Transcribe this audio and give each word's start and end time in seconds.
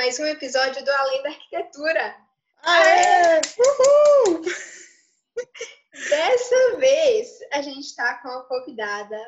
mais 0.00 0.18
um 0.18 0.24
episódio 0.24 0.82
do 0.82 0.90
Além 0.90 1.22
da 1.22 1.28
Arquitetura. 1.28 2.16
Aê! 2.62 3.38
Uhul! 3.58 4.40
Dessa 6.08 6.76
vez 6.78 7.38
a 7.52 7.60
gente 7.60 7.84
está 7.84 8.14
com 8.14 8.28
uma 8.28 8.44
convidada 8.44 9.18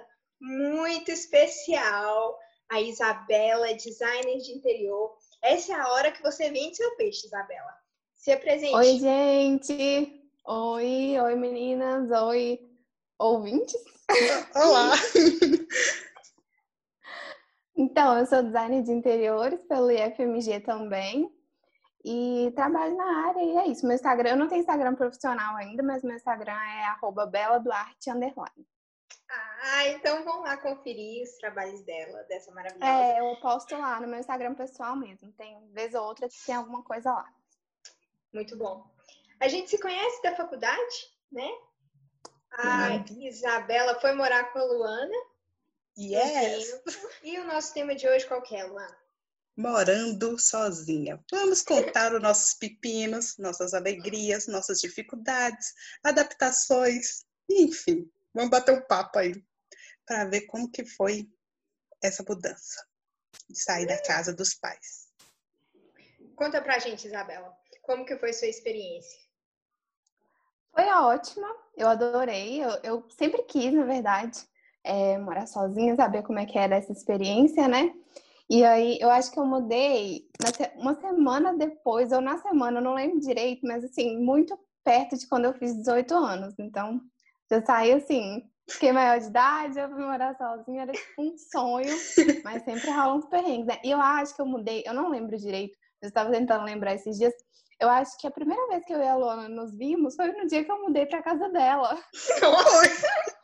muito 0.40 1.10
especial, 1.10 2.38
a 2.70 2.80
Isabela, 2.80 3.74
designer 3.74 4.38
de 4.38 4.52
interior. 4.52 5.14
Essa 5.42 5.74
é 5.74 5.76
a 5.76 5.88
hora 5.92 6.10
que 6.10 6.22
você 6.22 6.50
vende 6.50 6.78
seu 6.78 6.96
peixe, 6.96 7.26
Isabela. 7.26 7.74
Se 8.16 8.32
apresente. 8.32 8.74
Oi, 8.74 8.98
gente! 8.98 10.32
Oi, 10.46 11.20
oi 11.20 11.34
meninas, 11.34 12.10
oi 12.10 12.58
ouvintes. 13.18 13.78
Olá! 14.54 14.92
Então, 17.82 18.16
eu 18.16 18.26
sou 18.26 18.44
designer 18.44 18.80
de 18.82 18.92
interiores 18.92 19.60
pelo 19.64 19.90
IFMG 19.90 20.60
também. 20.60 21.28
E 22.04 22.52
trabalho 22.54 22.96
na 22.96 23.28
área 23.28 23.42
e 23.42 23.56
é 23.58 23.66
isso. 23.66 23.84
Meu 23.84 23.94
Instagram, 23.94 24.30
eu 24.30 24.36
não 24.36 24.48
tenho 24.48 24.60
Instagram 24.60 24.94
profissional 24.94 25.56
ainda, 25.56 25.82
mas 25.82 26.02
meu 26.02 26.14
Instagram 26.14 26.52
é 26.52 26.84
arroba 26.86 27.26
beladuarte 27.26 28.08
underline. 28.08 28.66
Ah, 29.62 29.88
então 29.88 30.24
vão 30.24 30.42
lá 30.42 30.56
conferir 30.56 31.22
os 31.22 31.36
trabalhos 31.38 31.80
dela, 31.82 32.22
dessa 32.24 32.52
maravilhosa. 32.52 32.92
É, 32.92 33.20
eu 33.20 33.36
posto 33.40 33.76
lá 33.76 34.00
no 34.00 34.06
meu 34.06 34.20
Instagram 34.20 34.54
pessoal 34.54 34.94
mesmo. 34.94 35.32
Tem 35.32 35.56
vez 35.72 35.94
ou 35.94 36.04
outra 36.04 36.28
que 36.28 36.44
tem 36.44 36.54
alguma 36.54 36.82
coisa 36.84 37.12
lá. 37.12 37.28
Muito 38.32 38.56
bom. 38.56 38.84
A 39.40 39.48
gente 39.48 39.70
se 39.70 39.78
conhece 39.78 40.22
da 40.22 40.36
faculdade, 40.36 41.10
né? 41.30 41.48
A 42.52 42.96
Isabela 43.10 44.00
foi 44.00 44.12
morar 44.12 44.52
com 44.52 44.58
a 44.58 44.64
Luana. 44.64 45.31
Yes! 45.98 46.80
E 47.22 47.38
o 47.38 47.46
nosso 47.46 47.74
tema 47.74 47.94
de 47.94 48.08
hoje 48.08 48.26
qual 48.26 48.42
que 48.42 48.56
é, 48.56 48.64
Luana? 48.64 48.96
Morando 49.56 50.38
sozinha. 50.38 51.22
Vamos 51.30 51.60
contar 51.60 52.14
os 52.14 52.22
nossos 52.22 52.54
pepinos, 52.54 53.36
nossas 53.36 53.74
alegrias, 53.74 54.46
nossas 54.46 54.80
dificuldades, 54.80 55.74
adaptações, 56.02 57.26
enfim. 57.50 58.10
Vamos 58.32 58.50
bater 58.50 58.72
um 58.72 58.86
papo 58.86 59.18
aí 59.18 59.34
para 60.06 60.24
ver 60.24 60.42
como 60.42 60.70
que 60.70 60.86
foi 60.86 61.30
essa 62.02 62.24
mudança 62.26 62.86
de 63.48 63.58
sair 63.58 63.86
da 63.86 64.00
casa 64.02 64.32
dos 64.32 64.54
pais. 64.54 65.12
Conta 66.34 66.62
pra 66.62 66.78
gente, 66.78 67.06
Isabela, 67.06 67.54
como 67.82 68.06
que 68.06 68.16
foi 68.16 68.32
sua 68.32 68.48
experiência? 68.48 69.20
Foi 70.74 70.84
ótima, 70.86 71.54
eu 71.76 71.86
adorei. 71.86 72.64
Eu, 72.64 72.70
eu 72.82 73.10
sempre 73.10 73.42
quis, 73.42 73.72
na 73.74 73.84
verdade, 73.84 74.40
é, 74.84 75.18
morar 75.18 75.46
sozinha, 75.46 75.96
saber 75.96 76.22
como 76.22 76.38
é 76.38 76.46
que 76.46 76.58
era 76.58 76.76
essa 76.76 76.92
experiência, 76.92 77.68
né? 77.68 77.92
E 78.50 78.64
aí, 78.64 78.98
eu 79.00 79.08
acho 79.10 79.32
que 79.32 79.38
eu 79.38 79.46
mudei 79.46 80.26
uma 80.76 80.94
semana 81.00 81.56
depois, 81.56 82.12
ou 82.12 82.20
na 82.20 82.38
semana, 82.38 82.78
eu 82.78 82.82
não 82.82 82.94
lembro 82.94 83.20
direito, 83.20 83.66
mas 83.66 83.84
assim, 83.84 84.18
muito 84.18 84.58
perto 84.84 85.16
de 85.16 85.26
quando 85.26 85.46
eu 85.46 85.54
fiz 85.54 85.74
18 85.76 86.14
anos. 86.14 86.54
Então, 86.58 87.00
já 87.50 87.64
saí 87.64 87.92
assim, 87.92 88.42
fiquei 88.68 88.92
maior 88.92 89.18
de 89.18 89.26
idade, 89.26 89.78
eu 89.78 89.88
fui 89.88 90.04
morar 90.04 90.36
sozinha, 90.36 90.82
era 90.82 90.92
tipo 90.92 91.22
um 91.22 91.36
sonho, 91.36 91.94
mas 92.44 92.62
sempre 92.64 92.90
rola 92.90 93.14
uns 93.14 93.26
perrengues, 93.26 93.66
né? 93.66 93.78
E 93.84 93.90
eu 93.90 94.00
acho 94.00 94.34
que 94.34 94.42
eu 94.42 94.46
mudei, 94.46 94.82
eu 94.86 94.94
não 94.94 95.08
lembro 95.08 95.36
direito, 95.36 95.76
eu 96.00 96.08
estava 96.08 96.30
tentando 96.30 96.64
lembrar 96.64 96.94
esses 96.94 97.16
dias, 97.16 97.32
eu 97.80 97.88
acho 97.88 98.16
que 98.18 98.26
a 98.26 98.30
primeira 98.30 98.68
vez 98.68 98.84
que 98.84 98.92
eu 98.92 99.00
e 99.00 99.08
a 99.08 99.16
Luana 99.16 99.48
nos 99.48 99.76
vimos 99.76 100.14
foi 100.14 100.30
no 100.32 100.46
dia 100.46 100.64
que 100.64 100.70
eu 100.70 100.82
mudei 100.82 101.06
pra 101.06 101.22
casa 101.22 101.48
dela. 101.48 101.98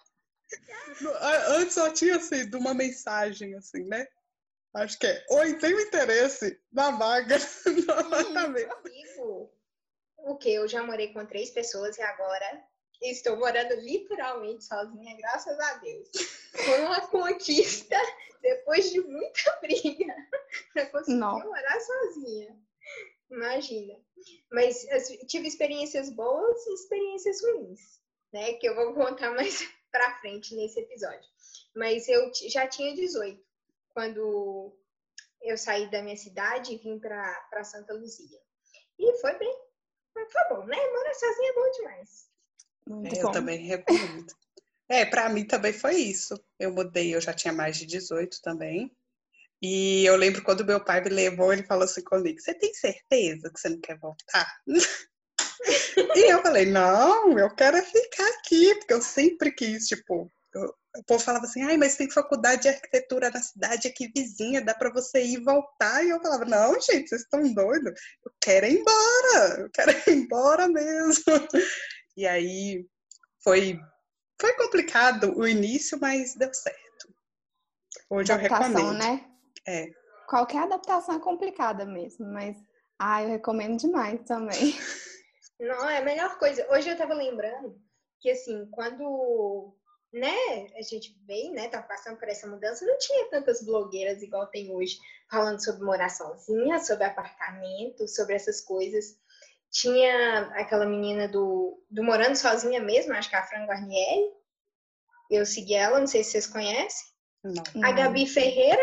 Antes 1.48 1.74
só 1.74 1.90
tinha 1.90 2.18
sido 2.20 2.58
uma 2.58 2.74
mensagem, 2.74 3.54
assim, 3.54 3.84
né? 3.84 4.06
Acho 4.74 4.98
que 4.98 5.06
é, 5.06 5.26
oi, 5.30 5.54
tenho 5.58 5.80
interesse 5.80 6.60
na 6.72 6.90
vaga. 6.90 7.36
Amigo, 8.76 9.50
o 10.18 10.36
que? 10.36 10.50
Eu 10.50 10.68
já 10.68 10.82
morei 10.82 11.12
com 11.12 11.24
três 11.26 11.50
pessoas 11.50 11.96
e 11.96 12.02
agora 12.02 12.64
estou 13.02 13.36
morando 13.36 13.74
literalmente 13.76 14.64
sozinha, 14.64 15.16
graças 15.16 15.58
a 15.58 15.74
Deus. 15.78 16.08
Foi 16.52 16.80
uma 16.80 17.00
conquista 17.08 17.96
depois 18.42 18.90
de 18.90 19.00
muita 19.00 19.56
briga 19.60 20.14
para 20.72 20.86
conseguir 20.86 21.18
Não. 21.18 21.38
morar 21.38 21.80
sozinha. 21.80 22.56
Imagina. 23.30 23.94
Mas 24.50 24.88
assim, 24.90 25.18
tive 25.26 25.48
experiências 25.48 26.10
boas 26.10 26.66
e 26.66 26.74
experiências 26.74 27.42
ruins, 27.42 27.80
né? 28.32 28.54
Que 28.54 28.68
eu 28.68 28.74
vou 28.74 28.94
contar 28.94 29.30
mais 29.32 29.62
pra 29.90 30.18
frente 30.20 30.54
nesse 30.54 30.80
episódio. 30.80 31.28
Mas 31.74 32.08
eu 32.08 32.30
já 32.48 32.66
tinha 32.66 32.94
18 32.94 33.42
quando 33.90 34.76
eu 35.42 35.56
saí 35.56 35.90
da 35.90 36.02
minha 36.02 36.16
cidade 36.16 36.72
e 36.72 36.78
vim 36.78 36.98
para 36.98 37.64
Santa 37.64 37.94
Luzia. 37.94 38.38
E 38.98 39.18
foi 39.20 39.38
bem. 39.38 39.54
Foi 40.12 40.48
bom, 40.50 40.64
né? 40.66 40.76
Morar 40.76 41.14
sozinha 41.14 41.50
é 41.50 41.54
bom 41.54 41.70
demais. 41.70 42.28
Muito 42.86 43.14
É, 43.14 43.22
bom. 43.22 43.28
eu 43.28 43.32
também 43.32 43.58
recomendo. 43.66 44.26
É, 44.90 45.04
para 45.04 45.28
mim 45.28 45.44
também 45.46 45.70
foi 45.74 45.96
isso. 45.96 46.42
Eu 46.58 46.72
mudei, 46.72 47.14
eu 47.14 47.20
já 47.20 47.34
tinha 47.34 47.52
mais 47.52 47.76
de 47.76 47.84
18 47.84 48.40
também. 48.40 48.90
E 49.60 50.02
eu 50.06 50.16
lembro 50.16 50.42
quando 50.42 50.64
meu 50.64 50.82
pai 50.82 51.02
me 51.02 51.10
levou, 51.10 51.52
ele 51.52 51.62
falou 51.62 51.84
assim 51.84 52.02
comigo: 52.02 52.40
Você 52.40 52.54
tem 52.54 52.72
certeza 52.72 53.50
que 53.52 53.60
você 53.60 53.68
não 53.68 53.80
quer 53.80 53.98
voltar? 53.98 54.46
e 56.14 56.32
eu 56.32 56.42
falei: 56.42 56.66
Não, 56.66 57.38
eu 57.38 57.54
quero 57.54 57.82
ficar 57.82 58.28
aqui, 58.38 58.74
porque 58.76 58.94
eu 58.94 59.02
sempre 59.02 59.52
quis, 59.52 59.86
tipo. 59.86 60.30
eu- 60.54 60.74
o 60.96 61.04
povo 61.04 61.22
falava 61.22 61.44
assim, 61.44 61.62
ai, 61.62 61.76
mas 61.76 61.96
tem 61.96 62.10
faculdade 62.10 62.62
de 62.62 62.68
arquitetura 62.68 63.30
na 63.30 63.40
cidade 63.40 63.86
aqui 63.86 64.10
vizinha, 64.14 64.60
dá 64.60 64.74
para 64.74 64.90
você 64.90 65.22
ir 65.22 65.34
e 65.34 65.44
voltar. 65.44 66.04
E 66.04 66.10
eu 66.10 66.20
falava, 66.20 66.44
não, 66.44 66.74
gente, 66.80 67.08
vocês 67.08 67.22
estão 67.22 67.40
doidos? 67.54 67.92
Eu 68.24 68.32
quero 68.40 68.66
ir 68.66 68.80
embora, 68.80 69.60
eu 69.60 69.70
quero 69.70 69.92
ir 69.92 70.10
embora 70.16 70.66
mesmo. 70.66 71.22
E 72.16 72.26
aí 72.26 72.84
foi, 73.44 73.78
foi 74.40 74.52
complicado 74.54 75.38
o 75.38 75.46
início, 75.46 75.98
mas 76.00 76.34
deu 76.34 76.52
certo. 76.52 76.78
Hoje 78.10 78.32
eu 78.32 78.36
adaptação, 78.36 78.72
recomendo. 78.72 78.98
né? 78.98 79.24
É. 79.68 79.86
Qualquer 80.26 80.64
adaptação 80.64 81.14
é 81.14 81.20
complicada 81.20 81.84
mesmo, 81.84 82.26
mas 82.26 82.56
ah, 82.98 83.22
eu 83.22 83.28
recomendo 83.28 83.76
demais 83.78 84.20
também. 84.24 84.74
Não, 85.58 85.88
é 85.88 85.98
a 85.98 86.04
melhor 86.04 86.38
coisa. 86.38 86.66
Hoje 86.70 86.88
eu 86.88 86.96
tava 86.96 87.14
lembrando 87.14 87.80
que, 88.20 88.30
assim, 88.30 88.66
quando, 88.70 89.74
né, 90.12 90.36
a 90.76 90.82
gente 90.82 91.16
veio, 91.26 91.52
né, 91.52 91.68
tava 91.68 91.86
passando 91.86 92.16
por 92.16 92.28
essa 92.28 92.46
mudança, 92.46 92.86
não 92.86 92.96
tinha 92.98 93.28
tantas 93.28 93.62
blogueiras 93.62 94.22
igual 94.22 94.46
tem 94.46 94.70
hoje, 94.70 94.98
falando 95.30 95.62
sobre 95.62 95.84
morar 95.84 96.10
sozinha, 96.10 96.78
sobre 96.78 97.04
apartamento, 97.04 98.06
sobre 98.06 98.34
essas 98.34 98.60
coisas. 98.60 99.18
Tinha 99.70 100.48
aquela 100.54 100.86
menina 100.86 101.28
do, 101.28 101.82
do 101.90 102.02
Morando 102.02 102.36
Sozinha 102.36 102.80
mesmo, 102.80 103.12
acho 103.12 103.28
que 103.28 103.36
é 103.36 103.38
a 103.38 103.46
Fran 103.46 103.66
Guarnieri. 103.66 104.32
Eu 105.30 105.44
segui 105.44 105.74
ela, 105.74 106.00
não 106.00 106.06
sei 106.06 106.24
se 106.24 106.30
vocês 106.30 106.46
conhecem. 106.46 107.08
Não. 107.44 107.84
A. 107.84 107.92
Gabi 107.92 108.26
Ferreira, 108.26 108.82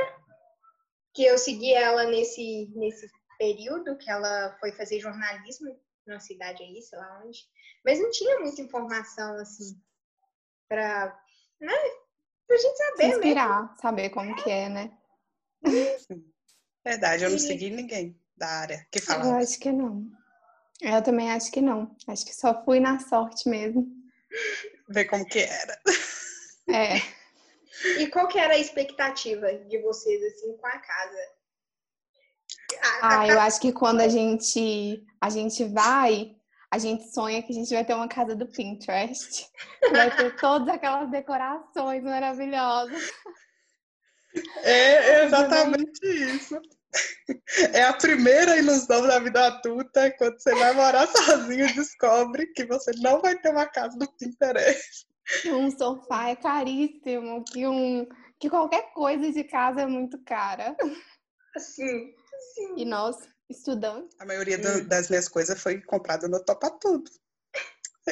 que 1.13 1.23
eu 1.25 1.37
segui 1.37 1.73
ela 1.73 2.03
nesse, 2.03 2.71
nesse 2.75 3.09
período 3.39 3.97
que 3.97 4.09
ela 4.09 4.55
foi 4.59 4.71
fazer 4.73 4.99
jornalismo 4.99 5.75
na 6.05 6.19
cidade 6.19 6.63
aí, 6.63 6.81
sei 6.81 6.97
lá 6.99 7.23
onde. 7.25 7.39
Mas 7.83 7.99
não 7.99 8.09
tinha 8.11 8.39
muita 8.39 8.61
informação, 8.61 9.35
assim, 9.37 9.81
pra, 10.67 11.07
né, 11.59 11.73
pra 12.47 12.57
gente 12.57 12.77
Se 12.77 12.85
saber 12.85 12.97
mesmo. 13.07 13.13
inspirar, 13.23 13.75
saber 13.79 14.09
como 14.09 14.35
que 14.43 14.49
é, 14.49 14.69
né? 14.69 14.97
Verdade, 16.83 17.23
eu 17.23 17.29
não 17.29 17.37
E- 17.37 17.41
segui 17.41 17.69
ninguém 17.69 18.19
da 18.37 18.47
área 18.47 18.87
que 18.91 18.99
Eu 18.99 19.03
falava. 19.03 19.37
acho 19.37 19.59
que 19.59 19.71
não. 19.71 20.05
Eu 20.81 21.01
também 21.01 21.31
acho 21.31 21.51
que 21.51 21.61
não. 21.61 21.95
Acho 22.07 22.25
que 22.25 22.35
só 22.35 22.63
fui 22.63 22.79
na 22.79 22.99
sorte 22.99 23.49
mesmo. 23.49 23.87
Ver 24.89 25.05
como 25.05 25.25
que 25.25 25.39
era. 25.39 25.81
É. 26.67 26.97
E 27.99 28.07
qual 28.07 28.27
que 28.27 28.37
era 28.37 28.53
a 28.53 28.57
expectativa 28.59 29.53
de 29.53 29.79
vocês, 29.81 30.21
assim, 30.33 30.55
com 30.57 30.67
a 30.67 30.77
casa? 30.79 31.17
Ah, 33.01 33.27
eu 33.27 33.39
acho 33.39 33.59
que 33.59 33.71
quando 33.71 34.01
a 34.01 34.07
gente 34.09 35.03
a 35.21 35.29
gente 35.29 35.63
vai, 35.65 36.35
a 36.71 36.77
gente 36.77 37.11
sonha 37.11 37.41
que 37.41 37.51
a 37.51 37.55
gente 37.55 37.73
vai 37.73 37.85
ter 37.85 37.93
uma 37.93 38.07
casa 38.07 38.35
do 38.35 38.47
Pinterest. 38.47 39.47
Vai 39.91 40.15
ter 40.15 40.35
todas 40.37 40.67
aquelas 40.67 41.09
decorações 41.09 42.03
maravilhosas. 42.03 43.11
É 44.63 45.23
exatamente 45.25 46.05
isso. 46.05 46.59
É 47.73 47.83
a 47.83 47.93
primeira 47.93 48.57
ilusão 48.57 49.05
da 49.05 49.19
vida 49.19 49.47
adulta 49.47 50.11
quando 50.17 50.39
você 50.39 50.53
vai 50.55 50.73
morar 50.73 51.07
sozinho 51.07 51.67
e 51.67 51.73
descobre 51.73 52.47
que 52.47 52.65
você 52.65 52.91
não 52.99 53.21
vai 53.21 53.37
ter 53.37 53.49
uma 53.49 53.65
casa 53.65 53.97
do 53.97 54.07
Pinterest. 54.13 55.05
Que 55.41 55.51
um 55.51 55.71
sofá 55.71 56.29
é 56.29 56.35
caríssimo, 56.35 57.43
que 57.43 57.67
um 57.67 58.07
que 58.39 58.49
qualquer 58.49 58.93
coisa 58.93 59.31
de 59.31 59.43
casa 59.43 59.81
é 59.81 59.87
muito 59.87 60.21
cara. 60.23 60.75
Assim, 61.55 62.13
assim. 62.51 62.75
E 62.77 62.85
nós, 62.85 63.17
estudantes, 63.49 64.15
A 64.19 64.25
maioria 64.25 64.57
do- 64.57 64.87
das 64.87 65.09
minhas 65.09 65.27
coisas 65.27 65.59
foi 65.61 65.81
comprada 65.81 66.27
no 66.27 66.43
Topa 66.43 66.69
Tudo. 66.79 67.09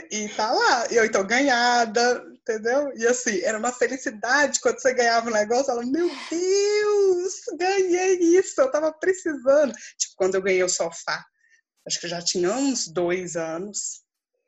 E 0.10 0.28
tá 0.30 0.52
lá. 0.52 0.88
Eu 0.88 1.06
então 1.06 1.26
ganhada, 1.26 2.26
entendeu? 2.34 2.92
E 2.98 3.06
assim, 3.06 3.42
era 3.42 3.60
uma 3.60 3.72
felicidade 3.72 4.60
quando 4.60 4.80
você 4.80 4.92
ganhava 4.94 5.30
um 5.30 5.34
negócio, 5.34 5.70
ela, 5.72 5.86
meu 5.86 6.10
Deus, 6.32 7.42
ganhei 7.58 8.16
isso, 8.18 8.60
eu 8.60 8.72
tava 8.72 8.92
precisando. 8.92 9.72
Tipo, 9.98 10.16
quando 10.16 10.36
eu 10.36 10.42
ganhei 10.42 10.64
o 10.64 10.70
sofá, 10.70 11.24
acho 11.88 12.00
que 12.00 12.08
eu 12.08 12.10
já 12.10 12.22
tinha 12.24 12.52
uns 12.52 12.88
dois 12.88 13.36
anos. 13.36 14.02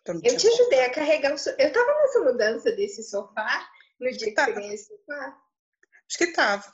Eu, 0.07 0.15
eu 0.23 0.37
te 0.37 0.47
ajudei 0.47 0.83
a 0.85 0.91
carregar 0.91 1.33
o 1.33 1.37
sofá. 1.37 1.55
Eu 1.59 1.71
tava 1.71 1.93
nessa 1.93 2.19
mudança 2.21 2.71
desse 2.71 3.03
sofá 3.03 3.67
no 3.99 4.09
dia 4.09 4.17
que, 4.27 4.31
que 4.33 4.41
você 4.41 4.51
ganhou 4.51 4.73
esse 4.73 4.87
sofá. 4.87 5.37
Acho 6.09 6.17
que 6.17 6.27
tava. 6.33 6.73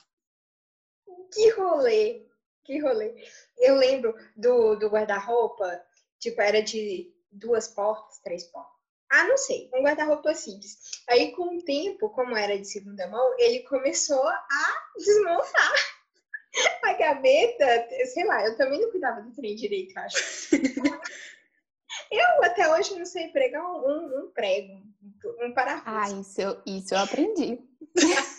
Que 1.30 1.50
rolê, 1.50 2.26
que 2.64 2.78
rolê. 2.78 3.14
Eu 3.58 3.76
lembro 3.76 4.14
do, 4.36 4.76
do 4.76 4.88
guarda-roupa, 4.88 5.80
tipo, 6.18 6.40
era 6.40 6.62
de 6.62 7.12
duas 7.30 7.68
portas, 7.68 8.18
três 8.18 8.44
portas. 8.44 8.72
Ah, 9.10 9.24
não 9.24 9.36
sei, 9.36 9.68
um 9.74 9.82
guarda-roupa 9.82 10.34
simples. 10.34 10.78
Aí, 11.08 11.32
com 11.32 11.56
o 11.56 11.62
tempo, 11.62 12.08
como 12.10 12.36
era 12.36 12.58
de 12.58 12.66
segunda 12.66 13.06
mão, 13.08 13.34
ele 13.38 13.60
começou 13.60 14.26
a 14.26 14.92
desmontar 14.96 15.72
a 16.82 16.92
gaveta. 16.94 17.88
Sei 18.06 18.24
lá, 18.24 18.46
eu 18.46 18.56
também 18.56 18.80
não 18.80 18.90
cuidava 18.90 19.20
do 19.20 19.30
trem 19.32 19.54
direito, 19.54 19.96
acho. 19.98 20.56
eu 22.10 22.44
até 22.44 22.72
hoje 22.72 22.98
não 22.98 23.04
sei 23.04 23.28
pregar 23.28 23.62
um, 23.62 24.20
um 24.20 24.30
prego, 24.32 24.82
um 25.42 25.52
parafuso. 25.52 25.96
Ah, 25.96 26.10
isso 26.10 26.40
eu, 26.40 26.62
isso 26.64 26.94
eu 26.94 26.98
aprendi. 26.98 27.58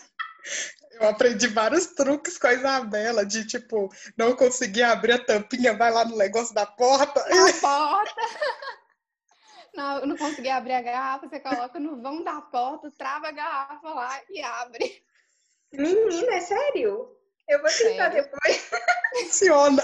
Eu 1.00 1.08
aprendi 1.08 1.46
vários 1.48 1.86
truques 1.86 2.38
com 2.38 2.46
a 2.46 2.54
Isabela, 2.54 3.26
de 3.26 3.46
tipo, 3.46 3.92
não 4.16 4.34
conseguir 4.36 4.82
abrir 4.82 5.12
a 5.12 5.24
tampinha, 5.24 5.76
vai 5.76 5.90
lá 5.90 6.04
no 6.04 6.16
negócio 6.16 6.54
da 6.54 6.66
porta. 6.66 7.24
Na 7.28 7.52
porta! 7.60 8.20
Não, 9.74 10.06
não 10.06 10.16
consegui 10.16 10.48
abrir 10.48 10.74
a 10.74 10.82
garrafa, 10.82 11.28
você 11.28 11.40
coloca 11.40 11.80
no 11.80 12.00
vão 12.00 12.22
da 12.22 12.40
porta, 12.40 12.92
trava 12.96 13.28
a 13.28 13.32
garrafa 13.32 13.88
lá 13.88 14.20
e 14.30 14.40
abre. 14.40 15.04
Menina, 15.72 16.34
é 16.34 16.40
sério? 16.40 17.10
Eu 17.48 17.60
vou 17.60 17.70
tentar 17.70 18.12
sério? 18.12 18.22
depois. 18.22 18.70
Funciona. 19.14 19.82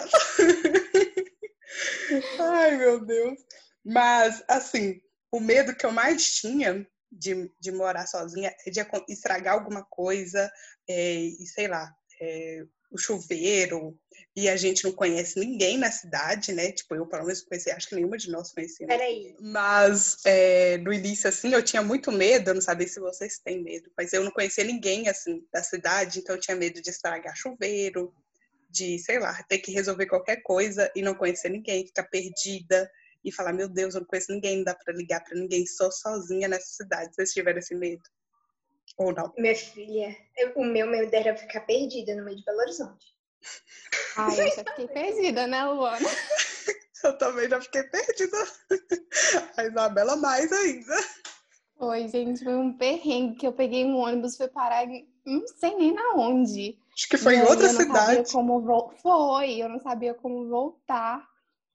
Ai, 2.38 2.76
meu 2.76 3.04
Deus. 3.04 3.38
Mas, 3.84 4.42
assim, 4.48 5.00
o 5.30 5.40
medo 5.40 5.74
que 5.74 5.86
eu 5.86 5.92
mais 5.92 6.34
tinha 6.34 6.86
de, 7.10 7.50
de 7.58 7.72
morar 7.72 8.06
sozinha 8.06 8.54
de 8.66 8.80
estragar 9.08 9.54
alguma 9.54 9.84
coisa 9.84 10.50
é, 10.88 11.14
e, 11.14 11.46
sei 11.46 11.68
lá, 11.68 11.92
é, 12.20 12.64
o 12.90 12.98
chuveiro, 12.98 13.98
e 14.34 14.48
a 14.48 14.56
gente 14.56 14.84
não 14.84 14.92
conhece 14.92 15.38
ninguém 15.38 15.78
na 15.78 15.90
cidade, 15.90 16.52
né? 16.52 16.72
Tipo, 16.72 16.94
eu 16.94 17.06
pelo 17.06 17.24
menos 17.24 17.42
conheci, 17.42 17.70
acho 17.70 17.88
que 17.88 17.94
nenhuma 17.94 18.16
de 18.16 18.30
nós 18.30 18.52
conhecia. 18.52 18.86
Peraí. 18.86 19.34
Mas 19.40 20.18
é, 20.24 20.76
no 20.78 20.92
início, 20.92 21.28
assim, 21.28 21.52
eu 21.52 21.62
tinha 21.62 21.82
muito 21.82 22.10
medo, 22.10 22.50
eu 22.50 22.54
não 22.54 22.60
sabia 22.60 22.88
se 22.88 23.00
vocês 23.00 23.38
têm 23.38 23.62
medo, 23.62 23.90
mas 23.96 24.12
eu 24.12 24.24
não 24.24 24.30
conhecia 24.30 24.64
ninguém, 24.64 25.08
assim, 25.08 25.44
da 25.52 25.62
cidade, 25.62 26.18
então 26.18 26.34
eu 26.34 26.40
tinha 26.40 26.56
medo 26.56 26.80
de 26.80 26.90
estragar 26.90 27.36
chuveiro, 27.36 28.12
de, 28.68 28.98
sei 28.98 29.18
lá, 29.18 29.40
ter 29.44 29.58
que 29.58 29.72
resolver 29.72 30.06
qualquer 30.06 30.42
coisa 30.42 30.90
e 30.94 31.02
não 31.02 31.14
conhecer 31.14 31.48
ninguém, 31.48 31.86
ficar 31.86 32.04
perdida 32.04 32.90
e 33.24 33.32
falar, 33.32 33.52
meu 33.52 33.68
Deus, 33.68 33.94
eu 33.94 34.00
não 34.00 34.06
conheço 34.06 34.32
ninguém, 34.32 34.58
não 34.58 34.64
dá 34.64 34.74
pra 34.74 34.94
ligar 34.94 35.22
pra 35.22 35.36
ninguém, 35.36 35.66
sou 35.66 35.90
sozinha 35.92 36.48
nessa 36.48 36.68
cidade. 36.68 37.14
Vocês 37.14 37.32
tiveram 37.32 37.58
esse 37.58 37.74
medo? 37.74 38.02
Ou 38.96 39.12
não? 39.14 39.32
Minha 39.38 39.54
filha, 39.54 40.16
o 40.56 40.64
meu 40.64 40.86
medo 40.86 41.14
era 41.14 41.36
ficar 41.36 41.60
perdida 41.60 42.14
no 42.14 42.24
meio 42.24 42.36
de 42.36 42.44
Belo 42.44 42.58
Horizonte. 42.58 43.06
Ai, 44.16 44.40
eu 44.40 44.56
já 44.56 44.64
fiquei 44.64 44.88
perdida, 44.88 45.46
né, 45.46 45.64
Luana? 45.64 46.08
eu 47.04 47.18
também 47.18 47.48
já 47.48 47.60
fiquei 47.60 47.82
perdida. 47.84 48.36
A 49.56 49.64
Isabela 49.64 50.16
mais 50.16 50.52
ainda. 50.52 50.96
Oi, 51.78 52.08
gente, 52.08 52.44
foi 52.44 52.56
um 52.56 52.76
perrengue 52.76 53.36
que 53.36 53.46
eu 53.46 53.52
peguei 53.52 53.84
um 53.84 53.96
ônibus, 53.96 54.36
fui 54.36 54.48
parar 54.48 54.84
em 54.84 55.08
não 55.24 55.46
sei 55.46 55.74
nem 55.76 55.94
na 55.94 56.14
onde. 56.16 56.78
Acho 56.94 57.08
que 57.08 57.16
foi 57.16 57.36
em 57.36 57.42
outra 57.42 57.66
eu 57.66 57.72
não 57.72 57.80
cidade. 57.80 58.06
Sabia 58.06 58.24
como 58.32 58.60
vo... 58.60 58.92
Foi, 59.00 59.62
eu 59.62 59.68
não 59.68 59.78
sabia 59.78 60.14
como 60.14 60.48
voltar. 60.48 61.26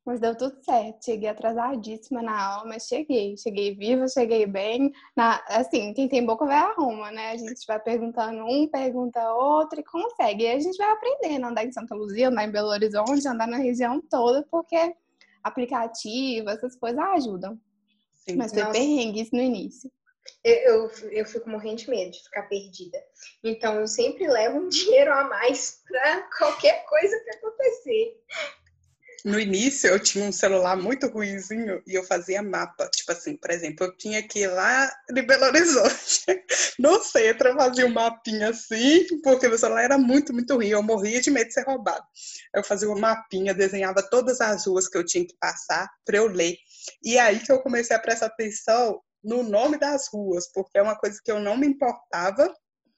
Mas 0.06 0.20
deu 0.20 0.38
tudo 0.38 0.64
certo. 0.64 1.04
Cheguei 1.04 1.28
atrasadíssima 1.28 2.22
na 2.22 2.40
aula, 2.40 2.70
mas 2.70 2.84
cheguei. 2.84 3.36
Cheguei 3.38 3.74
viva, 3.74 4.08
cheguei 4.08 4.46
bem. 4.46 4.94
Na, 5.16 5.44
assim, 5.48 5.94
quem 5.94 6.08
tem 6.08 6.24
boca 6.24 6.46
vai 6.46 6.58
arruma, 6.58 7.12
né? 7.12 7.32
A 7.32 7.38
gente 7.38 7.66
vai 7.66 7.80
perguntando 7.80 8.46
um, 8.46 8.68
pergunta 8.68 9.34
outro 9.34 9.80
e 9.80 9.84
consegue. 9.84 10.44
E 10.44 10.48
a 10.48 10.60
gente 10.60 10.78
vai 10.78 10.92
aprendendo 10.92 11.46
a 11.46 11.50
andar 11.50 11.66
em 11.66 11.72
Santa 11.72 11.96
Luzia, 11.96 12.28
andar 12.28 12.48
em 12.48 12.52
Belo 12.52 12.70
Horizonte, 12.70 13.28
andar 13.28 13.48
na 13.48 13.58
região 13.58 14.00
toda, 14.00 14.46
porque 14.52 14.96
aplicativo, 15.44 16.50
essas 16.52 16.76
coisas 16.76 17.00
ajudam. 17.00 17.60
Sim, 18.14 18.36
mas 18.36 18.52
foi 18.52 18.62
nossa. 18.62 18.74
perrengue 18.74 19.22
isso 19.22 19.36
no 19.36 19.42
início. 19.42 19.92
Eu, 20.44 20.56
eu, 20.56 20.92
eu, 21.12 21.26
fico 21.26 21.50
morrendo 21.50 21.78
de 21.78 21.90
medo 21.90 22.12
de 22.12 22.24
ficar 22.24 22.44
perdida. 22.44 22.98
Então, 23.44 23.76
eu 23.76 23.88
sempre 23.88 24.28
levo 24.28 24.58
um 24.58 24.70
dinheiro 24.70 25.12
a 25.14 25.24
mais 25.24 25.82
para 25.88 26.22
qualquer 26.38 26.84
coisa 26.86 27.20
que 27.24 27.30
acontecer 27.32 28.20
no 29.24 29.40
início 29.40 29.90
eu 29.90 30.00
tinha 30.00 30.26
um 30.26 30.32
celular 30.32 30.76
muito 30.76 31.08
ruimzinho 31.08 31.82
e 31.88 31.94
eu 31.96 32.04
fazia 32.04 32.42
mapa. 32.42 32.90
Tipo 32.90 33.12
assim, 33.12 33.38
por 33.38 33.52
exemplo, 33.52 33.86
eu 33.86 33.96
tinha 33.98 34.22
que 34.28 34.40
ir 34.40 34.48
lá 34.48 34.92
de 35.10 35.22
Belo 35.22 35.46
Horizonte. 35.46 36.26
No 36.78 37.02
centro 37.02 37.48
eu 37.48 37.56
fazia 37.56 37.86
um 37.86 37.94
mapinha 37.94 38.50
assim, 38.50 39.06
porque 39.24 39.48
meu 39.48 39.58
celular 39.58 39.84
era 39.84 39.98
muito, 39.98 40.34
muito 40.34 40.56
ruim. 40.56 40.68
Eu 40.68 40.84
morria 40.84 41.22
de 41.22 41.32
medo 41.32 41.48
de 41.48 41.54
ser 41.54 41.64
roubado. 41.66 42.04
Eu 42.54 42.64
fazia 42.64 42.90
uma 42.90 43.00
mapinha, 43.00 43.54
desenhava 43.54 44.04
todas 44.04 44.42
as 44.42 44.68
ruas 44.68 44.88
que 44.88 44.98
eu 44.98 45.06
tinha 45.06 45.26
que 45.26 45.36
passar 45.40 45.90
para 46.04 46.18
eu 46.18 46.28
ler. 46.28 46.58
E 47.04 47.18
aí 47.18 47.40
que 47.40 47.52
eu 47.52 47.62
comecei 47.62 47.96
a 47.96 48.00
prestar 48.00 48.26
atenção 48.26 49.00
no 49.24 49.42
nome 49.42 49.78
das 49.78 50.08
ruas, 50.08 50.52
porque 50.52 50.78
é 50.78 50.82
uma 50.82 50.98
coisa 50.98 51.20
que 51.24 51.32
eu 51.32 51.40
não 51.40 51.58
me 51.58 51.68
importava. 51.68 52.54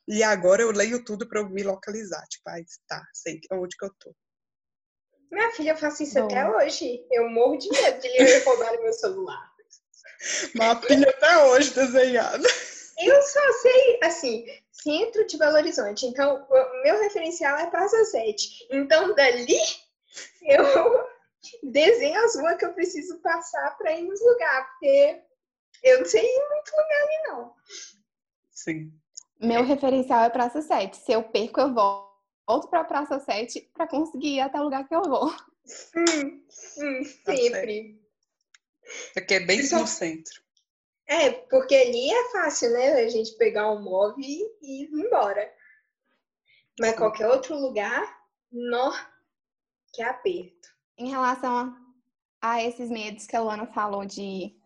E 0.08 0.24
agora 0.24 0.62
eu 0.62 0.72
leio 0.72 1.04
tudo 1.04 1.28
para 1.28 1.42
eu 1.42 1.50
me 1.50 1.64
localizar. 1.64 2.26
Tipo, 2.28 2.50
ah, 2.50 2.58
tá, 2.88 3.04
sei 3.14 3.40
onde 3.52 3.76
que 3.78 3.86
eu 3.86 3.92
tô. 4.00 4.16
Minha 5.32 5.52
filha, 5.52 5.72
eu 5.72 5.78
faço 5.78 6.04
isso 6.04 6.16
Bom. 6.16 6.26
até 6.26 6.50
hoje. 6.50 7.06
Eu 7.12 7.30
morro 7.30 7.58
de 7.58 7.70
medo 7.70 8.00
de 8.00 8.08
lhe 8.08 8.40
roubar 8.40 8.72
meu 8.80 8.94
celular. 8.94 9.52
Mapinha 10.56 11.10
até 11.10 11.38
hoje 11.46 11.74
desenhado. 11.74 12.44
Eu 13.00 13.22
só 13.22 13.54
sei, 13.62 14.00
assim, 14.04 14.46
centro 14.72 15.26
de 15.28 15.38
Belo 15.38 15.58
Horizonte. 15.58 16.06
Então, 16.06 16.48
o 16.50 16.84
meu 16.84 17.00
referencial 17.00 17.58
é 17.58 17.68
Praça 17.68 18.04
7. 18.06 18.68
Então, 18.72 19.14
dali, 19.14 19.60
eu 20.42 21.08
desenho 21.64 22.24
as 22.24 22.36
ruas 22.36 22.58
que 22.58 22.66
eu 22.66 22.74
preciso 22.74 23.20
passar 23.22 23.78
para 23.78 23.92
ir 23.92 24.04
nos 24.04 24.20
lugares. 24.20 24.68
Porque 24.72 25.22
eu 25.84 26.00
não 26.00 26.06
sei 26.06 26.24
ir 26.24 26.50
muito 26.50 26.72
lugar 26.72 27.04
ali, 27.04 27.28
não. 27.28 27.54
Sim. 28.52 28.92
Meu 29.40 29.64
referencial 29.64 30.24
é 30.24 30.30
Praça 30.30 30.62
7. 30.62 30.98
Se 30.98 31.12
eu 31.12 31.22
perco, 31.22 31.60
eu 31.60 31.74
volto 31.74 32.07
volto 32.48 32.70
para 32.70 32.80
a 32.80 32.86
Praça 32.86 33.20
7 33.20 33.70
para 33.74 33.88
conseguir 33.88 34.36
ir 34.36 34.40
até 34.40 34.60
o 34.60 34.64
lugar 34.64 34.88
que 34.88 34.96
eu 34.96 35.04
vou. 35.04 35.28
Hum, 35.96 36.42
hum, 36.78 37.04
sempre. 37.26 38.02
Aqui 39.16 39.34
é 39.34 39.40
bem 39.42 39.60
então, 39.60 39.82
no 39.82 39.88
centro. 39.88 40.42
É, 41.06 41.30
porque 41.32 41.76
ali 41.76 42.10
é 42.10 42.32
fácil, 42.32 42.72
né? 42.72 42.94
A 42.94 43.10
gente 43.10 43.38
pegar 43.38 43.72
um 43.72 43.82
móvel 43.82 44.16
e 44.20 44.84
ir 44.84 44.90
embora. 44.94 45.54
Mas 46.80 46.96
qualquer 46.96 47.28
outro 47.28 47.56
lugar, 47.56 48.18
nó, 48.52 48.94
que 49.94 50.02
aperto. 50.02 50.70
Em 50.98 51.10
relação 51.10 51.76
a 52.42 52.64
esses 52.64 52.90
medos 52.90 53.26
que 53.26 53.36
a 53.36 53.42
Luana 53.42 53.68
falou 53.68 54.06
de 54.06 54.57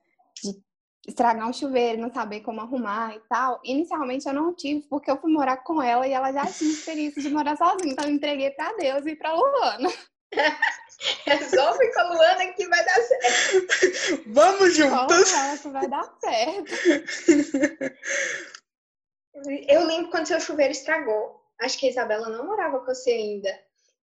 estragar 1.08 1.48
um 1.48 1.54
chuveiro, 1.54 2.02
não 2.02 2.14
saber 2.14 2.42
como 2.42 2.62
arrumar 2.62 3.16
e 3.16 3.20
tal. 3.28 3.60
Inicialmente 3.64 4.28
eu 4.28 4.34
não 4.34 4.54
tive, 4.54 4.82
porque 4.82 5.10
eu 5.10 5.18
fui 5.18 5.32
morar 5.32 5.58
com 5.58 5.82
ela 5.82 6.08
e 6.08 6.12
ela 6.12 6.32
já 6.32 6.46
tinha 6.46 6.72
experiência 6.72 7.22
de 7.22 7.30
morar 7.30 7.58
sozinha. 7.58 7.94
Então 7.94 8.06
eu 8.06 8.12
entreguei 8.12 8.52
para 8.52 8.74
Deus 8.74 9.06
e 9.06 9.16
para 9.16 9.34
Luana. 9.34 9.90
Resolve 11.26 11.94
com 11.94 12.00
a 12.00 12.10
Luana 12.10 12.54
que 12.54 12.68
vai 12.68 12.86
dar 12.86 13.02
certo. 13.02 14.24
Vamos 14.28 14.76
juntas. 14.76 15.32
Com 15.32 15.40
ela 15.40 15.58
que 15.58 15.70
vai 15.70 15.88
dar 15.88 16.14
certo. 16.20 16.74
Eu 19.68 19.86
lembro 19.88 20.12
quando 20.12 20.28
seu 20.28 20.40
chuveiro 20.40 20.72
estragou. 20.72 21.42
Acho 21.60 21.80
que 21.80 21.88
a 21.88 21.90
Isabela 21.90 22.30
não 22.30 22.46
morava 22.46 22.80
com 22.80 22.86
você 22.86 23.12
ainda. 23.12 23.50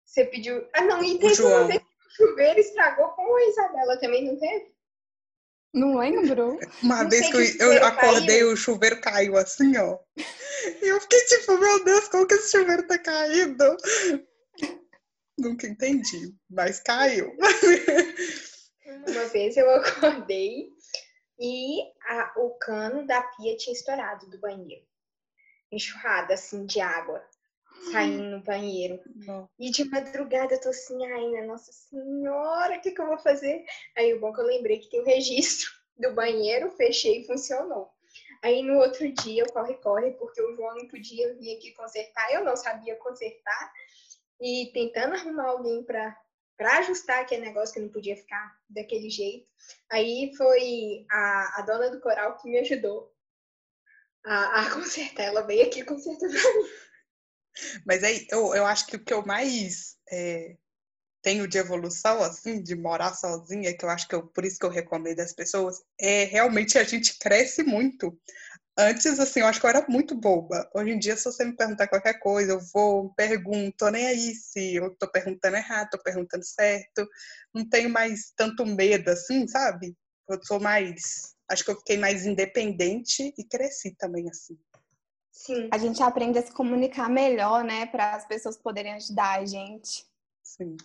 Você 0.05 0.25
pediu. 0.25 0.67
Ah, 0.73 0.83
não, 0.83 1.03
e 1.05 1.19
teve 1.19 1.43
uma 1.43 1.65
vez 1.65 1.81
que 1.81 1.87
o 1.87 2.27
chuveiro 2.27 2.59
estragou 2.59 3.09
com 3.11 3.37
a 3.37 3.45
Isabela 3.47 3.97
também, 3.99 4.25
não 4.25 4.37
teve? 4.39 4.73
Não 5.73 5.99
lembro. 5.99 6.59
Uma 6.83 7.05
não 7.05 7.11
vez 7.11 7.31
que 7.31 7.63
eu, 7.63 7.73
eu 7.73 7.85
acordei, 7.85 8.41
caiu. 8.41 8.53
o 8.53 8.57
chuveiro 8.57 9.01
caiu 9.01 9.37
assim, 9.37 9.77
ó. 9.77 9.99
E 10.83 10.89
eu 10.89 11.01
fiquei 11.01 11.21
tipo, 11.27 11.57
meu 11.59 11.85
Deus, 11.85 12.09
como 12.09 12.27
que 12.27 12.35
esse 12.35 12.51
chuveiro 12.51 12.87
tá 12.87 12.99
caído? 12.99 13.77
Nunca 15.39 15.67
entendi, 15.67 16.35
mas 16.51 16.81
caiu. 16.81 17.33
Uma 19.09 19.27
vez 19.27 19.57
eu 19.57 19.71
acordei 19.71 20.69
e 21.39 21.81
a, 22.05 22.33
o 22.37 22.51
cano 22.59 23.07
da 23.07 23.23
pia 23.23 23.57
tinha 23.57 23.73
estourado 23.73 24.29
do 24.29 24.39
banheiro. 24.39 24.85
Enxurrada, 25.73 26.35
assim, 26.35 26.67
de 26.67 26.81
água 26.81 27.25
saindo 27.91 28.23
no 28.25 28.41
banheiro. 28.43 29.01
Não. 29.15 29.49
E 29.59 29.71
de 29.71 29.85
madrugada 29.85 30.55
eu 30.55 30.61
tô 30.61 30.69
assim, 30.69 31.05
ai, 31.07 31.47
nossa 31.47 31.73
senhora, 31.73 32.77
o 32.77 32.81
que, 32.81 32.91
que 32.91 33.01
eu 33.01 33.07
vou 33.07 33.19
fazer? 33.19 33.65
Aí 33.97 34.13
o 34.15 34.21
bom 34.21 34.31
é 34.31 34.35
que 34.35 34.41
eu 34.41 34.47
lembrei 34.47 34.79
que 34.79 34.91
tem 34.91 35.01
o 35.01 35.05
registro 35.05 35.71
do 35.99 36.13
banheiro, 36.15 36.71
fechei 36.71 37.21
e 37.21 37.27
funcionou. 37.27 37.91
Aí 38.43 38.63
no 38.63 38.79
outro 38.79 39.11
dia 39.13 39.43
eu 39.43 39.53
corre-corre, 39.53 40.13
porque 40.13 40.41
o 40.41 40.57
João 40.57 40.77
não 40.77 40.89
podia 40.89 41.35
vir 41.35 41.57
aqui 41.57 41.73
consertar, 41.73 42.33
eu 42.33 42.45
não 42.45 42.57
sabia 42.57 42.97
consertar. 42.97 43.73
E 44.41 44.71
tentando 44.73 45.15
arrumar 45.15 45.49
alguém 45.49 45.83
para 45.85 46.17
para 46.57 46.81
ajustar 46.81 47.23
aquele 47.23 47.47
negócio 47.47 47.73
que 47.73 47.81
não 47.81 47.89
podia 47.89 48.15
ficar 48.15 48.55
daquele 48.69 49.09
jeito. 49.09 49.49
Aí 49.91 50.31
foi 50.37 51.07
a, 51.11 51.59
a 51.59 51.63
dona 51.63 51.89
do 51.89 52.03
coral 52.03 52.37
que 52.37 52.51
me 52.51 52.59
ajudou 52.59 53.11
a, 54.27 54.61
a 54.61 54.69
consertar. 54.75 55.23
Ela 55.23 55.41
veio 55.41 55.65
aqui 55.65 55.83
consertar 55.83 56.29
pra 56.29 56.55
mim. 56.55 56.69
Mas 57.87 58.03
aí 58.05 58.27
eu, 58.31 58.55
eu 58.55 58.67
acho 58.67 58.87
que 58.87 58.97
o 58.97 59.05
que 59.05 59.13
eu 59.13 59.25
mais 59.25 59.97
é, 60.11 60.57
tenho 61.23 61.47
de 61.47 61.59
evolução, 61.59 62.23
assim, 62.23 62.63
de 62.63 62.75
morar 62.75 63.15
sozinha, 63.15 63.77
que 63.77 63.85
eu 63.85 63.91
acho 63.91 64.09
que 64.09 64.15
eu, 64.15 64.27
por 64.27 64.45
isso 64.45 64.59
que 64.59 64.67
eu 64.67 64.71
recomendo 64.71 65.21
as 65.21 65.33
pessoas, 65.33 65.81
é 65.99 66.25
realmente 66.25 66.79
a 66.79 66.85
gente 66.85 67.19
cresce 67.19 67.63
muito. 67.63 68.19
Antes, 68.79 69.19
assim, 69.21 69.41
eu 69.41 69.47
acho 69.47 69.61
que 69.61 69.67
eu 69.67 69.71
era 69.71 69.87
muito 69.89 70.15
boba. 70.15 70.69
Hoje 70.75 70.91
em 70.93 70.99
dia, 70.99 71.17
se 71.17 71.25
você 71.25 71.45
me 71.45 71.55
perguntar 71.55 71.89
qualquer 71.89 72.15
coisa, 72.19 72.53
eu 72.53 72.61
vou, 72.73 73.13
pergunto, 73.15 73.91
nem 73.91 74.07
aí 74.07 74.35
se 74.35 74.77
eu 74.77 74.95
tô 74.97 75.11
perguntando 75.11 75.57
errado, 75.57 75.91
tô 75.91 75.99
perguntando 75.99 76.45
certo. 76.45 77.07
Não 77.53 77.69
tenho 77.69 77.91
mais 77.91 78.33
tanto 78.35 78.65
medo, 78.65 79.11
assim, 79.11 79.47
sabe? 79.49 79.95
Eu 80.29 80.43
sou 80.45 80.61
mais. 80.61 81.35
Acho 81.49 81.65
que 81.65 81.71
eu 81.71 81.77
fiquei 81.77 81.99
mais 81.99 82.25
independente 82.25 83.35
e 83.37 83.45
cresci 83.45 83.95
também, 83.97 84.31
assim. 84.31 84.57
Sim. 85.41 85.71
A 85.73 85.79
gente 85.79 86.03
aprende 86.03 86.39
a 86.39 86.43
se 86.43 86.53
comunicar 86.53 87.09
melhor, 87.09 87.65
né? 87.65 87.87
Para 87.87 88.15
as 88.15 88.27
pessoas 88.27 88.59
poderem 88.59 88.93
ajudar 88.93 89.39
a 89.41 89.47
gente. 89.47 90.05
Sim. 90.43 90.77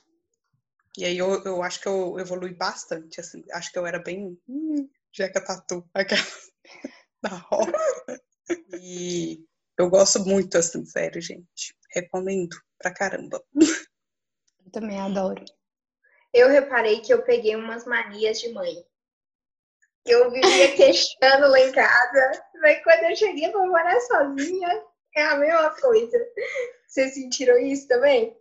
E 0.98 1.04
aí 1.04 1.18
eu, 1.18 1.44
eu 1.44 1.62
acho 1.62 1.82
que 1.82 1.90
eu 1.90 2.18
evolui 2.18 2.54
bastante, 2.54 3.20
assim. 3.20 3.44
Acho 3.52 3.70
que 3.70 3.78
eu 3.78 3.86
era 3.86 4.00
bem. 4.00 4.40
Hum, 4.48 4.88
Jeca 5.12 5.44
Tatu, 5.44 5.86
aquela 5.94 6.22
da 7.22 7.36
roça. 7.36 7.74
E 8.80 9.44
eu 9.78 9.90
gosto 9.90 10.24
muito, 10.24 10.58
assim, 10.58 10.86
sério, 10.86 11.22
gente. 11.22 11.76
Recomendo 11.94 12.56
pra 12.78 12.94
caramba. 12.94 13.44
Eu 13.54 14.72
também 14.72 15.02
adoro. 15.02 15.44
Eu 16.34 16.48
reparei 16.48 17.02
que 17.02 17.14
eu 17.14 17.24
peguei 17.24 17.58
umas 17.58 17.86
manias 17.86 18.40
de 18.40 18.54
mãe. 18.54 18.86
Eu 20.06 20.30
vivia 20.32 20.76
queixando 20.76 21.48
lá 21.48 21.60
em 21.60 21.72
casa, 21.72 22.44
mas 22.62 22.84
quando 22.84 23.04
eu 23.06 23.16
cheguei 23.16 23.50
pra 23.50 23.66
morar 23.66 24.00
sozinha, 24.02 24.84
é 25.16 25.24
a 25.24 25.38
mesma 25.38 25.70
coisa. 25.72 26.18
Vocês 26.88 27.14
sentiram 27.16 27.58
isso 27.58 27.88
também? 27.88 28.38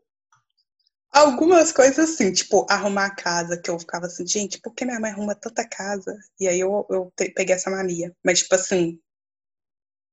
Algumas 1.11 1.71
coisas 1.71 2.11
assim, 2.11 2.33
tipo, 2.33 2.67
arrumar 2.69 3.07
a 3.07 3.15
casa, 3.15 3.57
que 3.57 3.71
eu 3.71 3.79
ficava 3.79 4.07
assim, 4.07 4.27
gente, 4.27 4.61
por 4.61 4.75
que 4.75 4.85
minha 4.85 4.99
mãe 4.99 5.13
arruma 5.13 5.35
tanta 5.35 5.67
casa? 5.67 6.19
E 6.41 6.49
aí 6.49 6.59
eu, 6.59 6.85
eu 6.91 7.13
peguei 7.17 7.55
essa 7.55 7.71
mania. 7.71 8.15
Mas, 8.23 8.41
tipo 8.41 8.55
assim, 8.57 9.01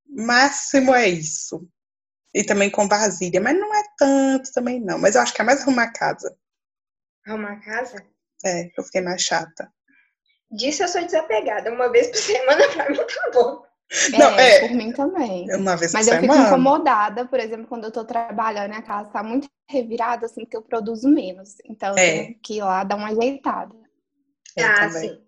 máximo 0.08 0.94
é 0.94 1.10
isso. 1.10 1.68
E 2.34 2.44
também 2.46 2.70
com 2.70 2.88
vasilha, 2.88 3.42
mas 3.42 3.60
não 3.60 3.76
é 3.76 3.84
tanto 3.98 4.54
também 4.54 4.80
não. 4.80 5.00
Mas 5.00 5.16
eu 5.16 5.22
acho 5.22 5.34
que 5.34 5.42
é 5.42 5.44
mais 5.44 5.62
arrumar 5.62 5.84
a 5.86 5.94
casa. 5.94 6.38
Arrumar 7.26 7.54
a 7.54 7.60
casa? 7.60 8.06
É, 8.46 8.72
eu 8.78 8.84
fiquei 8.84 9.02
mais 9.02 9.22
chata. 9.22 9.72
Disso 10.52 10.84
eu 10.84 10.88
sou 10.88 11.02
desapegada. 11.04 11.72
Uma 11.72 11.90
vez 11.92 12.08
por 12.08 12.18
semana 12.18 12.68
pra 12.70 12.90
mim 12.90 12.98
tá 12.98 13.32
bom. 13.34 13.64
Não, 14.18 14.40
é, 14.40 14.56
é, 14.56 14.60
por 14.68 14.72
mim 14.76 14.94
também. 14.94 15.54
Uma 15.56 15.76
vez 15.76 15.92
Mas 15.92 16.08
por 16.08 16.16
eu 16.16 16.22
semana. 16.22 16.44
fico 16.44 16.54
incomodada, 16.54 17.26
por 17.26 17.40
exemplo, 17.40 17.68
quando 17.68 17.84
eu 17.86 17.92
tô 17.92 18.06
trabalhando 18.06 18.74
e 18.74 18.78
a 18.78 18.82
casa 18.82 19.10
tá 19.10 19.22
muito 19.22 19.50
revirada, 19.70 20.26
assim, 20.28 20.46
que 20.46 20.56
eu 20.56 20.62
produzo 20.62 21.10
menos. 21.10 21.56
Então 21.66 21.90
eu 21.90 21.98
É. 21.98 22.12
tenho 22.24 22.40
que 22.42 22.54
ir 22.58 22.64
lá 22.64 22.84
dar 22.86 22.96
uma 22.96 23.10
ajeitada. 23.10 23.76
Eu 24.56 24.66
ah, 24.66 24.76
também. 24.88 25.10
sim. 25.10 25.22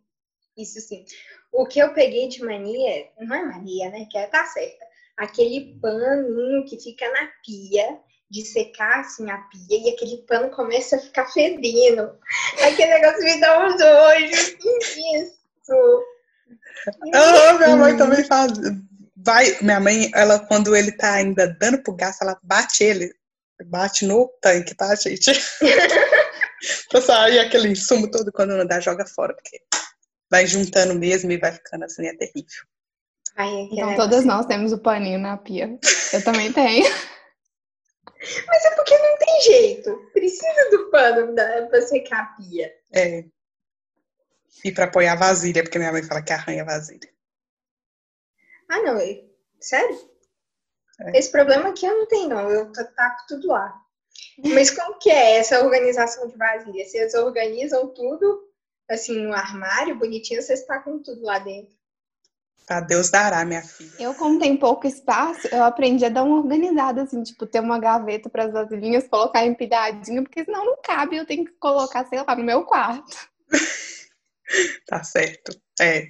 Isso 0.58 0.80
sim. 0.80 1.03
O 1.51 1.65
que 1.65 1.80
eu 1.80 1.94
peguei 1.94 2.27
de 2.30 2.44
mania, 2.44 3.10
não 3.20 3.36
é 3.36 3.46
mania, 3.46 3.89
né? 3.89 4.08
Que 4.10 4.18
é, 4.18 4.27
tá 4.27 4.46
certa. 4.46 4.86
Aquele 5.18 5.77
paninho 5.82 6.65
que 6.65 6.80
fica 6.80 7.06
na 7.12 7.30
pia, 7.46 8.00
de 8.30 8.44
secar 8.46 9.01
assim 9.01 9.30
a 9.30 9.38
pia, 9.38 9.77
e 9.77 9.89
aquele 9.94 10.18
pano 10.27 10.50
começa 10.50 10.96
a 10.96 11.00
ficar 11.00 11.25
fedendo. 11.32 12.18
Aquele 12.63 13.00
negócio 13.00 13.24
me 13.24 13.39
dá 13.39 13.60
um 13.60 13.77
nojo. 13.77 14.58
Que 14.58 14.70
isso? 15.18 16.03
Ah, 17.13 17.53
minha 17.58 17.75
mãe 17.75 17.94
Hum. 17.94 17.98
também 17.98 18.24
faz. 18.24 18.51
Vai, 19.15 19.58
minha 19.62 19.80
mãe, 19.80 20.12
ela, 20.13 20.39
quando 20.39 20.75
ele 20.75 20.92
tá 20.92 21.13
ainda 21.13 21.48
dando 21.60 21.82
pro 21.82 21.96
gasto, 21.96 22.24
ela 22.24 22.38
bate 22.44 22.84
ele. 22.84 23.13
Bate 23.65 24.06
no 24.06 24.27
tanque, 24.42 24.75
tá, 24.75 24.94
gente? 24.96 25.32
pra 26.89 27.01
sair 27.01 27.39
aquele 27.39 27.70
insumo 27.70 28.10
todo 28.12 28.32
quando 28.32 28.58
não 28.58 28.65
dá, 28.65 28.80
joga 28.80 29.06
fora, 29.06 29.34
porque 29.34 29.62
vai 30.30 30.46
juntando 30.46 30.96
mesmo 30.96 31.32
e 31.32 31.38
vai 31.38 31.51
ficando 31.53 31.86
assim, 31.86 32.06
é 32.08 32.15
terrível. 32.18 32.63
Ai, 33.38 33.70
Então 33.72 33.96
todas 33.96 34.25
nós 34.25 34.46
temos 34.48 34.74
o 34.74 34.77
paninho 34.80 35.20
na 35.20 35.38
pia. 35.38 35.80
Eu 36.12 36.24
também 36.24 36.51
tenho. 36.51 36.86
Mas 38.48 38.65
é 38.65 38.75
porque 38.75 38.98
não 38.98 39.18
tem 39.18 39.42
jeito. 39.42 40.10
Precisa 40.13 40.70
do 40.72 40.89
pano 40.89 41.34
pra 41.70 41.82
secar 41.82 42.22
a 42.22 42.25
pia. 42.38 42.74
É. 42.94 43.25
E 44.63 44.72
pra 44.72 44.86
apoiar 44.86 45.13
a 45.13 45.18
vasilha, 45.18 45.63
porque 45.63 45.77
minha 45.77 45.92
mãe 45.92 46.03
fala 46.03 46.22
que 46.22 46.32
arranha 46.32 46.62
a 46.63 46.65
vasilha. 46.65 47.10
Ah, 48.70 48.82
não. 48.82 49.00
eu- 49.00 49.30
Sério? 49.60 49.98
É. 51.01 51.18
Esse 51.18 51.32
problema 51.32 51.70
aqui 51.70 51.86
eu 51.86 51.98
não 51.98 52.06
tenho, 52.08 52.30
não. 52.30 52.50
Eu 52.50 52.72
taco 52.72 53.25
tudo 53.27 53.48
lá. 53.48 53.74
Mas 54.38 54.70
como 54.72 55.00
que 55.00 55.10
é 55.10 55.38
essa 55.38 55.63
organização 55.63 56.27
de 56.27 56.38
vasilha? 56.38 56.86
Vocês 56.86 57.13
organizam 57.13 57.88
tudo, 57.94 58.48
assim, 58.89 59.20
no 59.20 59.34
armário, 59.34 59.98
bonitinho, 59.98 60.42
vocês 60.42 60.65
tacam 60.65 61.01
tudo 61.01 61.24
lá 61.24 61.39
dentro. 61.39 61.74
Pra 62.65 62.79
Deus 62.79 63.10
dará, 63.10 63.43
minha 63.43 63.62
filha. 63.62 63.91
Eu, 64.00 64.13
como 64.15 64.39
tem 64.39 64.55
pouco 64.58 64.88
espaço, 64.88 65.48
eu 65.51 65.63
aprendi 65.63 66.05
a 66.05 66.10
dar 66.10 66.24
uma 66.24 66.38
organizada, 66.38 67.03
assim, 67.03 67.22
tipo, 67.22 67.46
ter 67.46 67.60
uma 67.60 67.77
gaveta 67.77 68.29
para 68.29 68.46
as 68.46 68.53
vasilhinhas, 68.53 69.08
colocar 69.08 69.46
empilhadinho, 69.46 70.24
porque 70.24 70.46
senão 70.46 70.65
não 70.65 70.77
cabe, 70.82 71.17
eu 71.17 71.25
tenho 71.25 71.46
que 71.46 71.51
colocar, 71.53 72.05
sei 72.05 72.24
lá, 72.24 72.36
no 72.36 72.43
meu 72.43 72.63
quarto. 72.63 73.29
Tá 74.86 75.03
certo. 75.03 75.51
É. 75.82 76.10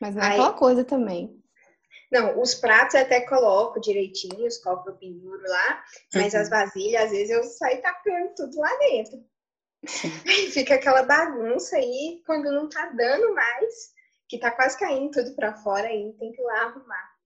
Mas 0.00 0.14
não 0.14 0.22
é 0.22 0.28
aquela 0.28 0.52
coisa 0.52 0.84
também. 0.84 1.42
Não, 2.12 2.40
os 2.40 2.54
pratos 2.54 2.94
eu 2.94 3.00
até 3.00 3.22
coloco 3.22 3.80
direitinho, 3.80 4.46
os 4.46 4.58
copos 4.58 4.86
eu 4.86 4.94
penduro 4.94 5.42
lá, 5.48 5.84
mas 6.14 6.34
Uhum. 6.34 6.40
as 6.40 6.48
vasilhas, 6.50 7.04
às 7.04 7.10
vezes 7.10 7.30
eu 7.30 7.42
saio 7.42 7.82
tacando 7.82 8.32
tudo 8.36 8.60
lá 8.60 8.70
dentro. 8.78 9.24
Aí 10.28 10.50
fica 10.52 10.74
aquela 10.74 11.02
bagunça 11.02 11.76
aí, 11.76 12.22
quando 12.24 12.52
não 12.52 12.68
tá 12.68 12.86
dando 12.90 13.34
mais, 13.34 13.90
que 14.28 14.38
tá 14.38 14.50
quase 14.50 14.78
caindo 14.78 15.10
tudo 15.10 15.34
pra 15.34 15.54
fora, 15.54 15.88
aí 15.88 16.12
tem 16.18 16.32
que 16.32 16.40
ir 16.40 16.44
lá 16.44 16.62
arrumar. 16.62 17.16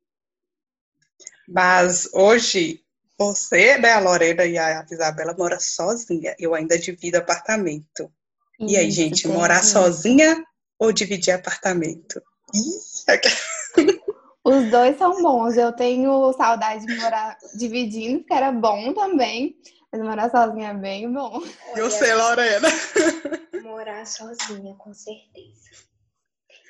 Mas 1.48 2.08
hoje, 2.12 2.84
você, 3.18 3.76
né, 3.78 3.92
a 3.92 4.00
Lorena 4.00 4.44
e 4.44 4.56
a 4.56 4.86
Isabela 4.90 5.34
moram 5.36 5.60
sozinha. 5.60 6.34
Eu 6.38 6.54
ainda 6.54 6.78
divido 6.78 7.18
apartamento. 7.18 8.10
E 8.58 8.76
aí, 8.76 8.90
gente, 8.90 9.22
tem 9.24 9.32
morar 9.32 9.62
sozinha 9.62 10.44
ou 10.78 10.92
dividir 10.92 11.34
apartamento? 11.34 12.22
Os 14.44 14.70
dois 14.70 14.96
são 14.96 15.22
bons. 15.22 15.56
Eu 15.56 15.72
tenho 15.72 16.32
saudade 16.34 16.86
de 16.86 16.96
morar 16.96 17.36
dividindo, 17.54 18.24
que 18.24 18.32
era 18.32 18.52
bom 18.52 18.92
também. 18.94 19.56
Mas 19.92 20.00
morar 20.02 20.30
sozinha 20.30 20.70
é 20.70 20.74
bem 20.74 21.12
bom. 21.12 21.42
Eu 21.76 21.86
Olha, 21.86 21.90
sei, 21.90 22.14
Lorena. 22.14 22.68
Morar 23.62 24.06
sozinha, 24.06 24.74
com 24.76 24.94
certeza. 24.94 25.89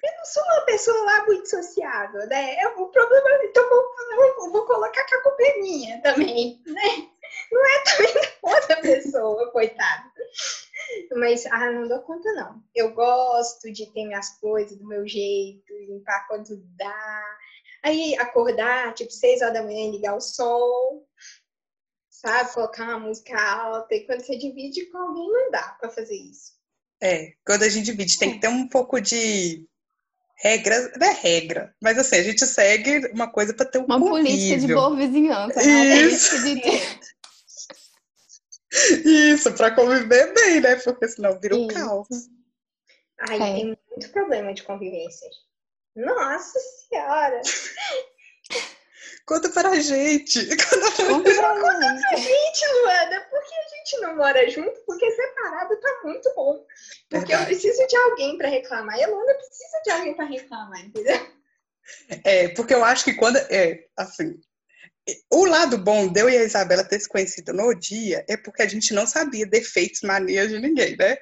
Eu 0.02 0.16
não 0.16 0.24
sou 0.24 0.42
uma 0.42 0.60
pessoa 0.62 1.04
lá 1.04 1.26
muito 1.26 1.48
sociável, 1.48 2.26
né? 2.26 2.54
É 2.56 2.68
o 2.68 2.88
problema, 2.88 3.44
então 3.44 3.68
vou, 3.68 4.50
vou, 4.50 4.66
colocar 4.66 5.04
que 5.04 5.14
a 5.14 5.22
culpa 5.22 5.42
é 5.42 5.58
minha 5.60 6.00
também, 6.02 6.62
né? 6.66 7.08
Não 7.52 7.66
é 7.66 7.84
também 7.84 8.14
outra 8.42 8.76
pessoa, 8.80 9.50
coitada. 9.52 10.10
Mas, 11.16 11.46
ah, 11.46 11.70
não 11.70 11.88
dou 11.88 12.00
conta, 12.00 12.32
não. 12.32 12.62
Eu 12.74 12.92
gosto 12.94 13.70
de 13.70 13.86
ter 13.92 14.06
minhas 14.06 14.30
coisas 14.38 14.76
do 14.76 14.86
meu 14.86 15.06
jeito, 15.06 15.72
limpar 15.86 16.26
quando 16.26 16.56
dá. 16.76 17.38
Aí, 17.82 18.16
acordar, 18.18 18.94
tipo, 18.94 19.10
seis 19.10 19.40
horas 19.40 19.54
da 19.54 19.62
manhã 19.62 19.88
e 19.88 19.92
ligar 19.92 20.16
o 20.16 20.20
som, 20.20 21.04
sabe? 22.08 22.52
Colocar 22.52 22.84
uma 22.84 22.98
música 22.98 23.40
alta. 23.40 23.94
E 23.94 24.06
quando 24.06 24.22
você 24.22 24.36
divide 24.36 24.86
com 24.86 24.98
alguém, 24.98 25.30
não 25.30 25.50
dá 25.50 25.76
pra 25.80 25.90
fazer 25.90 26.16
isso. 26.16 26.52
É, 27.02 27.32
quando 27.46 27.62
a 27.62 27.68
gente 27.68 27.86
divide, 27.86 28.18
tem 28.18 28.34
que 28.34 28.40
ter 28.40 28.48
um 28.48 28.68
pouco 28.68 29.00
de 29.00 29.66
regras, 30.42 30.90
não 30.98 31.06
é 31.06 31.12
regra, 31.12 31.74
mas 31.82 31.98
assim, 31.98 32.16
a 32.16 32.22
gente 32.22 32.44
segue 32.46 33.06
uma 33.12 33.30
coisa 33.30 33.52
para 33.54 33.66
ter 33.66 33.78
um 33.78 33.84
Uma 33.84 33.98
política 34.00 34.38
de 34.38 34.54
convívio. 34.54 34.76
boa 34.76 34.96
vizinhança, 34.96 35.62
né? 35.62 35.96
Isso. 36.02 36.42
de... 36.44 36.60
Isso, 39.04 39.52
para 39.54 39.74
conviver 39.74 40.32
bem, 40.32 40.60
né? 40.60 40.76
Porque 40.76 41.08
senão 41.08 41.38
vira 41.40 41.56
um 41.56 41.66
Isso. 41.66 41.74
caos. 41.74 42.08
Ai, 43.28 43.36
É. 43.36 43.38
tem 43.54 43.78
muito 43.90 44.10
problema 44.12 44.54
de 44.54 44.62
convivência. 44.62 45.28
Nossa 45.96 46.58
Senhora! 46.88 47.40
Conta 49.30 49.48
para 49.50 49.68
a 49.68 49.78
gente. 49.78 50.44
Conta 50.44 51.06
Conta 51.06 51.34
pra 51.36 52.16
gente. 52.16 52.66
Luana, 52.82 53.20
por 53.30 53.40
que 53.44 53.54
a 53.54 53.76
gente 53.76 54.00
não 54.00 54.16
mora 54.16 54.50
junto? 54.50 54.80
Porque 54.84 55.08
separado 55.08 55.76
tá 55.76 56.00
muito 56.02 56.34
bom. 56.34 56.66
Porque 57.08 57.32
eu 57.32 57.38
Verdade. 57.38 57.46
preciso 57.46 57.86
de 57.86 57.96
alguém 57.96 58.36
pra 58.36 58.48
reclamar. 58.48 58.98
E 58.98 59.04
a 59.04 59.06
Luana 59.06 59.32
precisa 59.34 59.82
de 59.84 59.90
alguém 59.92 60.14
pra 60.14 60.24
reclamar, 60.24 60.84
entendeu? 60.84 61.28
É, 62.24 62.48
porque 62.48 62.74
eu 62.74 62.84
acho 62.84 63.04
que 63.04 63.14
quando. 63.14 63.36
É, 63.36 63.84
assim. 63.96 64.36
O 65.30 65.44
lado 65.44 65.78
bom 65.78 66.08
de 66.08 66.20
eu 66.20 66.28
e 66.28 66.36
a 66.36 66.42
Isabela 66.42 66.82
ter 66.82 66.98
se 66.98 67.08
conhecido 67.08 67.52
no 67.52 67.72
dia 67.72 68.24
é 68.28 68.36
porque 68.36 68.62
a 68.62 68.68
gente 68.68 68.92
não 68.92 69.06
sabia 69.06 69.46
defeitos, 69.46 70.00
manias 70.02 70.48
de 70.48 70.58
ninguém, 70.58 70.96
né? 70.96 71.16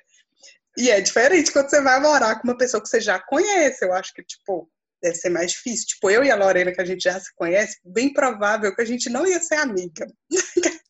E 0.78 0.90
é 0.90 0.98
diferente 0.98 1.52
quando 1.52 1.68
você 1.68 1.82
vai 1.82 2.00
morar 2.00 2.36
com 2.36 2.48
uma 2.48 2.56
pessoa 2.56 2.82
que 2.82 2.88
você 2.88 3.02
já 3.02 3.20
conhece. 3.20 3.84
Eu 3.84 3.92
acho 3.92 4.14
que, 4.14 4.22
tipo, 4.22 4.66
deve 5.02 5.14
ser 5.14 5.30
mais 5.30 5.52
difícil. 5.52 5.86
Tipo, 5.88 6.10
eu 6.10 6.24
e 6.24 6.30
a 6.30 6.36
Lorena, 6.36 6.72
que 6.72 6.80
a 6.80 6.84
gente 6.84 7.02
já 7.02 7.18
se 7.18 7.34
conhece, 7.34 7.78
bem 7.84 8.12
provável 8.12 8.74
que 8.74 8.82
a 8.82 8.84
gente 8.84 9.08
não 9.08 9.26
ia 9.26 9.40
ser 9.40 9.56
amiga. 9.56 10.06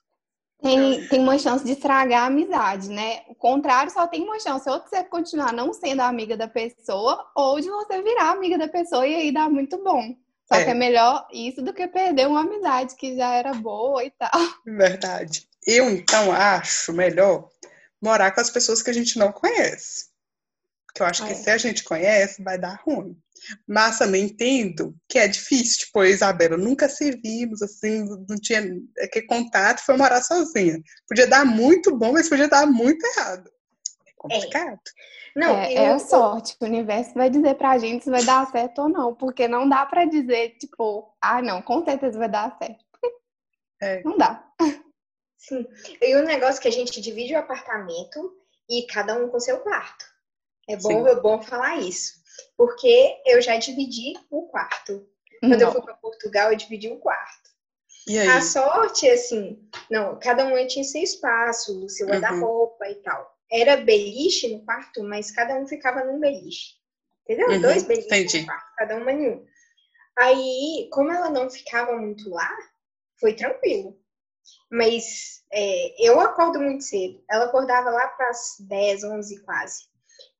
Tem, 0.61 1.07
tem 1.07 1.21
uma 1.21 1.39
chance 1.39 1.65
de 1.65 1.71
estragar 1.71 2.25
a 2.25 2.27
amizade, 2.27 2.89
né? 2.89 3.21
O 3.29 3.35
contrário 3.37 3.93
só 3.93 4.09
tem 4.09 4.25
uma 4.25 4.41
chance, 4.41 4.69
ou 4.69 4.83
de 4.83 4.89
você 4.89 5.05
continuar 5.05 5.53
não 5.53 5.73
sendo 5.73 6.01
amiga 6.01 6.37
da 6.37 6.49
pessoa, 6.49 7.31
ou 7.37 7.61
de 7.61 7.69
você 7.69 8.03
virar 8.03 8.33
amiga 8.33 8.59
da 8.59 8.67
pessoa 8.67 9.07
e 9.07 9.15
aí 9.15 9.33
dá 9.33 9.49
muito 9.49 9.83
bom. 9.85 10.17
Só 10.53 10.59
é. 10.59 10.65
que 10.65 10.71
é 10.71 10.75
melhor 10.75 11.29
isso 11.33 11.63
do 11.63 11.73
que 11.73 11.87
perder 11.87 12.27
uma 12.27 12.41
amizade 12.41 12.97
que 12.97 13.15
já 13.17 13.35
era 13.35 13.55
boa 13.55 14.03
e 14.03 14.11
tal. 14.11 14.41
Verdade. 14.67 15.47
Eu, 15.65 15.89
então, 15.91 16.33
acho 16.33 16.93
melhor 16.93 17.49
morar 18.01 18.33
com 18.33 18.41
as 18.41 18.51
pessoas 18.51 18.83
que 18.83 18.91
a 18.91 18.95
gente 18.95 19.17
não 19.17 19.31
conhece. 19.31 20.09
Porque 20.87 21.03
eu 21.03 21.07
acho 21.07 21.25
é. 21.25 21.29
que 21.29 21.35
se 21.35 21.51
a 21.51 21.59
gente 21.59 21.85
conhece, 21.85 22.43
vai 22.43 22.59
dar 22.59 22.81
ruim. 22.85 23.17
Mas 23.67 23.99
também 23.99 24.25
entendo 24.25 24.95
que 25.09 25.19
é 25.19 25.29
difícil. 25.29 25.87
Tipo, 25.87 26.01
a 26.01 26.09
Isabela, 26.09 26.57
nunca 26.57 26.89
se 26.89 27.11
vimos, 27.11 27.63
assim, 27.63 28.05
não 28.29 28.37
tinha 28.37 28.63
que 29.13 29.23
contato, 29.23 29.85
foi 29.85 29.97
morar 29.97 30.23
sozinha. 30.23 30.81
Podia 31.09 31.27
dar 31.27 31.45
muito 31.45 31.97
bom, 31.97 32.13
mas 32.13 32.29
podia 32.29 32.49
dar 32.49 32.67
muito 32.67 33.05
errado. 33.05 33.51
É 34.07 34.13
complicado. 34.17 34.81
É. 35.37 35.39
Não, 35.39 35.57
é, 35.57 35.73
eu... 35.73 35.83
é 35.83 35.89
a 35.93 35.99
sorte. 35.99 36.57
O 36.61 36.65
universo 36.65 37.15
vai 37.15 37.31
dizer 37.31 37.55
pra 37.55 37.79
gente 37.79 38.05
se 38.05 38.11
vai 38.11 38.25
dar 38.25 38.51
certo 38.51 38.83
ou 38.83 38.89
não. 38.89 39.15
Porque 39.15 39.47
não 39.47 39.69
dá 39.69 39.87
pra 39.87 40.05
dizer, 40.05 40.57
tipo, 40.59 41.15
ah, 41.21 41.41
não, 41.41 41.63
com 41.63 41.85
certeza 41.85 42.19
vai 42.19 42.29
dar 42.29 42.57
certo. 42.59 42.85
É. 43.81 44.03
Não 44.03 44.19
dá. 44.19 44.45
Sim. 45.37 45.65
E 46.03 46.17
o 46.17 46.25
negócio 46.25 46.59
é 46.59 46.63
que 46.63 46.69
a 46.69 46.73
gente 46.73 47.01
divide 47.01 47.35
o 47.35 47.39
apartamento 47.39 48.37
e 48.69 48.87
cada 48.87 49.15
um 49.15 49.29
com 49.29 49.39
seu 49.39 49.61
quarto. 49.61 50.05
É 50.69 50.77
bom, 50.77 51.07
é 51.07 51.15
bom 51.21 51.41
falar 51.41 51.77
isso. 51.77 52.18
Porque 52.57 53.21
eu 53.27 53.41
já 53.41 53.57
dividi 53.57 54.15
o 54.31 54.47
quarto. 54.49 55.09
Quando 55.41 55.61
não. 55.61 55.69
eu 55.69 55.73
fui 55.73 55.83
para 55.83 55.95
Portugal, 55.95 56.51
eu 56.51 56.57
dividi 56.57 56.89
o 56.89 56.99
quarto. 56.99 57.49
A 58.37 58.41
sorte, 58.41 59.09
assim, 59.09 59.69
não, 59.91 60.19
cada 60.19 60.47
um 60.47 60.67
tinha 60.67 60.85
seu 60.85 61.03
espaço, 61.03 61.85
o 61.85 61.89
seu 61.89 62.07
uhum. 62.07 62.13
guarda-roupa 62.13 62.89
e 62.89 62.95
tal. 62.97 63.37
Era 63.51 63.77
beliche 63.77 64.49
no 64.49 64.65
quarto, 64.65 65.03
mas 65.03 65.31
cada 65.31 65.55
um 65.57 65.67
ficava 65.67 66.05
num 66.05 66.19
beliche. 66.19 66.77
Entendeu? 67.25 67.51
Uhum. 67.51 67.61
Dois 67.61 67.83
beliches 67.83 68.11
Entendi. 68.11 68.41
no 68.41 68.47
quarto, 68.47 68.75
cada 68.77 68.97
uma 68.97 69.13
em 69.13 69.31
um. 69.31 69.47
Aí, 70.19 70.89
como 70.91 71.13
ela 71.13 71.31
não 71.31 71.51
ficava 71.51 71.97
muito 71.97 72.31
lá, 72.31 72.51
foi 73.21 73.35
tranquilo. 73.35 73.99
Mas 74.71 75.45
é, 75.53 75.95
eu 76.07 76.19
acordo 76.21 76.59
muito 76.59 76.85
cedo. 76.85 77.23
Ela 77.31 77.45
acordava 77.47 77.91
lá 77.91 78.09
para 78.09 78.31
as 78.31 78.57
10, 78.61 79.05
11 79.05 79.43
quase. 79.43 79.88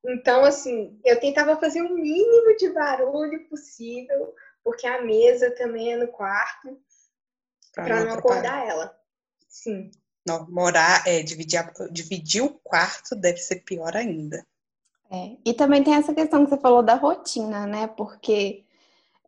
Então, 0.05 0.45
assim, 0.45 0.99
eu 1.05 1.19
tentava 1.19 1.57
fazer 1.57 1.83
o 1.83 1.95
mínimo 1.95 2.57
de 2.57 2.71
barulho 2.71 3.49
possível, 3.49 4.35
porque 4.63 4.87
a 4.87 5.03
mesa 5.03 5.51
também 5.51 5.93
é 5.93 5.97
no 5.97 6.09
quarto, 6.09 6.79
para 7.75 8.05
não, 8.05 8.15
acordar 8.15 8.67
ela. 8.67 8.97
Sim. 9.49 9.91
Não, 10.27 10.49
morar, 10.51 11.07
é, 11.07 11.23
dividir, 11.23 11.61
dividir 11.91 12.43
o 12.43 12.51
quarto 12.51 13.17
deve 13.17 13.39
ser 13.39 13.65
pior 13.65 13.97
ainda. 13.97 14.47
É, 15.11 15.37
e 15.45 15.55
também 15.55 15.83
tem 15.83 15.95
essa 15.95 16.15
questão 16.15 16.45
que 16.45 16.51
você 16.51 16.59
falou 16.59 16.83
da 16.83 16.95
rotina, 16.95 17.67
né? 17.67 17.87
Porque, 17.87 18.65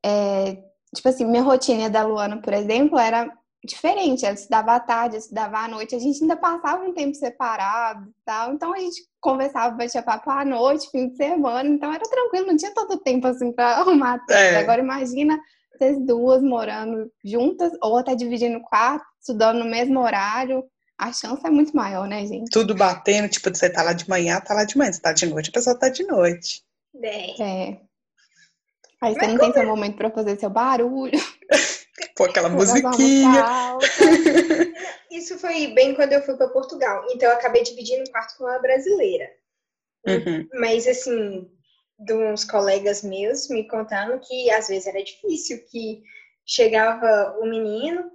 é, 0.04 0.56
tipo 0.94 1.08
assim, 1.08 1.24
minha 1.24 1.42
rotina 1.42 1.88
da 1.88 2.04
Luana, 2.04 2.40
por 2.40 2.52
exemplo, 2.52 2.98
era 2.98 3.32
diferente. 3.64 4.24
Ela 4.24 4.34
estudava 4.34 4.72
à 4.72 4.80
tarde, 4.80 5.16
eu 5.16 5.20
estudava 5.20 5.58
à 5.58 5.68
noite. 5.68 5.94
A 5.94 5.98
gente 5.98 6.22
ainda 6.22 6.36
passava 6.36 6.82
um 6.82 6.92
tempo 6.92 7.14
separado 7.14 8.08
e 8.08 8.24
tal. 8.24 8.52
Então 8.52 8.72
a 8.72 8.78
gente 8.78 9.02
conversava, 9.20 9.76
batia 9.76 10.02
papo 10.02 10.30
à 10.30 10.44
noite, 10.44 10.90
fim 10.90 11.08
de 11.08 11.16
semana. 11.16 11.68
Então 11.68 11.92
era 11.92 12.02
tranquilo, 12.04 12.46
não 12.46 12.56
tinha 12.56 12.74
tanto 12.74 12.98
tempo 12.98 13.26
assim 13.26 13.52
para 13.52 13.76
arrumar 13.80 14.18
tudo. 14.20 14.32
É. 14.32 14.56
Agora 14.56 14.80
imagina 14.80 15.38
vocês 15.72 15.98
duas 16.04 16.42
morando 16.42 17.10
juntas 17.24 17.72
ou 17.82 17.96
até 17.96 18.14
dividindo 18.14 18.60
quarto, 18.60 19.04
estudando 19.18 19.58
no 19.58 19.70
mesmo 19.70 20.00
horário. 20.00 20.64
A 20.98 21.12
chance 21.12 21.40
é 21.46 21.50
muito 21.50 21.74
maior, 21.74 22.06
né, 22.06 22.26
gente? 22.26 22.50
Tudo 22.50 22.74
batendo, 22.74 23.26
tipo, 23.26 23.48
você 23.48 23.70
tá 23.70 23.82
lá 23.82 23.94
de 23.94 24.06
manhã, 24.06 24.38
tá 24.38 24.52
lá 24.52 24.64
de 24.64 24.76
manhã. 24.76 24.92
Você 24.92 25.00
tá 25.00 25.14
de 25.14 25.24
noite, 25.24 25.48
a 25.48 25.52
pessoa 25.52 25.78
tá 25.78 25.88
de 25.88 26.04
noite. 26.04 26.62
É. 27.02 27.42
é. 27.42 27.80
Aí 29.00 29.14
você 29.14 29.26
não 29.28 29.38
tem 29.38 29.52
seu 29.52 29.66
momento 29.66 29.96
para 29.96 30.10
fazer 30.10 30.38
seu 30.38 30.50
barulho. 30.50 31.18
Pô, 32.20 32.24
aquela 32.24 32.50
musiquinha. 32.50 33.78
Isso 35.10 35.38
foi 35.38 35.68
bem 35.68 35.94
quando 35.94 36.12
eu 36.12 36.22
fui 36.22 36.36
para 36.36 36.50
Portugal. 36.50 37.06
Então 37.10 37.30
eu 37.30 37.34
acabei 37.34 37.62
dividindo 37.62 38.02
um 38.02 38.12
quarto 38.12 38.36
com 38.36 38.44
uma 38.44 38.58
brasileira. 38.58 39.26
Uhum. 40.06 40.46
Mas 40.60 40.86
assim, 40.86 41.50
de 41.98 42.12
uns 42.12 42.44
colegas 42.44 43.02
meus 43.02 43.48
me 43.48 43.66
contando 43.66 44.20
que 44.20 44.50
às 44.50 44.68
vezes 44.68 44.86
era 44.86 45.02
difícil, 45.02 45.64
que 45.70 46.02
chegava 46.44 47.38
o 47.40 47.46
menino 47.46 48.10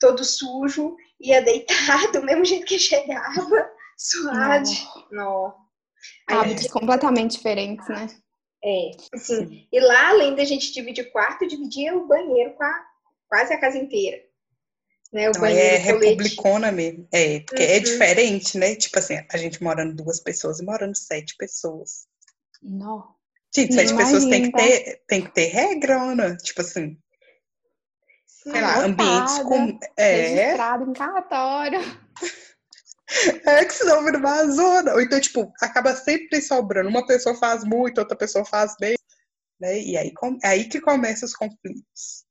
todo 0.00 0.24
sujo, 0.24 0.96
ia 1.20 1.42
deitar 1.42 2.10
do 2.10 2.22
mesmo 2.22 2.46
jeito 2.46 2.64
que 2.64 2.78
chegava, 2.78 3.70
suado. 3.98 4.70
Não. 5.10 5.54
Hábitos 6.26 6.68
completamente 6.68 7.32
diferentes, 7.32 7.86
né? 7.86 8.06
É, 8.64 8.92
assim, 9.12 9.68
e 9.70 9.78
lá, 9.78 10.08
além 10.08 10.34
da 10.34 10.44
gente 10.44 10.72
dividir 10.72 11.04
o 11.04 11.12
quarto, 11.12 11.46
dividia 11.46 11.94
o 11.94 12.06
banheiro 12.06 12.54
com 12.54 12.64
a 12.64 12.91
quase 13.32 13.54
a 13.54 13.58
casa 13.58 13.78
inteira. 13.78 14.18
Né? 15.10 15.30
O 15.30 15.32
Não, 15.32 15.46
é 15.46 15.78
republicana 15.78 16.70
mesmo. 16.70 17.08
É, 17.10 17.40
porque 17.40 17.62
é 17.62 17.66
uhum. 17.66 17.72
é 17.72 17.80
diferente, 17.80 18.58
né? 18.58 18.74
Tipo 18.74 18.98
assim, 18.98 19.14
a 19.26 19.36
gente 19.38 19.62
morando 19.62 19.94
duas 19.94 20.20
pessoas 20.20 20.60
e 20.60 20.64
morando 20.64 20.94
sete 20.94 21.34
pessoas. 21.38 22.06
Não. 22.62 23.14
Tipo, 23.50 23.72
sete 23.72 23.96
pessoas 23.96 24.26
tem 24.26 24.50
que 24.50 24.52
ter, 24.52 25.02
tem 25.06 25.22
que 25.22 25.30
ter 25.30 25.46
regra, 25.46 26.14
né? 26.14 26.36
Tipo 26.42 26.60
assim. 26.60 26.98
Sei 28.26 28.60
lá, 28.60 28.84
ambientes 28.84 29.38
com. 29.38 29.78
É. 29.96 30.26
Registrado 30.26 30.90
em 30.90 30.92
cartório. 30.92 31.80
É 33.44 33.62
que 33.66 33.74
senão 33.74 34.02
vira 34.02 34.16
uma 34.16 34.46
zona. 34.46 34.94
Ou 34.94 35.00
então, 35.02 35.20
tipo, 35.20 35.52
acaba 35.60 35.94
sempre 35.94 36.40
sobrando. 36.40 36.88
Uma 36.88 37.06
pessoa 37.06 37.34
faz 37.34 37.62
muito, 37.62 37.98
outra 37.98 38.16
pessoa 38.16 38.42
faz 38.42 38.74
bem. 38.80 38.96
Né? 39.60 39.82
E 39.82 39.98
aí, 39.98 40.14
é 40.42 40.48
aí 40.48 40.64
que 40.66 40.80
começam 40.80 41.26
os 41.26 41.34
conflitos. 41.34 42.24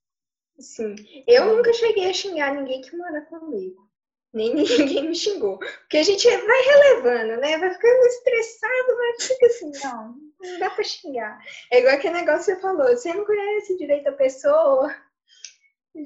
Sim. 0.61 0.95
Eu 1.27 1.55
nunca 1.55 1.73
cheguei 1.73 2.09
a 2.09 2.13
xingar 2.13 2.53
ninguém 2.53 2.81
que 2.81 2.95
mora 2.95 3.21
comigo. 3.21 3.89
Nem 4.33 4.53
ninguém 4.55 5.09
me 5.09 5.15
xingou. 5.15 5.57
Porque 5.57 5.97
a 5.97 6.03
gente 6.03 6.25
vai 6.29 6.61
relevando, 6.61 7.41
né? 7.41 7.57
Vai 7.57 7.73
ficando 7.73 8.05
estressado, 8.07 8.97
mas 8.97 9.27
fica 9.27 9.45
assim, 9.47 9.71
não, 9.83 10.15
não 10.39 10.59
dá 10.59 10.69
pra 10.69 10.83
xingar. 10.83 11.39
É 11.71 11.79
igual 11.79 11.95
aquele 11.95 12.15
negócio 12.15 12.55
que 12.55 12.61
você 12.61 12.61
falou, 12.61 12.87
você 12.87 13.13
não 13.13 13.25
conhece 13.25 13.77
direito 13.77 14.07
a 14.07 14.13
pessoa. 14.13 14.95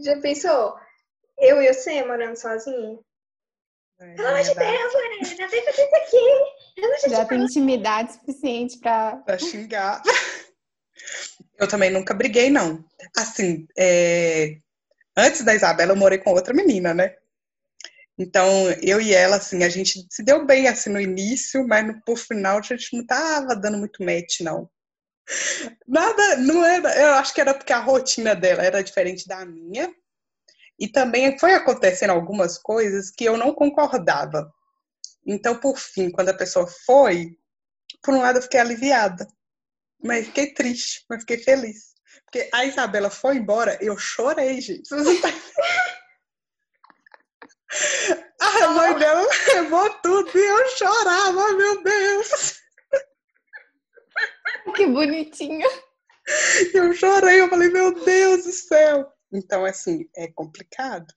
Já 0.02 0.20
pensou? 0.20 0.76
Eu 1.38 1.62
e 1.62 1.72
você 1.72 2.04
morando 2.04 2.36
sozinho? 2.36 3.04
É, 4.00 4.14
Pelo 4.16 4.28
amor 4.28 4.42
de 4.42 4.56
Deus, 4.56 4.94
Lorena, 4.94 5.48
deixa 5.48 5.70
isso 5.70 5.96
aqui. 5.96 7.10
Já 7.10 7.26
tem 7.26 7.44
intimidade 7.44 8.14
suficiente 8.14 8.80
pra... 8.80 9.18
pra 9.26 9.38
xingar. 9.38 10.02
Eu 11.58 11.68
também 11.68 11.90
nunca 11.90 12.14
briguei, 12.14 12.50
não. 12.50 12.84
Assim, 13.16 13.68
é... 13.78 14.58
antes 15.16 15.44
da 15.44 15.56
Isabela, 15.56 15.94
eu 15.94 15.96
morei 15.96 16.18
com 16.18 16.32
outra 16.32 16.54
menina, 16.54 16.94
né? 16.94 17.16
Então, 18.18 18.48
eu 18.82 19.02
e 19.02 19.14
ela, 19.14 19.38
assim, 19.38 19.64
a 19.64 19.70
gente 19.70 20.06
se 20.10 20.24
deu 20.24 20.46
bem, 20.46 20.68
assim, 20.68 20.90
no 20.90 21.02
início, 21.02 21.68
mas 21.68 21.86
no, 21.86 22.02
por 22.02 22.18
final 22.18 22.60
a 22.60 22.62
gente 22.62 22.96
não 22.96 23.06
tava 23.06 23.56
dando 23.56 23.78
muito 23.78 24.04
match, 24.04 24.40
não. 24.42 24.70
Nada, 25.88 26.38
não 26.38 26.64
era, 26.64 26.96
eu 26.98 27.14
acho 27.16 27.34
que 27.34 27.42
era 27.42 27.54
porque 27.54 27.74
a 27.74 27.80
rotina 27.80 28.36
dela 28.36 28.64
era 28.64 28.84
diferente 28.84 29.28
da 29.28 29.46
minha, 29.46 29.94
e 30.80 30.88
também 30.88 31.38
foi 31.40 31.54
acontecendo 31.54 32.12
algumas 32.12 32.58
coisas 32.58 33.10
que 33.10 33.26
eu 33.26 33.38
não 33.38 33.54
concordava. 33.54 34.52
Então, 35.26 35.60
por 35.60 35.78
fim, 35.78 36.12
quando 36.12 36.30
a 36.30 36.34
pessoa 36.34 36.68
foi, 36.86 37.38
por 38.02 38.14
um 38.14 38.22
lado 38.22 38.38
eu 38.38 38.42
fiquei 38.44 38.60
aliviada, 38.60 39.28
mas 40.04 40.28
fiquei 40.28 40.54
triste, 40.54 41.06
mas 41.10 41.22
fiquei 41.22 41.38
feliz. 41.38 41.96
Porque 42.26 42.50
a 42.54 42.66
Isabela 42.66 43.10
foi 43.10 43.38
embora, 43.38 43.78
eu 43.82 43.98
chorei, 43.98 44.62
gente. 44.62 44.90
A 48.40 48.68
mãe 48.70 48.98
dela 48.98 49.28
levou 49.54 49.90
tudo 50.02 50.32
e 50.38 50.42
eu 50.42 50.68
chorava, 50.78 51.54
meu 51.54 51.84
Deus. 51.84 52.56
Que 54.76 54.88
bonitinha. 54.88 55.68
Eu 56.74 56.94
chorei, 56.94 57.42
eu 57.42 57.50
falei, 57.50 57.70
meu 57.70 57.94
Deus 58.04 58.46
do 58.46 58.52
céu. 58.52 59.08
Então, 59.32 59.66
assim, 59.66 60.10
é 60.16 60.28
complicado. 60.28 61.14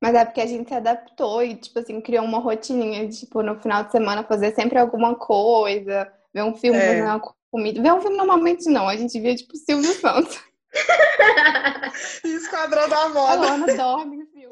Mas 0.00 0.14
é 0.14 0.24
porque 0.24 0.40
a 0.40 0.46
gente 0.46 0.68
se 0.68 0.74
adaptou 0.74 1.42
e, 1.42 1.54
tipo 1.56 1.78
assim, 1.78 2.00
criou 2.00 2.24
uma 2.24 2.38
rotininha, 2.38 3.08
tipo, 3.08 3.42
no 3.42 3.60
final 3.60 3.84
de 3.84 3.92
semana 3.92 4.24
fazer 4.24 4.54
sempre 4.54 4.78
alguma 4.78 5.14
coisa, 5.14 6.12
ver 6.34 6.42
um 6.42 6.56
filme, 6.56 6.78
é. 6.78 6.86
fazer 6.86 7.02
uma 7.02 7.20
comida. 7.52 7.80
Ver 7.82 7.92
um 7.92 8.00
filme 8.00 8.16
normalmente 8.16 8.68
não, 8.68 8.88
a 8.88 8.96
gente 8.96 9.20
via 9.20 9.36
tipo 9.36 9.56
Silvio 9.56 9.92
Santos. 9.92 10.40
Esquadrão 12.24 12.88
da 12.88 13.02
A 13.02 13.08
moda. 13.10 13.36
Luana 13.36 13.74
dorme, 13.76 14.24
viu? 14.34 14.50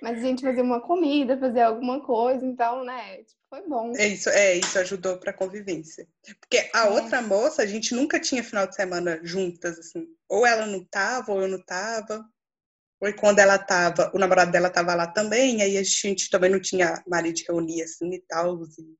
Mas 0.00 0.18
a 0.18 0.20
gente 0.20 0.42
fazia 0.42 0.62
uma 0.62 0.80
comida, 0.80 1.38
fazia 1.38 1.66
alguma 1.66 2.00
coisa, 2.00 2.44
então, 2.44 2.84
né? 2.84 3.18
Tipo, 3.18 3.40
foi 3.48 3.62
bom. 3.68 3.92
É 3.96 4.06
isso, 4.06 4.28
é, 4.30 4.54
isso 4.56 4.78
ajudou 4.78 5.18
pra 5.18 5.32
convivência. 5.32 6.06
Porque 6.40 6.68
a 6.74 6.86
É. 6.86 6.90
outra 6.90 7.20
moça, 7.22 7.62
a 7.62 7.66
gente 7.66 7.94
nunca 7.94 8.18
tinha 8.18 8.42
final 8.42 8.66
de 8.66 8.74
semana 8.74 9.20
juntas, 9.22 9.78
assim. 9.78 10.06
Ou 10.28 10.46
ela 10.46 10.66
não 10.66 10.84
tava, 10.84 11.32
ou 11.32 11.42
eu 11.42 11.48
não 11.48 11.62
tava. 11.64 12.24
Ou 13.00 13.12
quando 13.14 13.40
ela 13.40 13.58
tava, 13.58 14.10
o 14.14 14.18
namorado 14.18 14.50
dela 14.52 14.70
tava 14.70 14.94
lá 14.94 15.06
também, 15.08 15.60
aí 15.60 15.76
a 15.76 15.82
gente 15.82 16.30
também 16.30 16.50
não 16.50 16.60
tinha 16.60 17.02
marido 17.06 17.34
de 17.34 17.44
reunir 17.44 17.82
assim 17.82 18.12
e 18.14 18.20
tal, 18.20 18.62
e 18.64 18.96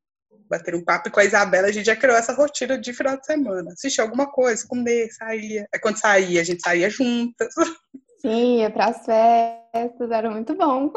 bater 0.53 0.75
um 0.75 0.85
papo. 0.85 1.09
E 1.09 1.11
com 1.11 1.21
a 1.21 1.25
Isabela, 1.25 1.69
a 1.69 1.73
gente 1.73 1.87
já 1.87 1.97
criou 1.97 2.17
essa 2.17 2.35
rotina 2.35 2.79
de 2.79 2.93
final 2.93 3.17
de 3.17 3.25
semana. 3.27 3.73
Assistir 3.73 4.03
alguma 4.03 4.31
coisa, 4.31 4.67
comer, 4.69 5.11
saía. 5.11 5.67
Aí 5.73 5.81
quando 5.81 5.99
saía, 5.99 6.41
a 6.41 6.45
gente 6.45 6.63
saía 6.63 6.91
juntas. 6.91 7.53
Sim, 8.21 8.59
ia 8.61 8.71
pras 8.71 9.05
festas, 9.05 10.11
era 10.11 10.31
muito 10.31 10.55
bom. 10.55 10.93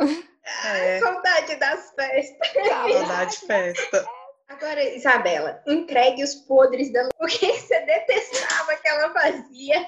É, 0.65 0.99
Saudade 0.99 1.55
das 1.55 1.91
festas. 1.95 2.67
saudade 2.67 3.39
de 3.39 3.47
festa. 3.47 4.05
Agora, 4.47 4.83
Isabela, 4.95 5.59
entregue 5.65 6.23
os 6.23 6.35
podres 6.35 6.93
da 6.93 7.01
Lu. 7.01 7.09
O 7.19 7.25
que 7.25 7.51
você 7.51 7.79
detestava 7.79 8.75
que 8.75 8.87
ela 8.87 9.11
fazia? 9.11 9.87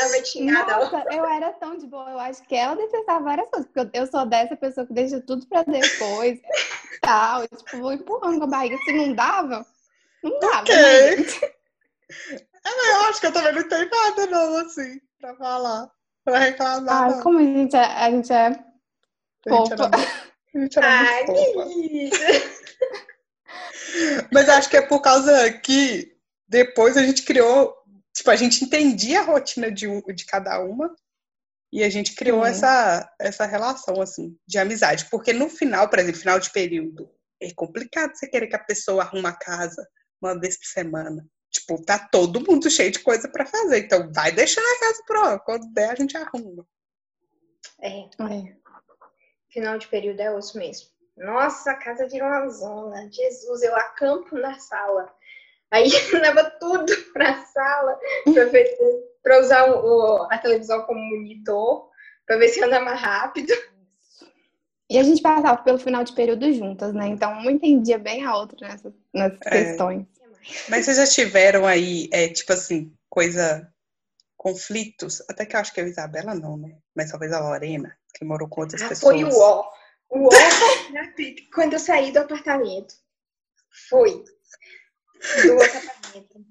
Ela 0.00 0.10
vai 0.10 0.24
xingar 0.24 0.66
Nossa, 0.66 1.04
eu 1.12 1.24
era 1.24 1.52
tão 1.54 1.76
de 1.76 1.86
boa. 1.86 2.10
Eu 2.10 2.18
acho 2.20 2.42
que 2.44 2.54
ela 2.54 2.76
detestava 2.76 3.24
várias 3.24 3.48
coisas, 3.48 3.70
porque 3.72 3.96
eu, 3.96 4.02
eu 4.02 4.06
sou 4.06 4.26
dessa 4.26 4.56
pessoa 4.56 4.86
que 4.86 4.92
deixa 4.92 5.20
tudo 5.20 5.46
pra 5.46 5.62
depois. 5.62 6.40
tal, 7.02 7.42
eu, 7.42 7.48
tipo, 7.48 7.78
vou 7.78 7.92
empurrando 7.92 8.38
com 8.38 8.44
a 8.44 8.48
barriga. 8.48 8.76
Se 8.78 8.92
não 8.92 9.12
dava, 9.14 9.66
não 10.22 10.38
dava. 10.40 10.60
Ok. 10.60 10.74
né? 10.74 11.26
É, 12.64 12.92
eu 12.92 13.00
acho 13.08 13.20
que 13.20 13.26
eu 13.26 13.32
também 13.32 13.52
não 13.52 13.68
tenho 13.68 13.88
nada, 13.88 14.26
não, 14.26 14.56
assim, 14.58 15.00
pra 15.20 15.34
falar. 15.36 15.88
Pra 16.24 16.38
reclamar. 16.38 17.02
Ai, 17.02 17.10
não. 17.10 17.22
como 17.22 17.38
a 17.38 17.42
gente 17.42 17.76
é, 17.76 17.84
a 17.84 18.10
gente 18.10 18.32
é 18.32 18.46
A 18.46 18.48
gente 18.48 19.72
era 19.72 19.76
fofa. 19.76 19.90
a 20.54 20.58
gente 20.58 20.78
era 20.78 20.88
Ai, 20.88 21.26
fofa. 21.26 21.66
Mas 24.32 24.48
acho 24.48 24.68
que 24.68 24.76
é 24.76 24.82
por 24.82 25.00
causa 25.00 25.52
que 25.52 26.16
depois 26.48 26.96
a 26.96 27.02
gente 27.02 27.22
criou, 27.22 27.74
tipo, 28.26 28.30
a 28.30 28.36
gente 28.36 28.64
entendia 28.64 29.20
a 29.20 29.24
rotina 29.24 29.70
de, 29.70 29.86
de 30.12 30.26
cada 30.26 30.58
uma 30.60 30.94
e 31.72 31.84
a 31.84 31.88
gente 31.88 32.14
criou 32.14 32.44
Sim. 32.44 32.50
essa, 32.50 33.14
essa 33.20 33.46
relação, 33.46 34.00
assim, 34.00 34.36
de 34.46 34.58
amizade. 34.58 35.06
Porque 35.10 35.32
no 35.32 35.48
final, 35.48 35.88
por 35.88 35.98
exemplo, 35.98 36.20
final 36.20 36.40
de 36.40 36.50
período, 36.50 37.08
é 37.40 37.52
complicado 37.54 38.14
você 38.14 38.28
querer 38.28 38.48
que 38.48 38.56
a 38.56 38.64
pessoa 38.64 39.02
arruma 39.02 39.28
a 39.30 39.36
casa 39.36 39.86
uma 40.20 40.38
vez 40.38 40.56
por 40.58 40.66
semana. 40.66 41.24
Tipo, 41.50 41.80
tá 41.84 41.98
todo 41.98 42.44
mundo 42.44 42.70
cheio 42.70 42.90
de 42.90 42.98
coisa 42.98 43.28
pra 43.28 43.46
fazer. 43.46 43.84
Então, 43.84 44.10
vai 44.12 44.32
deixando 44.32 44.64
a 44.64 44.80
casa 44.80 45.02
pronta. 45.06 45.38
Quando 45.44 45.72
der, 45.72 45.90
a 45.90 45.94
gente 45.94 46.16
arruma. 46.16 46.66
É, 47.80 48.00
É. 48.00 48.56
final 49.50 49.78
de 49.78 49.86
período 49.88 50.20
é 50.20 50.34
osso 50.34 50.58
mesmo. 50.58 50.88
Nossa, 51.16 51.70
a 51.70 51.76
casa 51.76 52.06
virou 52.08 52.28
uma 52.28 52.48
zona. 52.48 53.10
Jesus, 53.10 53.62
eu 53.62 53.74
acampo 53.74 54.36
na 54.36 54.58
sala. 54.58 55.14
Aí 55.70 55.88
leva 56.12 56.44
tudo 56.58 56.92
pra 57.12 57.44
sala 57.46 57.98
pra, 58.32 58.44
ver- 58.46 58.76
pra 59.22 59.40
usar 59.40 59.70
o- 59.70 60.28
a 60.30 60.38
televisão 60.38 60.82
como 60.82 61.00
monitor, 61.00 61.90
pra 62.26 62.36
ver 62.36 62.48
se 62.48 62.62
anda 62.62 62.80
mais 62.80 63.00
rápido. 63.00 63.52
E 64.88 64.98
a 64.98 65.02
gente 65.02 65.20
passava 65.20 65.56
pelo 65.62 65.78
final 65.78 66.04
de 66.04 66.12
período 66.12 66.52
juntas, 66.52 66.94
né? 66.94 67.08
Então, 67.08 67.32
uma 67.32 67.50
entendia 67.50 67.98
bem 67.98 68.24
a 68.24 68.36
outra 68.36 68.68
nessas, 68.68 68.92
nessas 69.12 69.40
É. 69.46 69.50
questões. 69.50 70.06
Mas 70.68 70.84
vocês 70.84 70.96
já 70.96 71.06
tiveram 71.06 71.66
aí, 71.66 72.08
é, 72.12 72.28
tipo 72.28 72.52
assim, 72.52 72.92
coisa, 73.10 73.68
conflitos? 74.36 75.20
Até 75.28 75.44
que 75.44 75.56
eu 75.56 75.60
acho 75.60 75.74
que 75.74 75.80
a 75.80 75.84
Isabela 75.84 76.36
não, 76.36 76.56
né? 76.56 76.76
Mas 76.94 77.10
talvez 77.10 77.32
a 77.32 77.40
Lorena, 77.40 77.96
que 78.14 78.24
morou 78.24 78.48
com 78.48 78.60
outras 78.60 78.80
Ah, 78.82 78.88
pessoas. 78.88 79.12
foi 79.20 79.24
o 79.24 79.36
ó. 79.40 79.68
O 80.08 80.28
ó 80.28 80.30
quando 81.52 81.72
eu 81.72 81.80
saí 81.80 82.12
do 82.12 82.20
apartamento. 82.20 82.94
Foi. 83.90 84.22
Do 85.46 85.62
apartamento. 85.62 86.44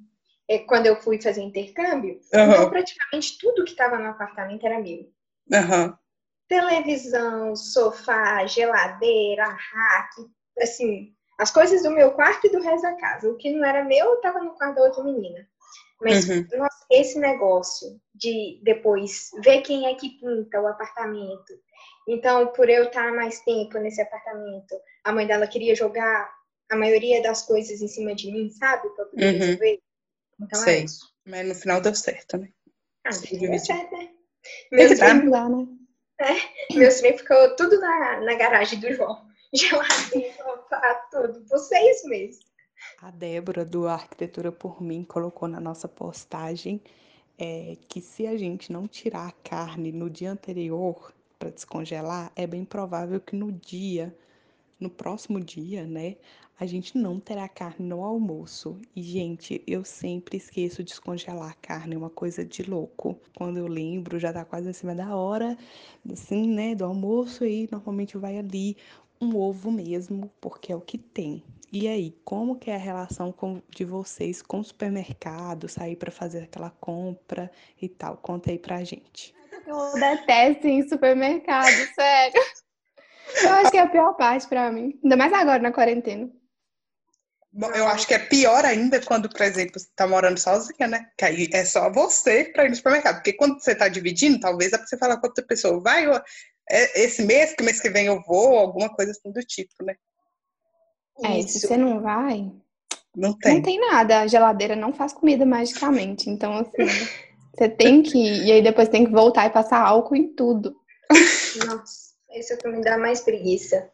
É, 0.48 0.60
quando 0.60 0.86
eu 0.86 0.96
fui 1.02 1.20
fazer 1.22 1.42
intercâmbio, 1.42 2.20
então 2.36 2.40
Aham, 2.42 2.70
praticamente 2.70 3.38
tudo 3.40 3.64
que 3.64 3.72
estava 3.72 3.98
no 3.98 4.10
apartamento 4.10 4.66
era 4.66 4.80
meu. 4.80 5.12
aham. 5.54 5.98
televisão, 6.48 7.56
sofá, 7.56 8.46
geladeira, 8.46 9.46
rack, 9.46 10.28
assim, 10.62 11.14
as 11.40 11.52
coisas 11.52 11.84
do 11.84 11.92
meu 11.92 12.12
quarto 12.12 12.48
e 12.48 12.52
do 12.52 12.62
resto 12.62 12.84
da 12.84 12.96
casa. 12.98 13.30
O 13.30 13.38
que 13.38 13.52
não 13.52 13.66
era 13.66 13.84
meu 13.84 14.16
estava 14.16 14.40
no 14.40 14.54
quarto 14.56 14.76
da 14.76 14.84
outra 14.84 15.04
menina. 15.04 15.48
Mas 16.02 16.28
Uhum. 16.28 16.48
nossa, 16.54 16.86
esse 16.92 17.20
negócio 17.20 18.00
de 18.14 18.60
depois 18.64 19.32
ver 19.44 19.62
quem 19.62 19.88
é 19.88 19.96
que 19.96 20.10
pinta 20.20 20.62
o 20.62 20.68
apartamento. 20.68 21.54
Então, 22.08 22.48
por 22.48 22.70
eu 22.70 22.86
estar 22.86 23.12
mais 23.14 23.40
tempo 23.42 23.80
nesse 23.80 24.02
apartamento, 24.02 24.76
a 25.04 25.12
mãe 25.12 25.26
dela 25.26 25.48
queria 25.48 25.76
jogar 25.76 26.30
a 26.72 26.76
maioria 26.76 27.22
das 27.22 27.44
coisas 27.44 27.82
em 27.82 27.88
cima 27.88 28.16
de 28.16 28.32
mim, 28.32 28.50
sabe? 28.50 28.90
Pra 28.90 29.06
poder 29.06 29.26
Uhum. 29.26 29.40
resolver. 29.40 29.80
Então 30.42 30.62
é 30.62 30.64
Sei. 30.64 30.84
isso. 30.84 31.14
Mas 31.26 31.48
no 31.48 31.56
final 31.56 31.82
deu 31.82 31.96
certo, 31.96 32.38
né? 32.38 32.50
Ah, 33.06 33.12
Sim, 33.12 33.40
deu 33.40 33.60
certo, 33.60 33.96
né? 33.98 34.12
Dar. 35.00 35.16
Não 35.16 35.32
dá, 35.32 35.50
né? 35.50 35.68
Meus 36.74 37.00
trem 37.00 37.18
ficou 37.18 37.56
tudo 37.56 37.80
na, 37.80 38.22
na 38.22 38.36
garagem 38.36 38.80
do 38.80 38.94
João. 38.94 39.26
Geladeira, 39.54 40.34
sofá, 40.38 41.08
tudo. 41.12 41.46
Por 41.48 41.60
seis 41.60 42.04
meses. 42.06 42.40
A 43.00 43.10
Débora, 43.12 43.66
do 43.66 43.88
Arquitetura 43.88 44.52
por 44.52 44.82
Mim, 44.82 45.04
colocou 45.04 45.48
na 45.48 45.60
nossa 45.60 45.88
postagem 45.88 46.82
é, 47.38 47.78
que 47.88 48.02
se 48.02 48.28
a 48.28 48.38
gente 48.38 48.72
não 48.72 48.88
tirar 48.88 49.28
a 49.28 49.32
carne 49.32 49.92
no 49.92 50.10
dia 50.10 50.32
anterior 50.32 51.14
para 51.38 51.50
descongelar, 51.50 52.32
é 52.36 52.48
bem 52.48 52.64
provável 52.64 53.20
que 53.20 53.36
no 53.36 53.52
dia, 53.52 54.16
no 54.80 54.90
próximo 54.90 55.40
dia, 55.40 55.86
né, 55.86 56.16
a 56.60 56.66
gente 56.66 56.98
não 56.98 57.20
terá 57.20 57.48
carne 57.50 57.86
no 57.88 58.04
almoço. 58.04 58.80
E, 58.96 59.04
gente, 59.04 59.62
eu 59.68 59.84
sempre 59.84 60.38
esqueço 60.38 60.78
de 60.84 60.90
descongelar 60.90 61.52
a 61.52 61.54
carne, 61.56 61.96
é 61.96 61.98
uma 61.98 62.10
coisa 62.10 62.46
de 62.46 62.64
louco. 62.64 63.20
Quando 63.36 63.58
eu 63.58 63.68
lembro, 63.68 64.18
já 64.20 64.32
tá 64.32 64.46
quase 64.46 64.70
em 64.70 64.74
cima 64.74 64.96
da 64.96 65.16
hora, 65.16 65.58
assim, 66.12 66.48
né, 66.48 66.74
do 66.76 66.86
almoço, 66.86 67.46
e 67.46 67.68
normalmente 67.72 68.18
vai 68.18 68.38
ali 68.38 68.78
um 69.20 69.36
ovo 69.36 69.72
mesmo, 69.72 70.32
porque 70.40 70.72
é 70.72 70.76
o 70.76 70.82
que 70.82 70.98
tem. 70.98 71.44
E 71.72 71.88
aí, 71.88 72.16
como 72.24 72.56
que 72.56 72.72
é 72.72 72.76
a 72.76 72.80
relação 72.80 73.32
com- 73.32 73.62
de 73.70 73.84
vocês 73.84 74.42
com 74.42 74.60
o 74.60 74.64
supermercado, 74.64 75.68
sair 75.68 75.96
para 75.98 76.12
fazer 76.12 76.44
aquela 76.44 76.70
compra 76.70 77.52
e 77.82 77.90
tal? 77.90 78.16
Conta 78.18 78.52
aí 78.52 78.58
pra 78.60 78.84
gente. 78.84 79.34
Eu 79.68 79.94
detesto 80.00 80.68
em 80.68 80.88
supermercado, 80.88 81.66
sério. 81.96 82.42
Eu 83.44 83.50
acho 83.56 83.72
que 83.72 83.78
é 83.78 83.82
a 83.82 83.90
pior 83.90 84.14
parte 84.14 84.48
pra 84.48 84.72
mim. 84.72 84.98
Ainda 85.04 85.18
mais 85.18 85.34
agora 85.34 85.62
na 85.62 85.72
quarentena. 85.72 86.30
Bom, 87.58 87.72
eu 87.72 87.88
acho 87.88 88.06
que 88.06 88.14
é 88.14 88.20
pior 88.20 88.66
ainda 88.66 89.00
quando, 89.00 89.30
por 89.30 89.42
exemplo, 89.42 89.80
você 89.80 89.88
tá 89.96 90.06
morando 90.06 90.38
sozinha, 90.38 90.90
né? 90.90 91.08
Que 91.18 91.24
aí 91.24 91.50
é 91.54 91.64
só 91.64 91.90
você 91.90 92.44
pra 92.44 92.66
ir 92.66 92.70
no 92.70 92.76
supermercado. 92.76 93.16
Porque 93.16 93.32
quando 93.32 93.58
você 93.62 93.74
tá 93.74 93.88
dividindo, 93.88 94.42
talvez 94.42 94.72
dá 94.72 94.78
pra 94.78 94.86
você 94.86 94.98
falar 94.98 95.16
com 95.22 95.28
outra 95.28 95.42
pessoa, 95.42 95.80
vai, 95.80 96.06
ó, 96.06 96.22
é 96.70 97.04
esse 97.04 97.24
mês, 97.24 97.54
que 97.56 97.64
mês 97.64 97.80
que 97.80 97.90
vem 97.90 98.08
eu 98.08 98.22
vou, 98.28 98.58
alguma 98.60 98.90
coisa 98.90 99.12
assim 99.12 99.32
do 99.32 99.40
tipo, 99.40 99.86
né? 99.86 99.96
É, 101.24 101.42
se 101.44 101.60
Isso. 101.60 101.68
você 101.68 101.78
não 101.78 102.02
vai, 102.02 102.52
Não 103.16 103.30
não 103.30 103.40
tem. 103.40 103.62
tem 103.62 103.80
nada. 103.80 104.20
A 104.20 104.28
geladeira 104.28 104.76
não 104.76 104.92
faz 104.92 105.14
comida 105.14 105.46
magicamente. 105.46 106.30
Então, 106.30 106.58
assim, 106.58 107.08
você 107.56 107.70
tem 107.70 108.04
que 108.04 108.18
ir. 108.18 108.48
E 108.48 108.52
aí 108.52 108.62
depois 108.62 108.90
tem 108.90 109.06
que 109.06 109.12
voltar 109.14 109.46
e 109.46 109.52
passar 109.52 109.80
álcool 109.80 110.18
em 110.18 110.28
tudo. 110.36 110.76
Nossa, 111.66 112.16
isso 112.36 112.52
é 112.52 112.56
o 112.58 112.60
que 112.60 112.68
me 112.68 112.82
dá 112.82 112.98
mais 112.98 113.22
preguiça. 113.22 113.90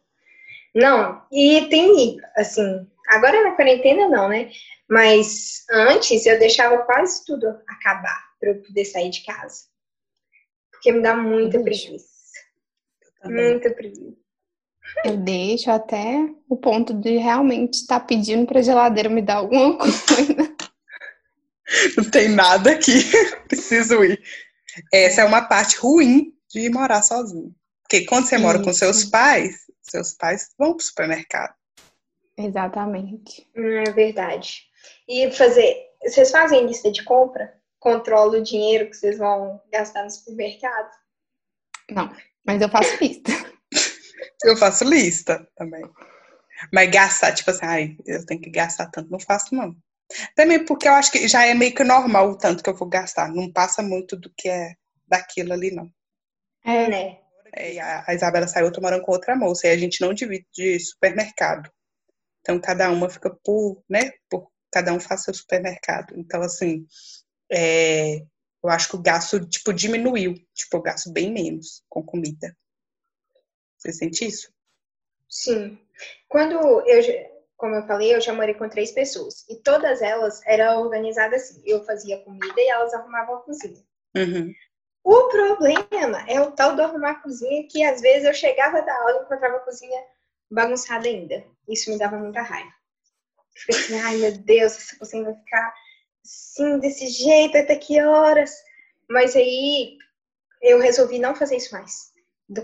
Não, 0.73 1.21
e 1.31 1.67
tem, 1.69 2.17
assim, 2.35 2.87
agora 3.11 3.43
na 3.43 3.55
quarentena 3.55 4.07
não, 4.07 4.29
né? 4.29 4.51
Mas 4.89 5.63
antes 5.71 6.25
eu 6.25 6.37
deixava 6.39 6.79
quase 6.79 7.25
tudo 7.25 7.47
acabar 7.67 8.21
para 8.39 8.49
eu 8.49 8.61
poder 8.61 8.85
sair 8.85 9.09
de 9.09 9.23
casa. 9.23 9.65
Porque 10.71 10.91
me 10.91 11.01
dá 11.01 11.15
muita 11.15 11.57
Eu 11.57 11.63
preguiça. 11.63 12.07
Muita 13.23 13.69
preguiça. 13.71 14.17
Eu 15.05 15.17
deixo 15.17 15.71
até 15.71 16.27
o 16.49 16.57
ponto 16.57 16.93
de 16.93 17.17
realmente 17.17 17.75
estar 17.75 18.01
pedindo 18.01 18.45
pra 18.45 18.61
geladeira 18.61 19.09
me 19.09 19.21
dar 19.21 19.35
alguma 19.35 19.77
coisa. 19.77 20.55
Não 21.97 22.09
tem 22.09 22.29
nada 22.29 22.71
aqui. 22.71 22.91
Preciso 23.47 24.03
ir. 24.03 24.21
Essa 24.91 25.21
é 25.21 25.25
uma 25.25 25.43
parte 25.43 25.77
ruim 25.77 26.33
de 26.49 26.69
morar 26.69 27.01
sozinho. 27.01 27.53
Porque 27.83 28.05
quando 28.05 28.27
você 28.27 28.37
mora 28.37 28.61
com 28.61 28.69
Isso. 28.69 28.79
seus 28.79 29.05
pais, 29.05 29.65
seus 29.81 30.13
pais 30.13 30.49
vão 30.57 30.73
pro 30.73 30.83
supermercado. 30.85 31.53
Exatamente. 32.45 33.47
Hum, 33.55 33.83
É 33.87 33.91
verdade. 33.91 34.63
E 35.07 35.31
fazer. 35.31 35.75
Vocês 36.03 36.31
fazem 36.31 36.65
lista 36.65 36.91
de 36.91 37.03
compra? 37.03 37.53
Controla 37.79 38.37
o 38.37 38.43
dinheiro 38.43 38.89
que 38.89 38.95
vocês 38.95 39.17
vão 39.17 39.61
gastar 39.71 40.03
no 40.03 40.09
supermercado? 40.09 40.91
Não, 41.89 42.11
mas 42.45 42.61
eu 42.61 42.69
faço 42.69 42.95
lista. 43.01 43.31
Eu 44.43 44.57
faço 44.57 44.83
lista 44.83 45.47
também. 45.55 45.83
Mas 46.73 46.89
gastar, 46.89 47.31
tipo 47.31 47.51
assim, 47.51 47.63
ai, 47.63 47.97
eu 48.07 48.25
tenho 48.25 48.41
que 48.41 48.49
gastar 48.49 48.87
tanto, 48.87 49.11
não 49.11 49.19
faço, 49.19 49.53
não. 49.53 49.75
Também 50.35 50.65
porque 50.65 50.87
eu 50.87 50.93
acho 50.93 51.11
que 51.11 51.27
já 51.27 51.45
é 51.45 51.53
meio 51.53 51.73
que 51.73 51.83
normal 51.83 52.29
o 52.29 52.37
tanto 52.37 52.63
que 52.63 52.69
eu 52.69 52.75
vou 52.75 52.87
gastar. 52.87 53.29
Não 53.31 53.51
passa 53.51 53.81
muito 53.81 54.15
do 54.15 54.31
que 54.35 54.49
é 54.49 54.73
daquilo 55.07 55.53
ali, 55.53 55.71
não. 55.71 55.91
É, 56.65 56.87
né? 56.87 57.17
É, 57.53 57.79
a, 57.79 58.13
Isabela 58.13 58.47
saiu, 58.47 58.71
morando 58.81 59.03
com 59.03 59.11
outra 59.11 59.35
moça, 59.35 59.67
e 59.67 59.71
a 59.71 59.77
gente 59.77 60.01
não 60.01 60.13
divide 60.13 60.47
de 60.53 60.79
supermercado. 60.79 61.69
Então, 62.41 62.59
cada 62.59 62.89
uma 62.89 63.09
fica 63.09 63.29
por, 63.43 63.83
né, 63.89 64.11
por, 64.29 64.51
cada 64.71 64.93
um 64.93 64.99
faz 64.99 65.23
seu 65.23 65.33
supermercado. 65.33 66.13
Então, 66.17 66.41
assim, 66.41 66.85
é, 67.51 68.17
eu 68.63 68.69
acho 68.69 68.89
que 68.89 68.95
o 68.95 69.01
gasto, 69.01 69.39
tipo, 69.47 69.73
diminuiu. 69.73 70.35
Tipo, 70.53 70.77
eu 70.77 70.81
gasto 70.81 71.11
bem 71.11 71.31
menos 71.31 71.83
com 71.89 72.03
comida. 72.03 72.55
Você 73.77 73.91
sente 73.91 74.25
isso? 74.25 74.51
Sim. 75.27 75.79
Quando 76.27 76.53
eu, 76.53 77.03
como 77.57 77.75
eu 77.75 77.87
falei, 77.87 78.13
eu 78.13 78.21
já 78.21 78.33
morei 78.33 78.53
com 78.53 78.69
três 78.69 78.91
pessoas. 78.91 79.45
E 79.49 79.55
todas 79.55 80.01
elas 80.01 80.41
eram 80.45 80.81
organizadas 80.81 81.43
assim. 81.43 81.61
Eu 81.65 81.83
fazia 81.85 82.23
comida 82.23 82.55
e 82.57 82.69
elas 82.69 82.93
arrumavam 82.93 83.35
a 83.35 83.41
cozinha. 83.41 83.83
Uhum. 84.15 84.53
O 85.03 85.29
problema 85.29 86.23
é 86.27 86.39
o 86.39 86.51
tal 86.51 86.75
do 86.75 86.83
arrumar 86.83 87.11
a 87.11 87.21
cozinha, 87.21 87.67
que 87.67 87.83
às 87.83 88.01
vezes 88.01 88.25
eu 88.25 88.33
chegava 88.33 88.81
da 88.81 88.95
aula 88.95 89.19
e 89.19 89.23
encontrava 89.23 89.57
a 89.57 89.61
cozinha 89.61 89.99
bagunçada 90.49 91.07
ainda. 91.07 91.43
Isso 91.71 91.89
me 91.89 91.97
dava 91.97 92.17
muita 92.17 92.41
raiva. 92.41 92.71
Fiquei 93.55 93.79
assim, 93.79 93.99
ai 93.99 94.17
meu 94.17 94.37
Deus, 94.37 94.77
essa 94.77 94.97
cozinha 94.97 95.23
vai 95.23 95.35
ficar 95.35 95.73
assim, 96.23 96.79
desse 96.79 97.07
jeito, 97.07 97.57
até 97.57 97.75
que 97.75 98.01
horas? 98.01 98.53
Mas 99.09 99.35
aí 99.35 99.97
eu 100.61 100.79
resolvi 100.79 101.19
não 101.19 101.35
fazer 101.35 101.57
isso 101.57 101.73
mais. 101.73 102.11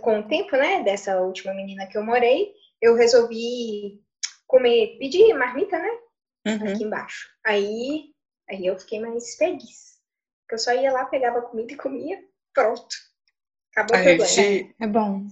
Com 0.01 0.19
o 0.19 0.27
tempo, 0.27 0.55
né, 0.55 0.83
dessa 0.83 1.19
última 1.21 1.53
menina 1.53 1.87
que 1.87 1.97
eu 1.97 2.03
morei, 2.03 2.53
eu 2.81 2.95
resolvi 2.95 4.01
comer, 4.45 4.97
pedir 4.99 5.33
marmita, 5.33 5.77
né? 5.79 5.89
Uhum. 6.47 6.73
Aqui 6.73 6.83
embaixo. 6.83 7.29
Aí, 7.45 8.13
aí 8.49 8.65
eu 8.65 8.77
fiquei 8.79 8.99
mais 8.99 9.35
preguiça. 9.37 9.97
Porque 10.41 10.55
eu 10.55 10.59
só 10.59 10.73
ia 10.73 10.91
lá, 10.91 11.05
pegava 11.05 11.41
comida 11.41 11.73
e 11.73 11.77
comia, 11.77 12.21
pronto. 12.53 12.95
Acabou 13.71 13.97
A 13.97 13.99
o 13.99 14.03
problema. 14.03 14.25
gente, 14.25 14.75
É 14.79 14.87
bom. 14.87 15.27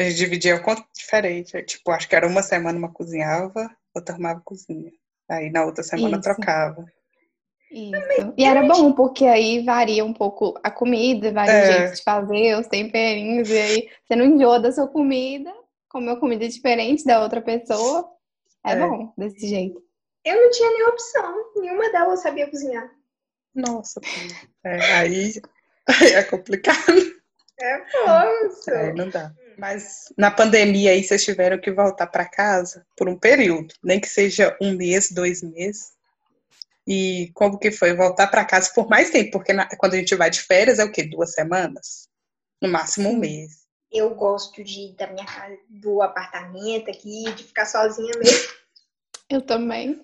A 0.00 0.04
gente 0.04 0.16
dividia 0.16 0.56
o 0.56 0.62
conto 0.62 0.84
diferente. 0.94 1.62
Tipo, 1.62 1.90
acho 1.90 2.08
que 2.08 2.16
era 2.16 2.26
uma 2.26 2.42
semana 2.42 2.78
uma 2.78 2.92
cozinhava, 2.92 3.70
outra 3.94 4.14
arrumava 4.14 4.40
cozinha. 4.44 4.90
Aí 5.28 5.50
na 5.50 5.64
outra 5.64 5.82
semana 5.84 6.16
Isso. 6.16 6.22
trocava. 6.22 6.84
Isso. 7.70 8.34
E 8.36 8.44
era 8.44 8.62
bom, 8.64 8.92
porque 8.92 9.24
aí 9.26 9.64
varia 9.64 10.04
um 10.04 10.12
pouco 10.12 10.58
a 10.62 10.70
comida, 10.70 11.32
varia 11.32 11.52
É. 11.52 11.62
o 11.62 11.72
jeito 11.72 11.94
de 11.96 12.02
fazer, 12.02 12.58
os 12.58 12.66
temperinhos, 12.66 13.48
e 13.48 13.58
aí 13.58 13.88
você 14.04 14.16
não 14.16 14.24
enjoa 14.24 14.58
da 14.58 14.72
sua 14.72 14.88
comida, 14.88 15.52
comeu 15.88 16.16
comida 16.18 16.48
diferente 16.48 17.04
da 17.04 17.22
outra 17.22 17.40
pessoa. 17.40 18.10
É, 18.66 18.72
É. 18.72 18.76
bom 18.76 19.12
desse 19.16 19.46
jeito. 19.46 19.80
Eu 20.24 20.34
não 20.34 20.50
tinha 20.50 20.70
nenhuma 20.70 20.90
opção. 20.90 21.34
Nenhuma 21.56 21.92
delas 21.92 22.20
sabia 22.22 22.50
cozinhar. 22.50 22.90
Nossa, 23.54 24.00
é, 24.64 24.80
aí, 24.94 25.32
aí 25.88 26.12
é 26.12 26.22
complicado. 26.24 26.76
É, 27.58 27.78
moço. 27.78 28.70
Aí 28.70 28.92
não 28.94 29.08
dá. 29.10 29.32
Mas 29.60 30.06
na 30.16 30.30
pandemia 30.30 30.90
aí 30.92 31.04
vocês 31.04 31.22
tiveram 31.22 31.60
que 31.60 31.70
voltar 31.70 32.06
para 32.06 32.24
casa 32.24 32.86
por 32.96 33.10
um 33.10 33.18
período, 33.18 33.74
nem 33.84 34.00
que 34.00 34.08
seja 34.08 34.56
um 34.58 34.72
mês, 34.72 35.10
dois 35.10 35.42
meses. 35.42 35.92
E 36.88 37.30
como 37.34 37.58
que 37.58 37.70
foi 37.70 37.94
voltar 37.94 38.28
para 38.28 38.42
casa 38.46 38.72
por 38.74 38.88
mais 38.88 39.10
tempo? 39.10 39.32
Porque 39.32 39.52
na- 39.52 39.68
quando 39.76 39.92
a 39.94 39.96
gente 39.98 40.14
vai 40.14 40.30
de 40.30 40.40
férias 40.40 40.78
é 40.78 40.84
o 40.84 40.90
quê? 40.90 41.02
Duas 41.02 41.34
semanas? 41.34 42.08
No 42.60 42.70
máximo 42.70 43.10
um 43.10 43.18
mês. 43.18 43.60
Eu 43.92 44.14
gosto 44.14 44.64
de 44.64 44.94
da 44.96 45.06
minha 45.08 45.26
casa, 45.26 45.58
do 45.68 46.00
apartamento 46.00 46.90
aqui, 46.90 47.30
de 47.34 47.44
ficar 47.44 47.66
sozinha 47.66 48.12
mesmo. 48.16 48.48
Eu 49.28 49.42
também. 49.42 50.00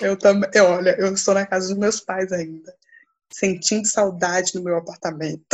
Eu 0.00 0.16
também, 0.16 0.48
olha, 0.62 0.96
eu 0.98 1.12
estou 1.12 1.34
na 1.34 1.44
casa 1.44 1.68
dos 1.68 1.76
meus 1.76 2.00
pais 2.00 2.32
ainda, 2.32 2.74
sentindo 3.30 3.86
saudade 3.86 4.54
no 4.54 4.62
meu 4.62 4.78
apartamento. 4.78 5.44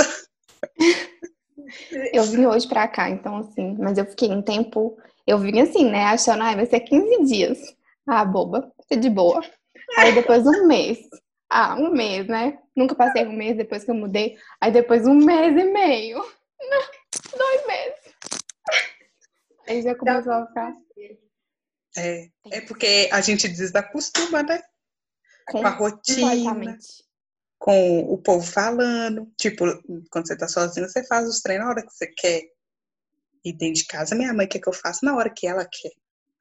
Eu 2.12 2.24
vim 2.24 2.46
hoje 2.46 2.68
pra 2.68 2.88
cá, 2.88 3.09
então 3.09 3.37
assim, 3.38 3.76
mas 3.78 3.98
eu 3.98 4.06
fiquei 4.06 4.30
um 4.30 4.42
tempo. 4.42 4.98
Eu 5.26 5.38
vim 5.38 5.61
assim, 5.61 5.88
né? 5.88 6.04
Achando, 6.04 6.42
ai, 6.42 6.56
vai 6.56 6.66
ser 6.66 6.80
15 6.80 7.24
dias. 7.24 7.59
Ah, 8.06 8.24
boba, 8.24 8.61
vai 8.61 8.87
ser 8.88 8.96
de 8.96 9.11
boa. 9.11 9.42
Aí 9.96 10.14
depois 10.14 10.46
um 10.46 10.66
mês. 10.66 10.98
Ah, 11.48 11.74
um 11.76 11.90
mês, 11.90 12.26
né? 12.26 12.59
Nunca 12.76 12.94
passei 12.94 13.26
um 13.26 13.33
mês 13.33 13.56
depois 13.56 13.85
que 13.85 13.90
eu 13.90 13.94
mudei. 13.94 14.37
Aí 14.61 14.72
depois 14.72 15.06
um 15.06 15.14
mês 15.14 15.56
e 15.56 15.64
meio. 15.64 16.24
Dois 17.37 17.66
meses. 17.66 18.14
Aí 19.68 19.83
já 19.83 19.94
começou 19.94 20.33
a 20.33 20.46
ficar 20.46 20.74
É, 21.96 22.28
é 22.50 22.61
porque 22.62 23.09
a 23.12 23.20
gente 23.20 23.48
desacostuma, 23.48 24.42
né? 24.42 24.61
Com 25.48 25.66
a 25.66 25.70
rotina, 25.70 26.28
completamente. 26.28 27.10
Com 27.61 28.01
o 28.12 28.16
povo 28.16 28.44
falando. 28.44 29.31
Tipo, 29.37 29.64
quando 30.11 30.27
você 30.27 30.37
tá 30.37 30.49
sozinha, 30.49 30.88
você 30.88 31.07
faz 31.07 31.29
os 31.29 31.40
treinos 31.40 31.66
na 31.66 31.70
hora 31.70 31.87
que 31.87 31.92
você 31.92 32.07
quer. 32.07 32.42
E 33.44 33.53
dentro 33.53 33.75
de 33.75 33.87
casa, 33.87 34.16
minha 34.16 34.33
mãe 34.33 34.49
quer 34.49 34.59
que 34.59 34.68
eu 34.68 34.73
faça 34.73 35.05
na 35.05 35.14
hora 35.14 35.31
que 35.31 35.46
ela 35.46 35.64
quer. 35.64 35.92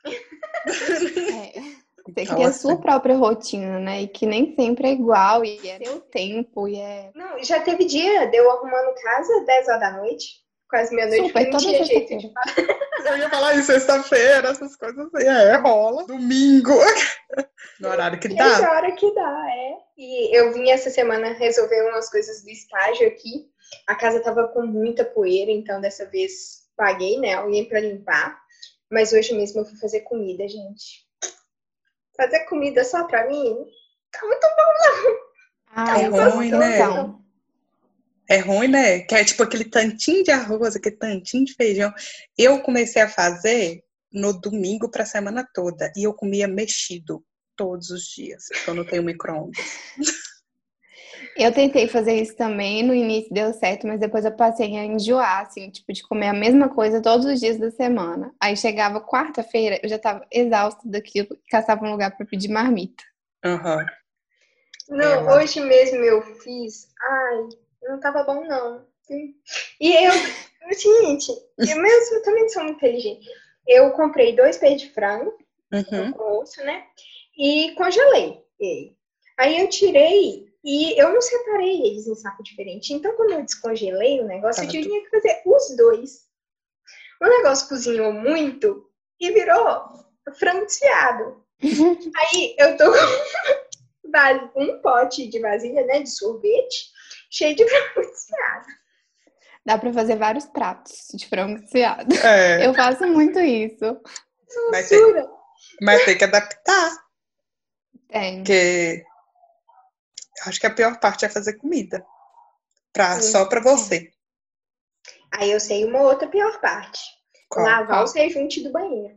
É. 0.65 1.79
Você 2.05 2.23
Então, 2.23 2.35
cria 2.35 2.47
a 2.47 2.53
sua 2.53 2.77
própria 2.77 3.15
rotina, 3.15 3.79
né? 3.79 4.01
E 4.01 4.07
que 4.07 4.25
nem 4.25 4.55
sempre 4.55 4.87
é 4.87 4.91
igual, 4.91 5.45
e 5.45 5.59
é 5.67 5.77
seu 5.77 6.01
tempo, 6.01 6.67
e 6.67 6.75
é. 6.75 7.11
Não, 7.13 7.41
já 7.43 7.61
teve 7.61 7.85
dia 7.85 8.25
de 8.25 8.35
eu 8.35 8.49
arrumando 8.51 8.95
casa 8.95 9.45
10 9.45 9.67
horas 9.67 9.79
da 9.79 9.91
noite, 9.97 10.43
quase 10.69 10.93
meia-noite, 10.95 11.27
Super, 11.27 11.33
porque 11.33 11.51
não 11.51 11.59
toda 11.59 11.63
tinha 11.71 11.83
jeito 11.85 12.17
de 12.17 12.21
sexta-feira. 12.27 12.79
Eu 13.09 13.17
ia 13.17 13.29
falar 13.29 13.55
isso, 13.55 13.71
sexta-feira, 13.71 14.49
essas 14.49 14.75
coisas 14.75 15.07
assim. 15.13 15.25
É, 15.25 15.55
rola. 15.55 16.05
Domingo. 16.05 16.73
No 17.79 17.87
horário 17.89 18.19
que 18.19 18.27
essa 18.37 18.61
dá. 18.61 18.71
hora 18.73 18.91
que 18.91 19.13
dá, 19.15 19.45
é. 19.51 19.77
E 19.97 20.37
eu 20.37 20.51
vim 20.53 20.69
essa 20.69 20.89
semana 20.89 21.29
resolver 21.33 21.89
umas 21.89 22.09
coisas 22.09 22.43
do 22.43 22.49
estágio 22.49 23.07
aqui. 23.07 23.49
A 23.87 23.95
casa 23.95 24.21
tava 24.21 24.49
com 24.49 24.65
muita 24.65 25.05
poeira, 25.05 25.49
então 25.49 25.79
dessa 25.79 26.05
vez 26.05 26.65
paguei, 26.75 27.17
né, 27.19 27.35
alguém 27.35 27.65
pra 27.69 27.79
limpar. 27.79 28.37
Mas 28.91 29.13
hoje 29.13 29.33
mesmo 29.33 29.61
eu 29.61 29.65
fui 29.65 29.77
fazer 29.77 30.01
comida, 30.01 30.45
gente. 30.47 31.05
Fazer 32.17 32.39
comida 32.45 32.83
só 32.83 33.05
pra 33.05 33.27
mim 33.27 33.65
tá 34.11 34.25
muito 34.25 34.47
Ah, 35.71 36.01
É 36.01 36.07
eu 36.07 36.29
ruim, 36.31 36.51
né? 36.51 36.75
então. 36.75 37.18
É 38.29 38.37
ruim, 38.37 38.67
né? 38.67 38.99
Que 38.99 39.15
é 39.15 39.25
tipo 39.25 39.41
aquele 39.41 39.65
tantinho 39.65 40.23
de 40.23 40.29
arroz, 40.29 40.75
aquele 40.75 40.95
tantinho 40.95 41.45
de 41.45 41.55
feijão. 41.55 41.91
Eu 42.37 42.61
comecei 42.61 43.01
a 43.01 43.09
fazer 43.09 43.83
no 44.11 44.39
domingo 44.39 44.89
pra 44.89 45.03
semana 45.05 45.47
toda. 45.51 45.91
E 45.97 46.03
eu 46.03 46.13
comia 46.13 46.47
mexido 46.47 47.23
todos 47.55 47.89
os 47.89 48.03
dias, 48.03 48.45
porque 48.49 48.69
eu 48.69 48.75
não 48.75 48.85
tenho 48.85 49.03
micro-ondas. 49.03 49.57
Eu 51.35 51.53
tentei 51.53 51.87
fazer 51.87 52.13
isso 52.21 52.35
também, 52.35 52.83
no 52.83 52.93
início 52.93 53.33
deu 53.33 53.53
certo, 53.53 53.87
mas 53.87 53.99
depois 53.99 54.25
eu 54.25 54.31
passei 54.31 54.75
a 54.75 54.83
enjoar, 54.83 55.41
assim, 55.41 55.69
tipo, 55.69 55.93
de 55.93 56.03
comer 56.03 56.27
a 56.27 56.33
mesma 56.33 56.67
coisa 56.67 57.01
todos 57.01 57.25
os 57.25 57.39
dias 57.39 57.57
da 57.57 57.71
semana. 57.71 58.33
Aí 58.41 58.57
chegava 58.57 58.99
quarta-feira, 58.99 59.79
eu 59.81 59.87
já 59.87 59.97
tava 59.97 60.25
exausta 60.31 60.81
daquilo 60.83 61.29
e 61.31 61.49
caçava 61.49 61.85
um 61.85 61.91
lugar 61.91 62.15
pra 62.15 62.25
pedir 62.25 62.49
marmita. 62.49 63.03
Aham. 63.45 63.85
Não, 64.89 65.29
É, 65.29 65.35
hoje 65.37 65.61
mesmo 65.61 66.03
eu 66.03 66.21
fiz. 66.37 66.89
Ai, 67.01 67.49
não 67.89 67.99
tava 67.99 68.23
bom, 68.23 68.45
não. 68.45 68.85
E 69.79 69.95
eu, 69.95 70.11
gente, 70.73 71.31
eu 71.57 71.81
mesmo 71.81 72.15
eu 72.15 72.23
também 72.23 72.47
sou 72.49 72.63
muito 72.63 72.77
inteligente. 72.77 73.27
Eu 73.67 73.91
comprei 73.91 74.35
dois 74.35 74.57
pés 74.57 74.79
de 74.81 74.89
frango, 74.91 75.37
Uhum. 75.71 76.39
osso, 76.39 76.63
né? 76.63 76.83
E 77.37 77.73
congelei 77.75 78.41
ele. 78.59 78.97
Aí 79.37 79.59
eu 79.61 79.69
tirei 79.69 80.47
e 80.63 80.99
eu 80.99 81.13
não 81.13 81.21
separei 81.21 81.81
eles 81.81 82.07
em 82.07 82.15
saco 82.15 82.43
diferente. 82.43 82.93
Então, 82.93 83.15
quando 83.15 83.31
eu 83.33 83.43
descongelei 83.45 84.19
o 84.19 84.25
negócio, 84.27 84.63
eu 84.63 84.69
tinha 84.83 85.01
que 85.01 85.09
fazer 85.09 85.41
os 85.45 85.75
dois. 85.77 86.27
O 87.21 87.25
negócio 87.27 87.69
cozinhou 87.69 88.11
muito 88.11 88.89
e 89.19 89.31
virou 89.31 90.05
frango 90.37 90.65
desfiado. 90.65 91.43
Aí 92.15 92.55
eu 92.57 92.77
tô 92.77 92.85
com 94.53 94.61
um 94.63 94.81
pote 94.81 95.27
de 95.27 95.39
vasilha, 95.39 95.85
né, 95.85 96.01
de 96.01 96.09
sorvete, 96.09 96.91
cheio 97.29 97.55
de 97.55 97.67
frango 97.67 98.09
desfiado. 98.09 98.67
Dá 99.65 99.77
pra 99.77 99.93
fazer 99.93 100.15
vários 100.17 100.45
pratos 100.45 101.07
de 101.13 101.27
frango 101.27 101.59
desfiado. 101.59 102.13
É, 102.15 102.65
Eu 102.67 102.73
faço 102.73 103.05
muito 103.07 103.39
isso. 103.39 104.01
mas, 104.71 104.89
tem, 104.89 104.99
mas 105.81 106.05
tem 106.05 106.17
que 106.17 106.23
adaptar, 106.23 106.97
Tem. 108.07 108.37
porque 108.37 109.03
acho 110.45 110.59
que 110.59 110.65
a 110.67 110.73
pior 110.73 110.99
parte 110.99 111.25
é 111.25 111.29
fazer 111.29 111.53
comida. 111.57 112.05
Pra, 112.91 113.19
Sim. 113.19 113.31
só 113.31 113.45
pra 113.45 113.61
você. 113.61 114.11
Aí 115.31 115.51
eu 115.51 115.59
sei 115.59 115.85
uma 115.85 116.01
outra 116.01 116.27
pior 116.27 116.59
parte. 116.59 116.99
Qual? 117.49 117.65
Lavar 117.65 118.03
os 118.03 118.13
rejunte 118.15 118.63
do 118.63 118.71
banheiro. 118.71 119.15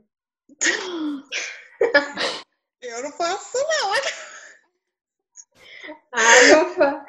Eu 2.83 3.03
não 3.03 3.13
faço, 3.13 3.57
não. 3.59 3.95
Ah, 6.13 6.43
não 6.51 6.75
fa... 6.75 7.07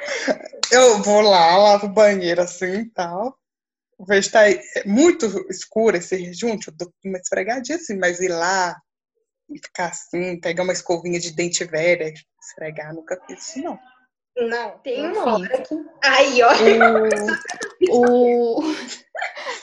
Eu 0.72 1.02
vou 1.04 1.22
lá, 1.22 1.58
lavo 1.58 1.86
o 1.88 1.94
banheiro 1.94 2.42
assim 2.42 2.80
e 2.82 2.90
tal. 2.90 3.38
Vejo 4.08 4.28
que 4.28 4.34
tá 4.34 4.44
muito 4.86 5.26
escuro 5.50 5.98
esse 5.98 6.16
rejunte, 6.16 6.68
eu 6.68 6.74
dou 6.74 6.92
uma 7.06 7.18
esfregadinha 7.18 7.78
assim, 7.78 7.98
mas 7.98 8.20
ir 8.20 8.30
lá 8.30 8.76
e 9.50 9.58
ficar 9.60 9.88
assim, 9.88 10.40
pegar 10.40 10.64
uma 10.64 10.74
escovinha 10.74 11.20
de 11.20 11.32
dente 11.32 11.64
velha, 11.64 12.12
esfregar, 12.42 12.94
nunca 12.94 13.20
fiz 13.28 13.50
isso, 13.50 13.62
não. 13.62 13.80
Não, 14.36 14.80
tem 14.80 15.06
uma 15.06 15.36
hora 15.38 15.62
que. 15.62 15.76
Aí, 16.04 16.42
ó. 16.42 16.52
O, 17.92 18.60
o- 18.60 18.76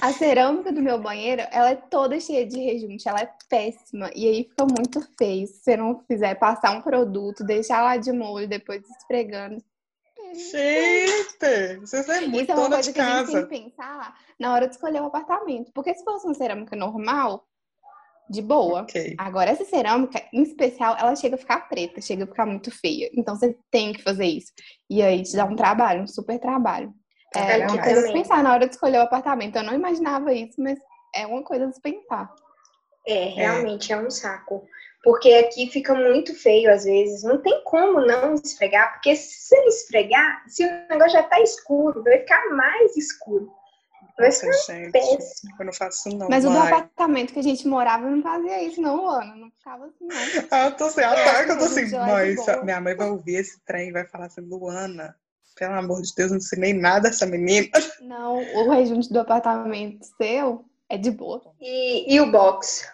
a 0.01 0.13
cerâmica 0.13 0.73
do 0.73 0.81
meu 0.83 1.01
banheiro, 1.01 1.43
ela 1.51 1.71
é 1.71 1.77
toda 1.77 2.19
cheia 2.21 2.47
de 2.47 2.59
rejunte, 2.59 3.09
ela 3.09 3.21
é 3.21 3.33
péssima. 3.49 4.11
E 4.15 4.27
aí 4.27 4.45
fica 4.45 4.65
muito 4.65 5.01
feio. 5.19 5.47
Se 5.47 5.63
você 5.63 5.77
não 5.77 6.01
fizer 6.07 6.35
passar 6.37 6.71
um 6.73 6.83
produto, 6.83 7.45
deixar 7.45 7.83
lá 7.83 7.97
de 7.97 8.13
molho, 8.13 8.49
depois 8.49 8.83
esfregando. 8.89 9.63
Gente, 10.33 11.81
vocês 11.81 12.09
é 12.09 12.21
muito 12.21 12.43
Isso 12.43 12.53
é 12.53 12.55
uma 12.55 12.69
coisa 12.69 12.83
de 12.83 12.93
que 12.93 13.01
a 13.01 13.19
gente 13.19 13.27
tem 13.27 13.35
casa. 13.35 13.47
que 13.47 13.63
pensar 13.63 14.19
na 14.39 14.53
hora 14.53 14.69
de 14.69 14.75
escolher 14.75 15.03
o 15.03 15.07
apartamento. 15.07 15.73
Porque 15.75 15.93
se 15.95 16.05
fosse 16.05 16.25
uma 16.25 16.35
cerâmica 16.35 16.77
normal, 16.77 17.45
de 18.31 18.41
boa. 18.41 18.83
Ok. 18.83 19.17
Agora, 19.19 19.51
essa 19.51 19.65
cerâmica, 19.65 20.23
em 20.33 20.43
especial, 20.43 20.97
ela 20.97 21.17
chega 21.17 21.35
a 21.35 21.39
ficar 21.39 21.69
preta, 21.69 22.01
chega 22.01 22.25
a 22.25 22.27
ficar 22.29 22.47
muito 22.47 22.71
feia. 22.71 23.11
Então, 23.13 23.35
você 23.35 23.59
tem 23.71 23.93
que 23.93 24.03
fazer 24.03 24.27
isso. 24.27 24.53
E 24.89 25.03
aí, 25.03 25.23
te 25.23 25.35
dá 25.35 25.45
um 25.45 25.57
trabalho, 25.57 26.03
um 26.03 26.07
super 26.07 26.39
trabalho. 26.39 26.95
É 27.35 27.55
Aqui 27.63 27.73
uma 27.75 27.83
coisa 27.83 28.01
também. 28.01 28.13
pensar 28.23 28.43
na 28.43 28.53
hora 28.53 28.67
de 28.67 28.75
escolher 28.75 28.99
o 28.99 29.03
apartamento. 29.03 29.57
Eu 29.57 29.63
não 29.63 29.75
imaginava 29.75 30.33
isso, 30.33 30.61
mas 30.61 30.79
é 31.15 31.27
uma 31.27 31.43
coisa 31.43 31.71
se 31.73 31.81
pensar. 31.81 32.33
É, 33.07 33.25
realmente 33.27 33.93
é 33.93 33.97
um 33.97 34.11
saco. 34.11 34.67
Porque 35.03 35.33
aqui 35.33 35.71
fica 35.71 35.95
muito 35.95 36.35
feio 36.35 36.71
às 36.71 36.85
vezes. 36.85 37.23
Não 37.23 37.41
tem 37.41 37.63
como 37.65 38.01
não 38.01 38.35
esfregar, 38.35 38.93
porque 38.93 39.17
se 39.17 39.57
não 39.57 39.69
esfregar, 39.69 40.43
se 40.47 40.65
o 40.65 40.71
negócio 40.91 41.13
já 41.13 41.23
tá 41.23 41.41
escuro, 41.41 42.03
vai 42.03 42.19
ficar 42.19 42.49
mais 42.51 42.97
escuro. 42.97 43.51
Vai 44.19 44.31
ficar 44.31 44.49
Nossa, 44.49 44.75
gente, 44.75 44.93
péssimo. 44.93 45.55
eu 45.59 45.65
não 45.65 45.73
faço 45.73 46.09
isso 46.09 46.19
não, 46.19 46.29
Mas 46.29 46.45
o 46.45 46.49
do 46.49 46.55
mãe. 46.55 46.67
apartamento 46.67 47.33
que 47.33 47.39
a 47.39 47.43
gente 47.43 47.67
morava 47.67 48.11
não 48.11 48.23
fazia 48.23 48.63
isso, 48.63 48.83
não, 48.83 49.09
Ana. 49.09 49.35
Não 49.35 49.51
ficava 49.51 49.87
assim, 49.87 50.07
não. 50.07 50.17
Ah, 50.51 50.65
eu 50.67 50.77
tô 50.77 50.85
assim, 50.85 51.01
ataca, 51.01 51.53
eu 51.53 51.59
tô 51.59 51.65
assim, 51.65 51.87
de 51.87 51.97
mãe, 51.97 52.37
minha 52.65 52.81
mãe 52.83 52.95
vai 52.95 53.09
ouvir 53.09 53.37
esse 53.37 53.59
trem 53.65 53.89
e 53.89 53.93
vai 53.93 54.05
falar 54.05 54.27
assim, 54.27 54.43
Luana, 54.43 55.17
pelo 55.61 55.75
amor 55.75 56.01
de 56.01 56.15
Deus, 56.15 56.31
não 56.31 56.39
ensinei 56.39 56.73
nada 56.73 57.09
a 57.09 57.11
essa 57.11 57.27
menina. 57.27 57.69
Não, 58.01 58.39
o 58.39 58.71
rejunte 58.71 59.13
do 59.13 59.21
apartamento 59.21 60.07
seu 60.17 60.65
é 60.89 60.97
de 60.97 61.11
boa. 61.11 61.43
E, 61.61 62.15
e 62.15 62.19
o 62.19 62.33
box? 62.33 62.91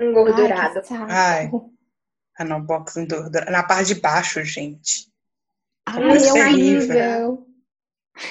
Engordurado. 0.00 0.80
Ai. 0.90 1.44
Ai. 1.44 1.50
Ah, 2.36 2.44
não, 2.44 2.60
box 2.60 2.96
engordura. 2.96 3.48
Na 3.48 3.62
parte 3.62 3.94
de 3.94 4.00
baixo, 4.00 4.42
gente. 4.42 5.12
Ai, 5.86 6.02
é 6.02 6.26
é 6.26 6.32
horrível. 6.32 7.46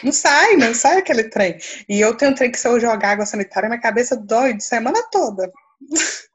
Não 0.03 0.11
sai, 0.11 0.57
não 0.57 0.73
sai 0.73 0.97
aquele 0.97 1.25
trem. 1.25 1.57
E 1.87 2.01
eu 2.01 2.17
tenho 2.17 2.31
um 2.31 2.35
trem 2.35 2.51
que 2.51 2.59
se 2.59 2.67
eu 2.67 2.79
jogar 2.79 3.11
água 3.11 3.25
sanitária, 3.25 3.69
minha 3.69 3.79
cabeça 3.79 4.17
dói 4.17 4.55
de 4.55 4.63
semana 4.63 4.99
toda. 5.11 5.51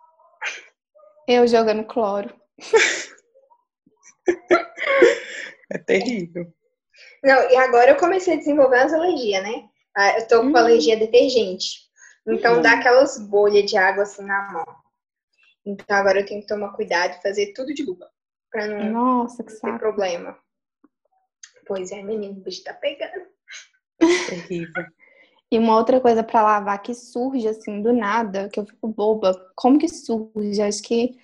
Eu 1.26 1.46
jogando 1.46 1.84
cloro. 1.84 2.34
É 5.70 5.76
terrível. 5.76 6.50
Não, 7.22 7.50
e 7.50 7.56
agora 7.56 7.90
eu 7.90 7.96
comecei 7.96 8.34
a 8.34 8.38
desenvolver 8.38 8.76
umas 8.78 8.92
alergias, 8.92 9.42
né? 9.42 9.68
Ah, 9.96 10.18
Eu 10.18 10.28
tô 10.28 10.40
com 10.40 10.46
Hum. 10.48 10.56
alergia 10.56 10.94
a 10.96 10.98
detergente. 10.98 11.88
Então 12.26 12.58
Hum. 12.58 12.62
dá 12.62 12.72
aquelas 12.74 13.18
bolhas 13.18 13.68
de 13.68 13.76
água 13.76 14.02
assim 14.04 14.22
na 14.24 14.52
mão. 14.52 14.64
Então 15.64 15.96
agora 15.96 16.20
eu 16.20 16.26
tenho 16.26 16.40
que 16.40 16.46
tomar 16.46 16.72
cuidado 16.72 17.16
e 17.18 17.22
fazer 17.22 17.52
tudo 17.52 17.74
de 17.74 17.84
luva. 17.84 18.08
Pra 18.50 18.66
não 18.66 18.92
Nossa, 18.92 19.42
que 19.44 19.52
ter 19.60 19.78
problema. 19.78 20.36
Pois 21.66 21.92
é, 21.92 22.02
menino, 22.02 22.38
o 22.38 22.42
bicho 22.42 22.64
tá 22.64 22.72
pegando. 22.72 23.26
Terrível. 24.28 24.84
E 25.50 25.58
uma 25.58 25.76
outra 25.76 26.00
coisa 26.00 26.22
pra 26.22 26.42
lavar 26.42 26.80
que 26.82 26.94
surge 26.94 27.48
assim 27.48 27.82
do 27.82 27.92
nada, 27.92 28.48
que 28.48 28.60
eu 28.60 28.66
fico 28.66 28.86
boba. 28.88 29.34
Como 29.56 29.78
que 29.78 29.88
surge? 29.88 30.60
Acho 30.62 30.82
que. 30.82 31.18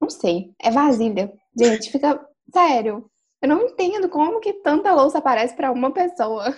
Não 0.00 0.08
sei. 0.08 0.54
É 0.58 0.70
vasilha. 0.70 1.32
Gente, 1.58 1.90
fica. 1.90 2.26
Sério. 2.52 3.09
Eu 3.42 3.48
não 3.48 3.62
entendo 3.62 4.08
como 4.08 4.40
que 4.40 4.52
tanta 4.54 4.92
louça 4.92 5.18
aparece 5.18 5.54
pra 5.54 5.70
uma 5.72 5.92
pessoa. 5.92 6.54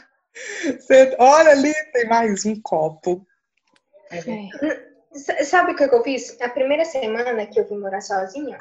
Você- 0.64 1.14
olha 1.18 1.50
ali, 1.50 1.72
tem 1.92 2.08
mais 2.08 2.44
um 2.44 2.60
copo. 2.60 3.26
É. 4.10 4.18
S- 5.14 5.44
Sabe 5.44 5.72
o 5.72 5.76
que 5.76 5.84
eu 5.84 6.02
fiz? 6.02 6.40
A 6.40 6.48
primeira 6.48 6.84
semana 6.84 7.46
que 7.46 7.60
eu 7.60 7.68
vim 7.68 7.78
morar 7.78 8.00
sozinha, 8.00 8.58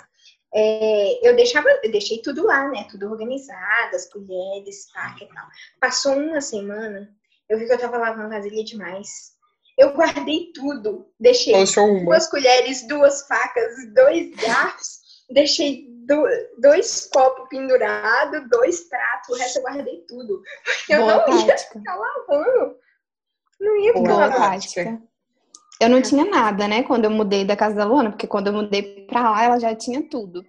é, 0.54 1.28
eu 1.28 1.36
deixava, 1.36 1.68
eu 1.84 1.92
deixei 1.92 2.22
tudo 2.22 2.46
lá, 2.46 2.68
né? 2.70 2.86
Tudo 2.92 3.10
organizado, 3.10 3.96
as 3.96 4.06
colheres, 4.12 4.90
faca 4.92 5.24
e 5.24 5.28
tal. 5.28 5.48
Passou 5.80 6.14
uma 6.18 6.42
semana, 6.42 7.10
eu 7.50 7.58
vi 7.58 7.66
que 7.66 7.74
eu 7.74 7.80
tava 7.80 7.98
lavando 7.98 8.30
vasilha 8.30 8.64
demais. 8.64 9.32
Eu 9.78 9.94
guardei 9.94 10.52
tudo, 10.54 11.10
deixei 11.20 11.54
uma. 11.86 12.04
duas 12.06 12.28
colheres, 12.30 12.86
duas 12.86 13.26
facas, 13.28 13.74
dois 13.94 14.30
garfos, 14.36 15.00
deixei 15.30 15.88
do- 16.06 16.28
dois 16.60 17.10
copos 17.12 17.48
pendurados, 17.50 18.50
dois 18.50 18.82
pratos, 18.90 19.30
o 19.30 19.40
resto 19.40 19.60
eu 19.60 19.64
guardei 19.64 20.04
tudo. 20.08 20.42
Eu 20.90 21.02
Boa 21.02 21.28
não 21.28 21.40
ia 21.40 21.48
tática. 21.48 21.80
ficar 21.80 21.96
lavando. 21.96 22.76
Não 23.60 23.80
ia 23.80 23.94
ficar 23.94 24.08
Boa 24.10 24.26
lavando. 24.28 25.02
Eu 25.80 25.90
não 25.90 26.02
tinha 26.02 26.26
nada, 26.26 26.68
né, 26.68 26.84
quando 26.84 27.06
eu 27.06 27.12
mudei 27.12 27.44
da 27.44 27.56
casa 27.56 27.76
da 27.76 27.86
Luana, 27.86 28.12
porque 28.12 28.28
quando 28.28 28.48
eu 28.48 28.54
mudei 28.54 29.06
pra 29.08 29.32
lá, 29.32 29.44
ela 29.44 29.60
já 29.60 29.74
tinha 29.76 30.08
tudo. 30.08 30.44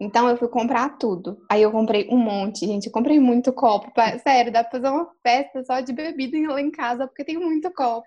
Então 0.00 0.28
eu 0.28 0.36
fui 0.36 0.48
comprar 0.48 0.98
tudo. 0.98 1.38
Aí 1.48 1.62
eu 1.62 1.70
comprei 1.70 2.08
um 2.10 2.18
monte, 2.18 2.66
gente. 2.66 2.86
Eu 2.86 2.92
comprei 2.92 3.18
muito 3.18 3.52
copo. 3.52 3.90
Sério, 4.22 4.52
dá 4.52 4.62
pra 4.62 4.72
fazer 4.72 4.88
uma 4.92 5.08
festa 5.22 5.64
só 5.64 5.80
de 5.80 5.92
bebida 5.92 6.52
lá 6.52 6.60
em 6.60 6.70
casa, 6.70 7.06
porque 7.06 7.24
tem 7.24 7.38
muito 7.38 7.70
copo. 7.72 8.04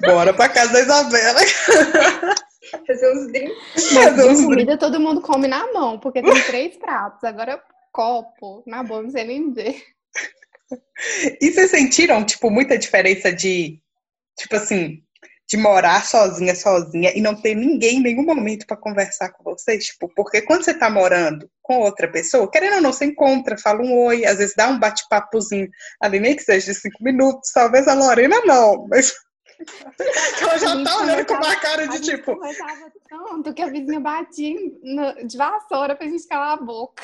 Bora 0.00 0.32
pra 0.32 0.48
casa 0.48 0.72
da 0.72 0.80
Isabela. 0.80 1.40
Fazer 2.86 3.12
uns 3.12 3.32
drinks. 3.32 3.92
Mas 3.92 4.04
Fazer 4.04 4.30
uns 4.30 4.38
de 4.40 4.44
comida 4.44 4.78
todo 4.78 5.00
mundo 5.00 5.20
come 5.20 5.48
na 5.48 5.72
mão, 5.72 5.98
porque 5.98 6.22
tem 6.22 6.42
três 6.44 6.76
pratos. 6.76 7.22
Agora 7.24 7.62
copo, 7.92 8.62
na 8.66 8.82
boa, 8.82 9.02
não 9.02 9.10
sei 9.10 9.24
nem 9.24 9.52
ver. 9.52 9.76
E 11.40 11.50
vocês 11.50 11.70
sentiram, 11.70 12.24
tipo, 12.24 12.50
muita 12.50 12.78
diferença 12.78 13.32
de, 13.32 13.78
tipo 14.38 14.56
assim, 14.56 15.02
de 15.48 15.56
morar 15.58 16.02
sozinha, 16.04 16.54
sozinha 16.54 17.12
e 17.14 17.20
não 17.20 17.34
ter 17.34 17.54
ninguém 17.54 17.98
em 17.98 18.02
nenhum 18.02 18.24
momento 18.24 18.66
pra 18.66 18.76
conversar 18.76 19.30
com 19.32 19.44
vocês? 19.44 19.84
Tipo, 19.84 20.08
porque 20.14 20.40
quando 20.40 20.64
você 20.64 20.72
tá 20.72 20.88
morando 20.88 21.46
com 21.60 21.80
outra 21.80 22.10
pessoa, 22.10 22.50
querendo 22.50 22.76
ou 22.76 22.80
não, 22.80 22.92
você 22.92 23.04
encontra, 23.04 23.58
fala 23.58 23.82
um 23.82 23.98
oi, 24.06 24.24
às 24.24 24.38
vezes 24.38 24.54
dá 24.56 24.68
um 24.68 24.78
bate-papozinho 24.78 25.68
ali, 26.00 26.18
nem 26.20 26.34
que 26.34 26.42
seja 26.42 26.72
de 26.72 26.78
cinco 26.78 27.04
minutos, 27.04 27.50
talvez 27.52 27.86
a 27.86 27.94
Lorena 27.94 28.40
não, 28.46 28.86
mas 28.88 29.12
ela 30.40 30.58
já 30.58 30.84
tá 30.84 31.00
olhando 31.00 31.26
com 31.26 31.34
uma 31.34 31.56
cara 31.56 31.86
de 31.86 32.00
tipo, 32.00 32.34
conversava 32.34 32.92
tanto 33.08 33.54
que 33.54 33.62
a 33.62 33.68
vizinha 33.68 34.00
batia 34.00 34.56
no- 34.82 35.26
de 35.26 35.36
vassoura 35.36 35.94
pra 35.96 36.06
gente 36.06 36.26
calar 36.26 36.58
a 36.58 36.62
boca. 36.62 37.02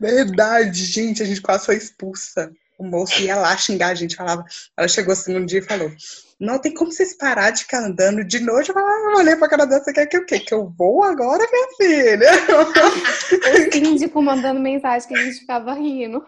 Verdade, 0.00 0.84
gente, 0.84 1.22
a 1.22 1.26
gente 1.26 1.40
quase 1.42 1.66
foi 1.66 1.76
expulsa. 1.76 2.52
O 2.78 2.84
moço 2.84 3.20
ia 3.20 3.36
lá 3.36 3.54
xingar 3.58 3.88
a 3.88 3.94
gente, 3.94 4.16
falava. 4.16 4.42
Ela 4.76 4.88
chegou 4.88 5.12
assim 5.12 5.36
um 5.36 5.44
dia 5.44 5.58
e 5.58 5.62
falou: 5.62 5.92
Não 6.40 6.58
tem 6.58 6.72
como 6.72 6.90
vocês 6.90 7.12
parar 7.14 7.50
de 7.50 7.60
ficar 7.64 7.80
andando 7.84 8.24
de 8.24 8.40
noite. 8.40 8.70
Eu 8.70 8.74
falava, 8.74 8.90
ah, 8.92 9.18
olhei 9.18 9.36
pra 9.36 9.48
cara 9.50 9.66
dela, 9.66 9.84
você 9.84 9.92
quer 9.92 10.06
que 10.06 10.16
o 10.16 10.24
quê? 10.24 10.40
Que 10.40 10.54
eu 10.54 10.66
vou 10.78 11.04
agora, 11.04 11.46
minha 11.52 11.68
filha? 11.76 12.30
O 13.68 13.72
síndico 13.72 14.22
mandando 14.22 14.58
mensagem 14.60 15.06
que 15.06 15.14
a 15.14 15.22
gente 15.22 15.40
ficava 15.40 15.74
rindo. 15.74 16.24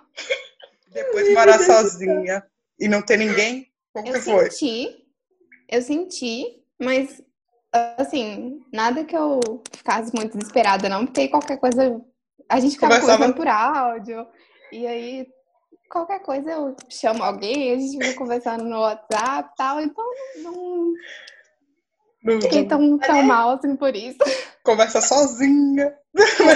Depois 0.92 1.32
morar 1.32 1.58
sozinha 1.58 2.44
e 2.78 2.86
não 2.86 3.00
ter 3.00 3.16
ninguém. 3.16 3.66
Como 3.94 4.08
Eu 4.08 4.12
que 4.14 4.20
foi? 4.20 4.50
senti, 4.50 5.01
eu 5.72 5.80
senti, 5.80 6.62
mas 6.78 7.22
assim, 7.96 8.60
nada 8.70 9.04
que 9.04 9.16
eu 9.16 9.40
ficasse 9.74 10.14
muito 10.14 10.36
desesperada, 10.36 10.86
não, 10.86 11.06
porque 11.06 11.28
qualquer 11.28 11.56
coisa 11.56 11.98
a 12.46 12.60
gente 12.60 12.74
ficava 12.74 13.00
conversando 13.00 13.34
por 13.34 13.48
áudio, 13.48 14.26
e 14.70 14.86
aí 14.86 15.26
qualquer 15.90 16.20
coisa 16.20 16.50
eu 16.50 16.76
chamo 16.90 17.22
alguém, 17.24 17.72
a 17.72 17.78
gente 17.78 18.04
fica 18.04 18.18
conversando 18.18 18.64
no 18.64 18.80
WhatsApp 18.80 19.48
e 19.50 19.56
tal, 19.56 19.80
então 19.80 20.04
não 20.42 20.92
Não- 22.22 22.40
fiquei 22.42 22.66
tão, 22.66 22.98
tão 22.98 23.22
mal 23.22 23.52
assim 23.52 23.74
por 23.74 23.96
isso. 23.96 24.18
Conversa 24.62 25.00
sozinha. 25.00 25.96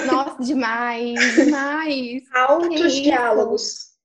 Nossa, 0.07 0.43
demais, 0.43 1.19
demais. 1.35 2.23
Altos 2.35 2.81
isso? 2.81 3.03
diálogos. 3.03 3.96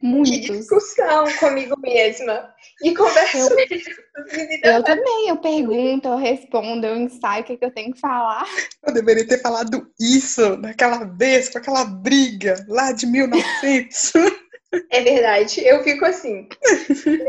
Muitos. 0.00 0.58
discussão 0.58 1.24
comigo 1.38 1.78
mesma. 1.80 2.54
E 2.82 2.94
conversa 2.94 3.38
Eu-. 3.38 4.72
Eu 4.72 4.82
também, 4.84 5.28
eu 5.28 5.36
pergunto, 5.38 6.08
eu 6.08 6.16
respondo, 6.16 6.86
eu 6.86 6.96
ensaio 6.96 7.42
o 7.42 7.46
que, 7.46 7.56
que 7.56 7.64
eu 7.64 7.74
tenho 7.74 7.92
que 7.92 8.00
falar. 8.00 8.46
Eu 8.86 8.92
deveria 8.92 9.26
ter 9.26 9.40
falado 9.40 9.90
isso 9.98 10.56
naquela 10.58 11.04
vez, 11.04 11.48
com 11.48 11.58
aquela 11.58 11.84
briga 11.84 12.64
lá 12.68 12.92
de 12.92 13.06
1900. 13.06 14.12
É 14.90 15.00
verdade. 15.00 15.64
Eu 15.64 15.82
fico 15.82 16.04
assim. 16.04 16.46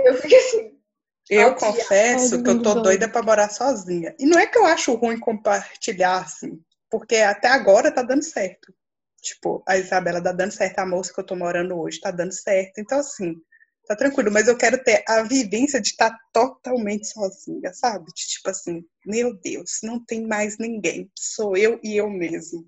Eu 0.06 0.14
fico 0.16 0.36
assim. 0.36 0.72
Eu 1.30 1.56
confesso 1.56 2.44
que 2.44 2.50
eu 2.50 2.62
tô 2.62 2.82
doida 2.82 3.08
pra 3.08 3.22
morar 3.22 3.50
sozinha. 3.50 4.16
E 4.20 4.26
não 4.26 4.38
é 4.38 4.48
que 4.48 4.58
eu 4.58 4.66
acho 4.66 4.96
ruim 4.96 5.18
compartilhar, 5.20 6.18
assim, 6.18 6.60
porque 6.90 7.18
até 7.18 7.48
agora 7.48 7.94
tá 7.94 8.02
dando 8.02 8.24
certo. 8.24 8.74
Tipo, 9.22 9.64
a 9.68 9.78
Isabela 9.78 10.22
tá 10.22 10.32
dando 10.32 10.52
certo, 10.52 10.80
a 10.80 10.86
moça 10.86 11.14
que 11.14 11.20
eu 11.20 11.26
tô 11.26 11.36
morando 11.36 11.78
hoje 11.80 12.00
tá 12.00 12.12
dando 12.12 12.34
certo. 12.34 12.80
Então, 12.80 13.00
assim, 13.00 13.36
tá 13.88 13.96
tranquilo, 13.96 14.32
mas 14.32 14.48
eu 14.48 14.56
quero 14.56 14.82
ter 14.84 15.04
a 15.08 15.24
vivência 15.24 15.82
de 15.82 15.90
estar 15.90 16.16
totalmente 16.32 17.08
sozinha, 17.08 17.74
sabe? 17.74 18.06
De, 18.16 18.28
tipo 18.28 18.50
assim, 18.50 18.84
meu 19.06 19.34
Deus, 19.34 19.80
não 19.84 20.04
tem 20.04 20.26
mais 20.26 20.58
ninguém, 20.60 21.10
sou 21.18 21.58
eu 21.58 21.80
e 21.84 21.98
eu 21.98 22.10
mesmo. 22.10 22.66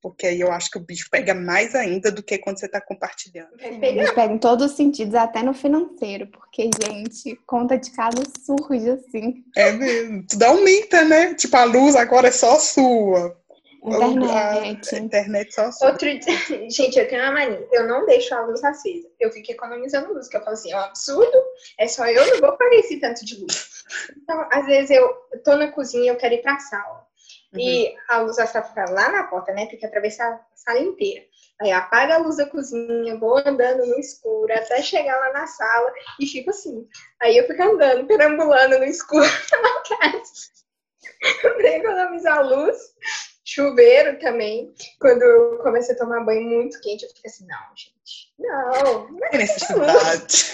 Porque 0.00 0.26
aí 0.26 0.40
eu 0.40 0.52
acho 0.52 0.70
que 0.70 0.78
o 0.78 0.84
bicho 0.84 1.08
pega 1.10 1.34
mais 1.34 1.74
ainda 1.74 2.12
do 2.12 2.22
que 2.22 2.38
quando 2.38 2.60
você 2.60 2.68
tá 2.68 2.80
compartilhando. 2.80 3.50
Sim, 3.58 3.80
eles 3.82 4.12
pegam 4.12 4.36
em 4.36 4.38
todos 4.38 4.70
os 4.70 4.76
sentidos, 4.76 5.14
até 5.14 5.42
no 5.42 5.52
financeiro, 5.52 6.28
porque, 6.28 6.70
gente, 6.80 7.36
conta 7.44 7.76
de 7.76 7.90
casa 7.90 8.22
surge 8.44 8.88
assim. 8.88 9.42
É 9.56 9.72
mesmo. 9.72 10.24
Tudo 10.28 10.42
aumenta, 10.44 11.04
né? 11.04 11.34
Tipo, 11.34 11.56
a 11.56 11.64
luz 11.64 11.96
agora 11.96 12.28
é 12.28 12.32
só 12.32 12.58
sua. 12.58 13.36
Internet. 13.86 14.94
A 14.94 14.98
internet 14.98 15.54
só 15.54 15.70
sua. 15.70 15.90
Outro 15.90 16.18
dia, 16.18 16.36
gente, 16.70 16.98
eu 16.98 17.08
tenho 17.08 17.22
uma 17.22 17.32
mania. 17.32 17.68
Eu 17.72 17.86
não 17.86 18.04
deixo 18.04 18.34
a 18.34 18.44
luz 18.44 18.62
acesa. 18.64 19.08
Eu 19.20 19.30
fico 19.30 19.52
economizando 19.52 20.12
luz, 20.12 20.28
que 20.28 20.36
eu 20.36 20.42
falo 20.42 20.54
assim, 20.54 20.72
é 20.72 20.76
um 20.76 20.80
absurdo. 20.80 21.44
É 21.78 21.86
só 21.86 22.06
eu 22.06 22.26
não 22.26 22.40
vou 22.40 22.56
pagar 22.56 22.76
esse 22.76 22.98
tanto 22.98 23.24
de 23.24 23.40
luz. 23.40 23.84
Então, 24.16 24.48
às 24.50 24.66
vezes 24.66 24.90
eu 24.90 25.08
tô 25.44 25.56
na 25.56 25.70
cozinha 25.70 26.04
e 26.04 26.08
eu 26.08 26.16
quero 26.16 26.34
ir 26.34 26.42
pra 26.42 26.58
sala. 26.58 27.06
E 27.54 27.94
a 28.08 28.18
luz 28.18 28.36
vai 28.36 28.46
ficar 28.46 28.90
lá 28.90 29.10
na 29.10 29.24
porta, 29.24 29.52
né? 29.52 29.66
Tem 29.66 29.78
que 29.78 29.86
atravessar 29.86 30.28
a 30.30 30.40
sala 30.54 30.80
inteira. 30.80 31.24
Aí 31.60 31.70
eu 31.70 31.76
apago 31.76 32.12
a 32.12 32.18
luz 32.18 32.36
da 32.36 32.46
cozinha, 32.46 33.18
vou 33.18 33.38
andando 33.38 33.86
no 33.86 33.98
escuro 33.98 34.52
até 34.52 34.82
chegar 34.82 35.16
lá 35.16 35.32
na 35.32 35.46
sala 35.46 35.90
e 36.20 36.26
fico 36.26 36.50
assim. 36.50 36.86
Aí 37.22 37.36
eu 37.36 37.46
fico 37.46 37.62
andando, 37.62 38.06
perambulando 38.06 38.78
no 38.78 38.84
escuro 38.84 39.24
na 39.62 39.96
casa. 39.96 40.32
pra 41.56 41.68
economizar 41.68 42.38
a 42.38 42.42
luz. 42.42 42.76
Chuveiro 43.46 44.18
também. 44.18 44.74
Quando 45.00 45.22
eu 45.22 45.58
começo 45.58 45.92
a 45.92 45.94
tomar 45.94 46.24
banho 46.24 46.42
muito 46.42 46.80
quente, 46.80 47.04
eu 47.04 47.10
fico 47.10 47.22
assim, 47.24 47.46
não, 47.46 47.76
gente. 47.76 48.32
Não, 48.36 49.08
não 49.12 49.26
é 49.32 49.38
necessidade. 49.38 50.44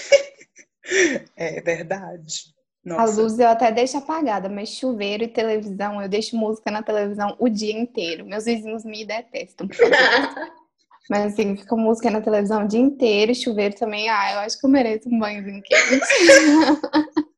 É 1.34 1.60
verdade. 1.62 2.52
A 2.84 2.88
Nossa. 2.88 3.22
luz 3.22 3.38
eu 3.38 3.48
até 3.48 3.72
deixo 3.72 3.96
apagada, 3.96 4.48
mas 4.48 4.68
chuveiro 4.70 5.24
e 5.24 5.28
televisão, 5.28 6.02
eu 6.02 6.08
deixo 6.08 6.36
música 6.36 6.70
na 6.70 6.82
televisão 6.82 7.34
o 7.38 7.48
dia 7.48 7.72
inteiro. 7.72 8.26
Meus 8.26 8.44
vizinhos 8.44 8.84
me 8.84 9.04
detestam. 9.04 9.68
Mas 11.10 11.32
assim, 11.32 11.56
fica 11.56 11.74
música 11.74 12.10
na 12.10 12.20
televisão 12.20 12.64
o 12.64 12.68
dia 12.68 12.78
inteiro 12.78 13.32
e 13.32 13.34
chuveiro 13.34 13.74
também. 13.74 14.08
Ah, 14.08 14.34
eu 14.34 14.38
acho 14.38 14.58
que 14.58 14.64
eu 14.64 14.70
mereço 14.70 15.08
um 15.08 15.18
banhozinho 15.18 15.60
quente. 15.62 16.00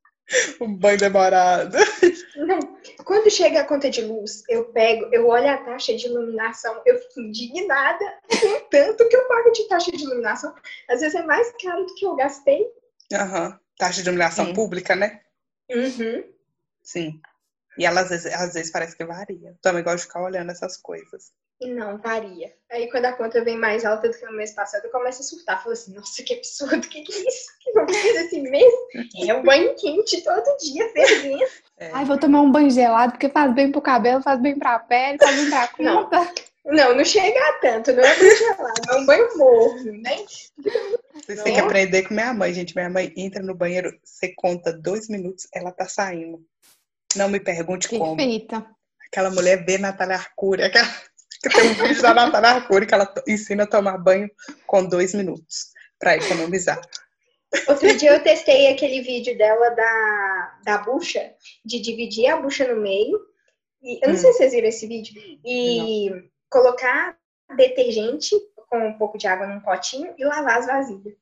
Um 0.60 0.74
banho 0.74 0.98
demorado. 0.98 1.76
Não, 2.36 2.58
quando 3.04 3.30
chega 3.30 3.60
a 3.60 3.64
conta 3.64 3.90
de 3.90 4.02
luz, 4.02 4.42
eu 4.48 4.66
pego, 4.66 5.08
eu 5.12 5.28
olho 5.28 5.48
a 5.48 5.58
taxa 5.58 5.94
de 5.94 6.06
iluminação, 6.06 6.82
eu 6.84 6.98
fico 6.98 7.20
indignada 7.20 8.04
com 8.28 8.56
o 8.56 8.60
tanto 8.68 9.08
que 9.08 9.16
eu 9.16 9.28
pago 9.28 9.50
de 9.50 9.68
taxa 9.68 9.92
de 9.92 10.02
iluminação. 10.02 10.54
Às 10.88 11.00
vezes 11.00 11.14
é 11.14 11.22
mais 11.22 11.52
caro 11.62 11.84
do 11.84 11.94
que 11.94 12.06
eu 12.06 12.16
gastei. 12.16 12.66
Aham. 13.12 13.58
Taxa 13.76 14.02
de 14.02 14.08
iluminação 14.08 14.46
Sim. 14.46 14.54
pública, 14.54 14.96
né? 14.96 15.20
Uhum. 15.70 16.24
Sim. 16.82 17.20
E 17.76 17.84
ela 17.84 18.02
às 18.02 18.08
vezes, 18.08 18.32
às 18.32 18.54
vezes 18.54 18.70
parece 18.70 18.96
que 18.96 19.04
varia. 19.04 19.56
Também 19.60 19.82
gosto 19.82 19.98
de 19.98 20.02
ficar 20.04 20.22
olhando 20.22 20.50
essas 20.50 20.76
coisas. 20.76 21.32
E 21.64 21.70
não, 21.70 21.96
varia. 21.96 22.52
Aí 22.70 22.90
quando 22.90 23.06
a 23.06 23.12
conta 23.14 23.42
vem 23.42 23.56
mais 23.56 23.86
alta 23.86 24.06
do 24.06 24.14
que 24.14 24.26
no 24.26 24.36
mês 24.36 24.52
passado, 24.52 24.84
eu 24.84 24.90
começo 24.90 25.22
a 25.22 25.24
surtar. 25.24 25.62
Falo 25.62 25.72
assim, 25.72 25.94
nossa, 25.94 26.22
que 26.22 26.34
absurdo, 26.34 26.86
que 26.86 27.00
que 27.00 27.10
é 27.10 27.20
isso? 27.26 27.46
O 27.68 27.72
que 27.72 27.78
eu 27.78 27.88
fiz 27.88 28.16
esse 28.16 28.40
mês? 28.42 28.72
É 29.26 29.32
um 29.32 29.42
banho 29.42 29.74
quente 29.76 30.22
todo 30.22 30.56
dia, 30.58 30.86
fervendo. 30.92 31.42
É. 31.78 31.90
Ai, 31.94 32.04
vou 32.04 32.18
tomar 32.18 32.42
um 32.42 32.52
banho 32.52 32.70
gelado 32.70 33.12
porque 33.12 33.30
faz 33.30 33.54
bem 33.54 33.72
pro 33.72 33.80
cabelo, 33.80 34.22
faz 34.22 34.38
bem 34.42 34.58
pra 34.58 34.78
pele, 34.78 35.16
faz 35.16 35.36
bem 35.36 35.48
pra 35.48 35.70
Não. 35.80 36.04
conta. 36.04 36.34
Não, 36.66 36.94
não 36.94 37.04
chega 37.04 37.38
a 37.38 37.52
tanto, 37.60 37.92
não 37.92 38.02
é 38.04 38.18
banho 38.18 38.36
gelado, 38.36 38.82
é 38.90 38.94
um 38.96 39.06
banho 39.06 39.38
morno, 39.38 39.92
né? 40.02 40.16
Vocês 41.14 41.42
têm 41.42 41.54
que 41.54 41.60
aprender 41.60 42.02
com 42.02 42.12
minha 42.12 42.34
mãe, 42.34 42.52
gente. 42.52 42.74
Minha 42.74 42.90
mãe 42.90 43.10
entra 43.16 43.42
no 43.42 43.54
banheiro, 43.54 43.90
você 44.04 44.34
conta 44.34 44.70
dois 44.70 45.08
minutos, 45.08 45.46
ela 45.54 45.72
tá 45.72 45.86
saindo. 45.86 46.44
Não 47.16 47.28
me 47.30 47.40
pergunte 47.40 47.88
como. 47.88 48.16
Perfeita. 48.16 48.66
Aquela 49.06 49.30
mulher 49.30 49.64
vê 49.64 49.78
Natália 49.78 50.16
Arcuri. 50.16 50.62
Aquela... 50.62 50.88
que 51.48 51.54
Tem 51.56 51.70
um 51.70 51.74
vídeo 51.74 52.02
da 52.02 52.14
Natália 52.14 52.50
Arcuri 52.50 52.86
que 52.86 52.94
ela 52.94 53.12
ensina 53.28 53.64
a 53.64 53.66
tomar 53.66 53.98
banho 53.98 54.30
com 54.66 54.84
dois 54.84 55.14
minutos 55.14 55.72
pra 55.98 56.16
economizar. 56.16 56.80
Outro 57.68 57.96
dia 57.96 58.12
eu 58.12 58.22
testei 58.22 58.68
aquele 58.68 59.00
vídeo 59.02 59.36
dela 59.38 59.70
da, 59.70 60.58
da 60.64 60.78
bucha, 60.78 61.32
de 61.64 61.80
dividir 61.80 62.26
a 62.28 62.36
bucha 62.36 62.66
no 62.72 62.80
meio. 62.80 63.18
E, 63.82 64.00
eu 64.02 64.08
não 64.08 64.14
Hum. 64.14 64.18
sei 64.18 64.32
se 64.32 64.38
vocês 64.38 64.52
viram 64.52 64.68
esse 64.68 64.86
vídeo. 64.86 65.14
E 65.44 66.10
colocar 66.50 67.16
detergente 67.56 68.34
com 68.68 68.88
um 68.88 68.98
pouco 68.98 69.18
de 69.18 69.26
água 69.26 69.46
num 69.46 69.60
potinho 69.60 70.14
e 70.18 70.24
lavar 70.24 70.58
as 70.58 70.66
vasilhas. 70.66 71.14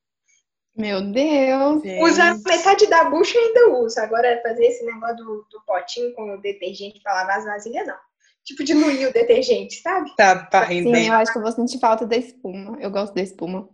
Meu 0.74 1.02
Deus. 1.02 1.82
Usa 2.00 2.34
metade 2.46 2.86
da 2.86 3.04
bucha 3.04 3.38
ainda 3.38 3.68
usa. 3.76 4.02
Agora, 4.04 4.40
fazer 4.42 4.64
esse 4.64 4.84
negócio 4.86 5.16
do, 5.16 5.46
do 5.50 5.60
potinho 5.66 6.14
com 6.14 6.32
o 6.34 6.40
detergente 6.40 7.00
pra 7.02 7.12
lavar 7.12 7.38
as 7.38 7.44
vasilhas, 7.44 7.86
não. 7.86 7.96
Tipo, 8.44 8.64
diluir 8.64 9.08
o 9.08 9.12
detergente, 9.12 9.80
sabe? 9.80 10.14
Tá, 10.16 10.44
tá 10.46 10.66
Sim, 10.66 10.74
rendendo. 10.82 11.06
eu 11.06 11.12
acho 11.14 11.32
que 11.32 11.38
eu 11.38 11.42
vou 11.42 11.52
sentir 11.52 11.78
falta 11.78 12.06
da 12.06 12.16
espuma. 12.16 12.76
Eu 12.80 12.90
gosto 12.90 13.14
da 13.14 13.22
espuma. 13.22 13.68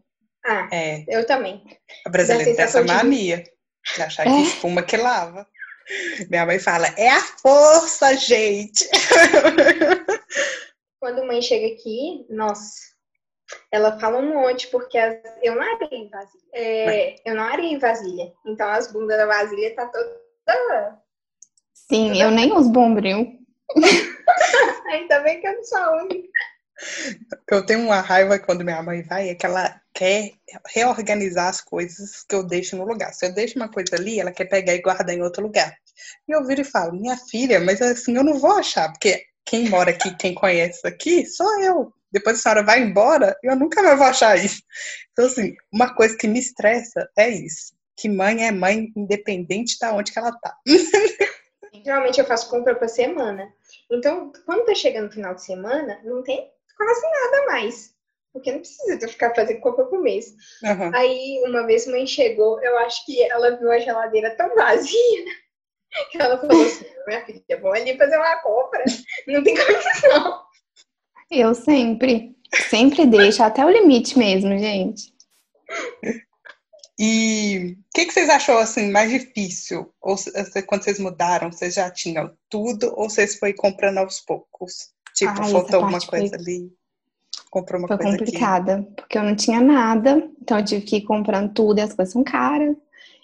Ah, 0.44 0.68
É, 0.72 1.04
eu 1.08 1.26
também. 1.26 1.62
a 2.06 2.10
brasileira 2.10 2.54
tem 2.54 2.64
essa 2.64 2.82
de- 2.82 2.86
mania 2.92 3.44
de 3.96 4.02
achar 4.02 4.24
que 4.24 4.28
É. 4.30 4.40
espuma 4.42 4.82
que 4.82 4.96
lava. 4.96 5.46
Minha 6.28 6.44
mãe 6.44 6.58
fala, 6.58 6.86
é 6.98 7.08
a 7.08 7.20
força, 7.20 8.14
gente. 8.16 8.86
Quando 11.00 11.24
mãe 11.26 11.40
chega 11.40 11.74
aqui, 11.74 12.26
nossa, 12.28 12.74
ela 13.72 13.98
fala 13.98 14.18
um 14.18 14.34
monte, 14.34 14.66
porque 14.68 14.98
as- 14.98 15.16
eu 15.42 15.54
não 15.54 15.62
arei 15.62 16.08
vasilha. 16.10 16.42
É, 16.52 17.14
eu 17.24 17.34
não 17.34 17.42
arei 17.44 17.78
vasilha. 17.78 18.32
Então 18.46 18.68
as 18.68 18.92
bundas 18.92 19.16
da 19.16 19.24
vasilha 19.26 19.74
tá 19.74 19.86
toda. 19.86 20.98
Sim, 21.74 22.20
eu 22.20 22.30
nem 22.30 22.52
uso 22.52 22.70
bombril. 22.70 23.38
Ainda 24.92 25.20
bem 25.20 25.40
que 25.40 25.46
eu 25.46 25.54
não 25.54 25.64
sou 25.64 25.78
a 25.78 26.02
única. 26.02 26.28
Eu 27.50 27.66
tenho 27.66 27.80
uma 27.80 28.00
raiva 28.00 28.38
quando 28.38 28.64
minha 28.64 28.82
mãe 28.82 29.02
vai, 29.02 29.28
é 29.28 29.34
que 29.34 29.44
ela 29.44 29.80
quer 29.92 30.32
reorganizar 30.68 31.48
as 31.48 31.60
coisas 31.60 32.22
que 32.22 32.34
eu 32.34 32.44
deixo 32.44 32.76
no 32.76 32.84
lugar. 32.84 33.12
Se 33.12 33.26
eu 33.26 33.34
deixo 33.34 33.56
uma 33.56 33.68
coisa 33.68 33.96
ali, 33.96 34.20
ela 34.20 34.30
quer 34.30 34.44
pegar 34.44 34.74
e 34.74 34.82
guardar 34.82 35.14
em 35.14 35.22
outro 35.22 35.42
lugar. 35.42 35.76
E 36.28 36.32
eu 36.32 36.44
viro 36.44 36.60
e 36.60 36.64
falo, 36.64 36.92
minha 36.92 37.16
filha, 37.16 37.58
mas 37.58 37.82
assim, 37.82 38.16
eu 38.16 38.22
não 38.22 38.38
vou 38.38 38.52
achar, 38.52 38.92
porque 38.92 39.24
quem 39.44 39.68
mora 39.68 39.90
aqui, 39.90 40.14
quem 40.16 40.34
conhece 40.34 40.86
aqui, 40.86 41.26
sou 41.26 41.60
eu. 41.60 41.92
Depois 42.12 42.38
a 42.38 42.42
senhora 42.42 42.62
vai 42.62 42.80
embora, 42.80 43.36
eu 43.42 43.56
nunca 43.56 43.82
mais 43.82 43.98
vou 43.98 44.06
achar 44.06 44.36
isso. 44.38 44.62
Então, 45.12 45.26
assim, 45.26 45.54
uma 45.72 45.94
coisa 45.94 46.16
que 46.16 46.28
me 46.28 46.38
estressa 46.38 47.08
é 47.16 47.28
isso. 47.28 47.74
Que 47.96 48.08
mãe 48.08 48.46
é 48.46 48.52
mãe, 48.52 48.92
independente 48.96 49.76
de 49.78 49.86
onde 49.86 50.12
que 50.12 50.18
ela 50.18 50.32
tá. 50.32 50.54
Geralmente 51.88 52.20
eu 52.20 52.26
faço 52.26 52.50
compra 52.50 52.74
pra 52.74 52.86
semana. 52.86 53.50
Então, 53.90 54.30
quando 54.44 54.66
tá 54.66 54.74
chegando 54.74 55.08
o 55.08 55.10
final 55.10 55.34
de 55.34 55.42
semana, 55.42 55.98
não 56.04 56.22
tem 56.22 56.46
quase 56.76 57.00
nada 57.00 57.46
mais. 57.46 57.94
Porque 58.30 58.52
não 58.52 58.58
precisa 58.58 58.98
de 58.98 59.08
ficar 59.08 59.34
fazendo 59.34 59.60
compra 59.60 59.86
por 59.86 60.02
mês. 60.02 60.34
Aham. 60.62 60.90
Aí, 60.94 61.42
uma 61.46 61.64
vez 61.64 61.86
mãe 61.86 62.06
chegou, 62.06 62.62
eu 62.62 62.76
acho 62.80 63.06
que 63.06 63.22
ela 63.22 63.56
viu 63.56 63.70
a 63.70 63.78
geladeira 63.78 64.36
tão 64.36 64.54
vazia 64.54 65.24
que 66.12 66.20
ela 66.20 66.36
falou 66.36 66.62
assim: 66.62 66.84
minha 67.06 67.24
filha, 67.24 67.58
vou 67.58 67.72
ali 67.72 67.96
fazer 67.96 68.18
uma 68.18 68.36
compra. 68.42 68.84
Não 69.26 69.42
tem 69.42 69.56
condição. 69.56 70.42
Eu 71.30 71.54
sempre, 71.54 72.36
sempre 72.68 73.06
deixo 73.06 73.42
até 73.42 73.64
o 73.64 73.70
limite 73.70 74.18
mesmo, 74.18 74.58
gente. 74.58 75.10
E 76.98 77.76
o 77.78 77.84
que, 77.94 78.06
que 78.06 78.12
vocês 78.12 78.28
achou 78.28 78.58
assim 78.58 78.90
mais 78.90 79.10
difícil? 79.10 79.92
Ou 80.00 80.16
se- 80.16 80.32
se- 80.46 80.62
quando 80.62 80.82
vocês 80.82 80.98
mudaram, 80.98 81.52
vocês 81.52 81.74
já 81.74 81.90
tinham 81.90 82.32
tudo 82.48 82.92
ou 82.96 83.08
vocês 83.08 83.38
foi 83.38 83.52
comprando 83.52 83.98
aos 83.98 84.20
poucos? 84.20 84.90
Tipo, 85.14 85.30
Ah, 85.32 85.44
faltou 85.44 85.76
alguma 85.76 85.92
parte 85.92 86.06
foi- 86.06 86.18
coisa 86.20 86.36
ali, 86.36 86.72
comprou 87.50 87.80
uma 87.80 87.88
Foi 87.88 87.96
coisa 87.98 88.18
complicada, 88.18 88.86
porque 88.96 89.16
eu 89.16 89.22
não 89.22 89.36
tinha 89.36 89.60
nada, 89.60 90.28
então 90.42 90.58
eu 90.58 90.64
tive 90.64 90.82
que 90.84 90.96
ir 90.96 91.02
comprando 91.02 91.52
tudo 91.54 91.78
e 91.78 91.82
as 91.82 91.92
coisas 91.94 92.12
são 92.12 92.24
caras. 92.24 92.76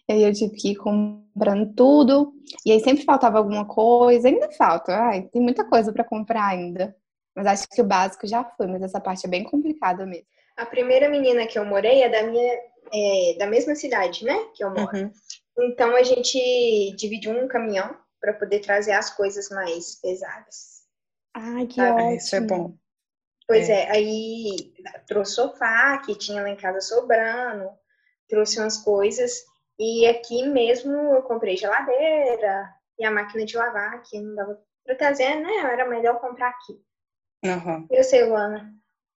E 0.08 0.12
aí 0.12 0.22
eu 0.22 0.32
tive 0.32 0.54
que 0.54 0.70
ir 0.72 0.76
comprando 0.76 1.72
tudo, 1.74 2.32
e 2.64 2.70
aí 2.70 2.78
sempre 2.80 3.04
faltava 3.04 3.38
alguma 3.38 3.64
coisa, 3.64 4.28
ainda 4.28 4.50
falta, 4.52 4.94
ai, 4.94 5.22
tem 5.32 5.40
muita 5.42 5.64
coisa 5.64 5.92
para 5.92 6.04
comprar 6.04 6.46
ainda. 6.46 6.94
Mas 7.34 7.46
acho 7.46 7.68
que 7.68 7.80
o 7.80 7.84
básico 7.84 8.26
já 8.26 8.44
foi, 8.44 8.66
mas 8.68 8.82
essa 8.82 9.00
parte 9.00 9.26
é 9.26 9.28
bem 9.28 9.42
complicada 9.42 10.04
mesmo. 10.06 10.26
A 10.56 10.64
primeira 10.66 11.08
menina 11.08 11.46
que 11.46 11.58
eu 11.58 11.64
morei 11.64 12.02
é 12.02 12.08
da 12.08 12.22
minha. 12.22 12.54
É, 12.92 13.36
da 13.38 13.46
mesma 13.46 13.74
cidade, 13.74 14.24
né? 14.24 14.36
Que 14.54 14.64
eu 14.64 14.70
moro. 14.70 14.96
Uhum. 14.96 15.12
Então 15.58 15.94
a 15.94 16.02
gente 16.02 16.94
dividiu 16.96 17.32
um 17.32 17.48
caminhão 17.48 17.96
para 18.20 18.32
poder 18.32 18.60
trazer 18.60 18.92
as 18.92 19.10
coisas 19.10 19.48
mais 19.50 20.00
pesadas. 20.00 20.82
Ai, 21.34 21.66
que 21.66 21.80
Ah, 21.80 21.94
ótimo. 21.94 22.16
Isso 22.16 22.36
é 22.36 22.40
bom. 22.40 22.74
Pois 23.46 23.68
é. 23.68 23.90
aí 23.90 24.72
trouxe 25.06 25.34
sofá 25.34 25.98
que 25.98 26.16
tinha 26.16 26.42
lá 26.42 26.48
em 26.48 26.56
casa 26.56 26.80
sobrando, 26.80 27.68
trouxe 28.28 28.58
umas 28.58 28.78
coisas. 28.78 29.44
E 29.78 30.06
aqui 30.06 30.46
mesmo 30.48 30.92
eu 30.92 31.22
comprei 31.22 31.56
geladeira 31.56 32.72
e 32.98 33.04
a 33.04 33.10
máquina 33.10 33.44
de 33.44 33.56
lavar, 33.56 34.02
que 34.02 34.20
não 34.20 34.34
dava 34.34 34.58
pra 34.84 34.94
trazer, 34.94 35.34
né? 35.34 35.52
Era 35.72 35.88
melhor 35.88 36.20
comprar 36.20 36.48
aqui. 36.48 36.80
Uhum. 37.44 37.86
Eu 37.90 38.04
sei, 38.04 38.24
Luana. 38.24 38.72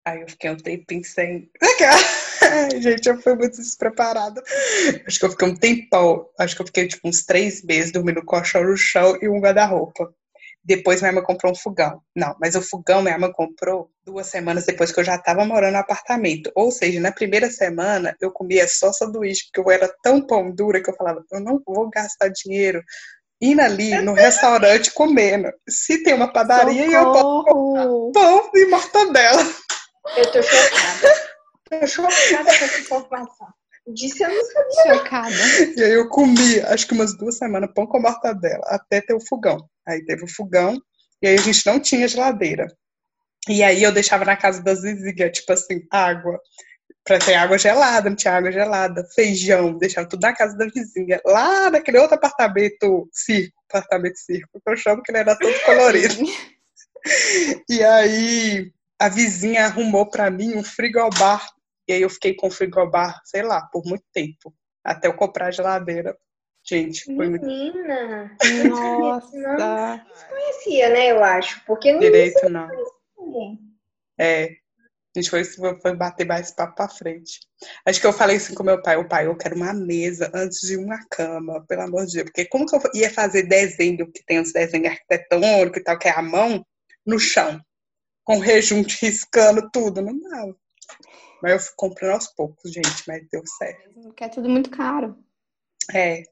Aí 0.07 0.21
eu 0.21 0.29
fiquei 0.29 0.51
um 0.51 0.57
tempinho 0.57 1.05
sem. 1.05 1.51
Gente, 2.81 3.09
eu 3.09 3.21
fui 3.21 3.35
muito 3.35 3.57
despreparada. 3.57 4.43
Acho 5.07 5.19
que 5.19 5.25
eu 5.25 5.31
fiquei 5.31 5.49
um 5.49 5.57
tempão. 5.57 6.27
Acho 6.39 6.57
que 6.57 6.63
eu 6.63 6.67
fiquei 6.67 6.89
tipo 6.89 7.09
uns 7.09 7.25
três 7.25 7.63
meses 7.63 7.93
dormindo 7.93 8.21
com 8.21 8.37
colchão 8.37 8.65
no 8.65 8.77
chão 8.77 9.17
e 9.21 9.29
um 9.29 9.41
guarda-roupa. 9.41 10.13
Depois 10.65 11.03
minha 11.03 11.11
irmã 11.11 11.23
comprou 11.23 11.53
um 11.53 11.55
fogão. 11.55 12.01
Não, 12.17 12.35
mas 12.41 12.55
o 12.55 12.63
fogão 12.63 13.03
minha 13.03 13.15
irmã 13.15 13.31
comprou 13.31 13.91
duas 14.03 14.27
semanas 14.29 14.65
depois 14.65 14.91
que 14.91 14.99
eu 14.99 15.05
já 15.05 15.17
estava 15.17 15.45
morando 15.45 15.75
no 15.75 15.79
apartamento. 15.79 16.51
Ou 16.55 16.71
seja, 16.71 16.99
na 17.01 17.13
primeira 17.13 17.51
semana 17.51 18.17
eu 18.19 18.31
comia 18.31 18.67
só 18.67 18.91
sanduíche, 18.91 19.45
porque 19.45 19.61
eu 19.61 19.71
era 19.71 19.95
tão 20.03 20.27
pão 20.27 20.51
dura 20.51 20.83
que 20.83 20.89
eu 20.89 20.97
falava, 20.97 21.23
eu 21.31 21.41
não 21.41 21.61
vou 21.67 21.91
gastar 21.91 22.29
dinheiro 22.29 22.83
indo 23.41 23.61
ali 23.61 23.95
no 24.01 24.15
restaurante 24.15 24.91
comendo. 24.93 25.53
Se 25.69 26.03
tem 26.03 26.15
uma 26.15 26.33
padaria, 26.33 26.91
Socorro. 26.91 27.09
eu 27.09 27.13
posso 27.13 27.45
comprar 27.45 27.87
pão 28.13 28.51
e 28.55 28.67
mortadela. 28.67 29.43
Eu 30.17 30.33
tô 30.33 30.43
chocada. 30.43 31.34
Tô 31.65 31.87
chocada 31.87 32.45
com 32.45 32.65
essa 32.65 32.81
informação. 32.81 33.49
Disse 33.87 34.23
eu 34.23 34.31
não 34.31 34.45
sabia. 34.45 34.95
Chocada. 34.95 35.35
E 35.77 35.83
aí 35.83 35.93
eu 35.93 36.09
comi, 36.09 36.61
acho 36.61 36.87
que 36.87 36.95
umas 36.95 37.17
duas 37.17 37.37
semanas, 37.37 37.71
pão 37.75 37.87
com 37.87 38.01
mortadela, 38.01 38.65
até 38.67 39.01
ter 39.01 39.15
o 39.15 39.21
fogão. 39.21 39.69
Aí 39.87 40.03
teve 40.05 40.25
o 40.25 40.29
fogão, 40.29 40.81
e 41.21 41.29
aí 41.29 41.35
a 41.35 41.41
gente 41.41 41.67
não 41.67 41.79
tinha 41.79 42.09
geladeira. 42.09 42.67
E 43.49 43.63
aí 43.63 43.83
eu 43.83 43.93
deixava 43.93 44.25
na 44.25 44.37
casa 44.37 44.63
das 44.63 44.83
vizinhas, 44.83 45.33
tipo 45.33 45.53
assim, 45.53 45.83
água. 45.91 46.41
Pra 47.05 47.19
ter 47.19 47.35
água 47.35 47.59
gelada, 47.59 48.09
não 48.09 48.17
tinha 48.17 48.35
água 48.35 48.51
gelada, 48.51 49.07
feijão, 49.15 49.77
deixava 49.77 50.09
tudo 50.09 50.23
na 50.23 50.35
casa 50.35 50.57
da 50.57 50.65
vizinha. 50.65 51.21
Lá 51.23 51.71
naquele 51.71 51.99
outro 51.99 52.17
apartamento 52.17 53.07
circo, 53.13 53.55
apartamento 53.69 54.17
circo, 54.17 54.59
que 54.59 54.73
eu 54.73 54.77
chamo 54.77 55.03
que 55.03 55.13
ele 55.13 55.19
era 55.19 55.37
todo 55.39 55.61
colorido. 55.67 56.25
e 57.69 57.85
aí 57.85 58.73
a 58.99 59.09
vizinha 59.09 59.67
arrumou 59.67 60.09
para 60.09 60.31
mim 60.31 60.55
um 60.55 60.65
frigobar. 60.65 61.47
E 61.87 61.93
aí 61.93 62.03
eu 62.03 62.11
fiquei 62.11 62.35
com 62.35 62.47
o 62.47 62.51
frigobar, 62.51 63.21
sei 63.25 63.43
lá, 63.43 63.67
por 63.67 63.85
muito 63.85 64.05
tempo. 64.13 64.55
Até 64.83 65.09
eu 65.09 65.15
comprar 65.15 65.47
a 65.47 65.51
geladeira. 65.51 66.17
Gente, 66.67 67.05
foi 67.05 67.29
Menina! 67.29 68.35
Muito... 68.43 68.69
Nossa! 68.69 69.37
Não 69.37 70.01
conhecia, 70.31 70.89
né, 70.89 71.13
eu 71.13 71.23
acho. 71.23 71.63
Porque 71.67 71.93
não 71.93 72.01
Direito 72.01 72.49
não. 72.49 72.69
É. 74.19 74.57
A 75.15 75.21
gente 75.21 75.31
foi, 75.31 75.45
foi 75.45 75.95
bater 75.95 76.27
mais 76.27 76.51
papo 76.51 76.75
pra 76.75 76.89
frente. 76.89 77.39
Acho 77.87 78.01
que 78.01 78.07
eu 78.07 78.13
falei 78.13 78.37
assim 78.37 78.53
com 78.55 78.65
meu 78.65 78.83
pai, 78.83 78.97
o 78.97 79.07
pai, 79.07 79.27
eu 79.27 79.37
quero 79.37 79.55
uma 79.55 79.73
mesa 79.73 80.29
antes 80.35 80.61
de 80.61 80.77
uma 80.77 80.99
cama, 81.09 81.65
pelo 81.69 81.83
amor 81.83 82.05
de 82.07 82.15
Deus. 82.15 82.25
Porque 82.25 82.47
como 82.47 82.67
que 82.67 82.75
eu 82.75 82.81
ia 82.95 83.11
fazer 83.11 83.45
desenho, 83.45 84.11
que 84.11 84.25
tem 84.25 84.41
os 84.41 84.53
desenhos 84.53 84.91
arquitetônicos 84.91 85.81
e 85.81 85.85
tal, 85.85 85.99
que 85.99 86.09
é 86.09 86.13
a 86.13 86.23
mão, 86.23 86.67
no 87.07 87.19
chão? 87.19 87.61
Com 88.25 88.39
rejunte 88.39 88.99
riscando 89.05 89.69
tudo, 89.71 90.03
não 90.03 90.19
dava. 90.19 90.57
Mas 91.43 91.53
eu 91.53 91.61
fui 91.61 91.73
comprando 91.77 92.13
aos 92.13 92.27
poucos, 92.29 92.73
gente, 92.73 93.03
mas 93.07 93.27
deu 93.31 93.43
certo. 93.47 93.91
Porque 94.03 94.25
é 94.25 94.29
tudo 94.29 94.49
muito 94.49 94.71
caro. 94.71 95.17
É. 95.93 96.23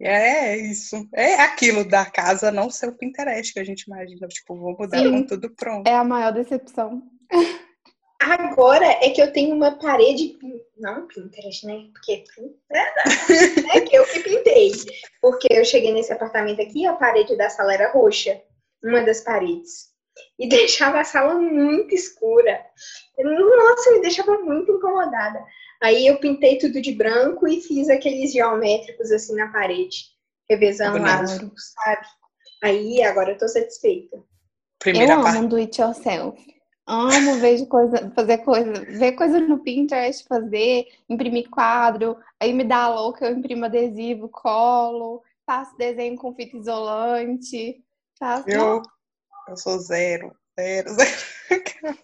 É 0.00 0.56
isso. 0.56 1.08
É 1.14 1.34
aquilo 1.34 1.88
da 1.88 2.04
casa 2.04 2.50
não 2.50 2.68
ser 2.68 2.88
o 2.88 2.96
Pinterest 2.96 3.52
que 3.52 3.60
a 3.60 3.64
gente 3.64 3.82
imagina. 3.82 4.26
Tipo, 4.26 4.56
vou 4.56 4.76
mudar 4.76 4.98
Sim. 4.98 5.12
com 5.12 5.26
tudo 5.26 5.50
pronto. 5.50 5.86
É 5.86 5.94
a 5.94 6.02
maior 6.02 6.32
decepção. 6.32 7.02
Agora 8.20 8.86
é 8.86 9.10
que 9.10 9.22
eu 9.22 9.32
tenho 9.32 9.54
uma 9.54 9.78
parede. 9.78 10.36
Não 10.76 11.06
Pinterest, 11.06 11.66
né? 11.66 11.88
Porque 11.92 12.24
é 13.72 13.80
que 13.80 13.96
eu 13.96 14.04
que 14.06 14.20
pintei. 14.20 14.72
Porque 15.20 15.46
eu 15.50 15.64
cheguei 15.64 15.92
nesse 15.92 16.12
apartamento 16.12 16.60
aqui, 16.60 16.84
a 16.84 16.94
parede 16.94 17.36
da 17.36 17.48
sala 17.48 17.74
era 17.74 17.92
roxa. 17.92 18.42
Uma 18.82 19.02
das 19.02 19.20
paredes. 19.20 19.91
E 20.38 20.48
deixava 20.48 21.00
a 21.00 21.04
sala 21.04 21.34
muito 21.34 21.94
escura. 21.94 22.64
Nossa, 23.18 23.92
me 23.92 24.00
deixava 24.00 24.38
muito 24.38 24.72
incomodada. 24.72 25.44
Aí 25.82 26.06
eu 26.06 26.18
pintei 26.18 26.58
tudo 26.58 26.80
de 26.80 26.92
branco 26.92 27.48
e 27.48 27.60
fiz 27.60 27.88
aqueles 27.88 28.32
geométricos 28.32 29.10
assim 29.10 29.34
na 29.34 29.50
parede, 29.50 29.96
revezando 30.48 30.98
lá, 30.98 31.26
sabe? 31.26 32.06
Aí 32.62 33.02
agora 33.02 33.32
eu 33.32 33.38
tô 33.38 33.48
satisfeita. 33.48 34.22
Primeira 34.78 35.14
eu 35.14 35.22
parte. 35.22 35.38
amo 35.38 35.48
do 35.48 35.56
it 35.56 35.80
yourself. 35.80 36.40
Amo 36.86 37.36
ver 37.36 37.66
coisa, 37.66 38.12
fazer 38.14 38.38
coisa, 38.38 38.72
ver 38.72 39.12
coisa 39.12 39.40
no 39.40 39.58
Pinterest, 39.58 40.26
fazer, 40.26 40.86
imprimir 41.08 41.48
quadro, 41.48 42.16
aí 42.40 42.52
me 42.52 42.64
dá 42.64 42.84
a 42.84 42.94
louca, 42.94 43.24
eu 43.24 43.36
imprimo 43.36 43.64
adesivo, 43.64 44.28
colo, 44.28 45.22
faço 45.46 45.76
desenho 45.76 46.16
com 46.16 46.34
fita 46.34 46.56
isolante, 46.56 47.82
faço. 48.18 48.50
Eu, 48.50 48.82
eu 49.52 49.56
sou 49.56 49.78
zero, 49.78 50.34
zero, 50.58 50.90
zero. 50.94 51.98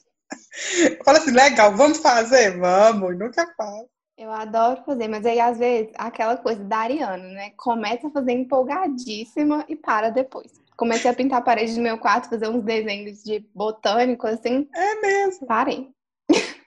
Fala 1.04 1.18
assim, 1.18 1.30
legal, 1.30 1.74
vamos 1.74 1.98
fazer? 1.98 2.58
Vamos, 2.58 3.18
nunca 3.18 3.46
faço. 3.56 3.88
Eu 4.16 4.30
adoro 4.32 4.82
fazer, 4.84 5.06
mas 5.08 5.24
aí 5.24 5.38
às 5.38 5.58
vezes 5.58 5.92
aquela 5.96 6.36
coisa 6.36 6.62
da 6.64 6.78
Ariana, 6.78 7.28
né? 7.28 7.50
Começa 7.56 8.08
a 8.08 8.10
fazer 8.10 8.32
empolgadíssima 8.32 9.64
e 9.68 9.76
para 9.76 10.10
depois. 10.10 10.52
Comecei 10.76 11.10
a 11.10 11.14
pintar 11.14 11.38
a 11.38 11.42
parede 11.42 11.74
do 11.74 11.80
meu 11.80 11.98
quarto, 11.98 12.28
fazer 12.28 12.48
uns 12.48 12.62
desenhos 12.64 13.22
de 13.22 13.44
botânico, 13.54 14.26
assim. 14.26 14.68
É 14.74 15.00
mesmo. 15.00 15.46
Parei. 15.46 15.88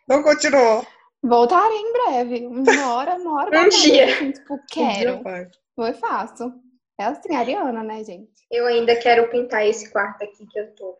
Não 0.07 0.23
continuou. 0.23 0.85
Voltarei 1.21 1.77
em 1.77 1.93
breve. 1.93 2.47
Uma 2.47 2.93
hora, 2.93 3.15
uma 3.15 3.35
hora. 3.35 3.61
um 3.61 3.69
dia. 3.69 4.15
Assim, 4.15 4.31
tipo, 4.31 4.59
quero. 4.69 5.17
Um 5.17 5.47
Foi 5.75 5.93
fácil. 5.93 6.53
É 7.01 7.05
assim, 7.05 7.35
Ariana, 7.35 7.83
né, 7.83 8.03
gente? 8.03 8.29
Eu 8.51 8.67
ainda 8.67 8.95
quero 8.95 9.27
pintar 9.31 9.65
esse 9.65 9.89
quarto 9.89 10.23
aqui 10.23 10.45
que 10.45 10.59
eu 10.59 10.75
tô. 10.75 10.95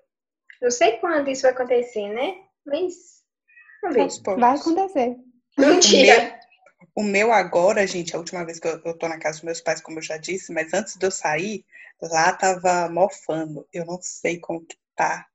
Não 0.60 0.72
sei 0.72 0.94
quando 0.94 1.30
isso 1.30 1.44
vai 1.44 1.52
acontecer, 1.52 2.10
né? 2.10 2.38
Mas. 2.66 3.22
Vamos 3.84 4.18
ver. 4.18 4.36
Vai 4.40 4.56
acontecer. 4.56 5.16
Mentira. 5.56 6.40
O 6.96 7.04
meu 7.04 7.32
agora, 7.32 7.86
gente, 7.86 8.16
a 8.16 8.20
última 8.20 8.44
vez 8.44 8.60
que 8.60 8.68
eu, 8.68 8.82
eu 8.84 8.98
tô 8.98 9.08
na 9.08 9.20
casa 9.20 9.38
dos 9.38 9.44
meus 9.44 9.62
pais, 9.62 9.80
como 9.80 10.00
eu 10.00 10.04
já 10.04 10.18
disse, 10.18 10.52
mas 10.52 10.74
antes 10.74 10.96
de 10.96 11.06
eu 11.06 11.12
sair, 11.12 11.64
lá 12.02 12.34
tava 12.34 12.90
mofando. 12.90 13.68
Eu 13.72 13.86
não 13.86 14.00
sei 14.02 14.40
como 14.40 14.66
que 14.66 14.76
tá 14.96 15.28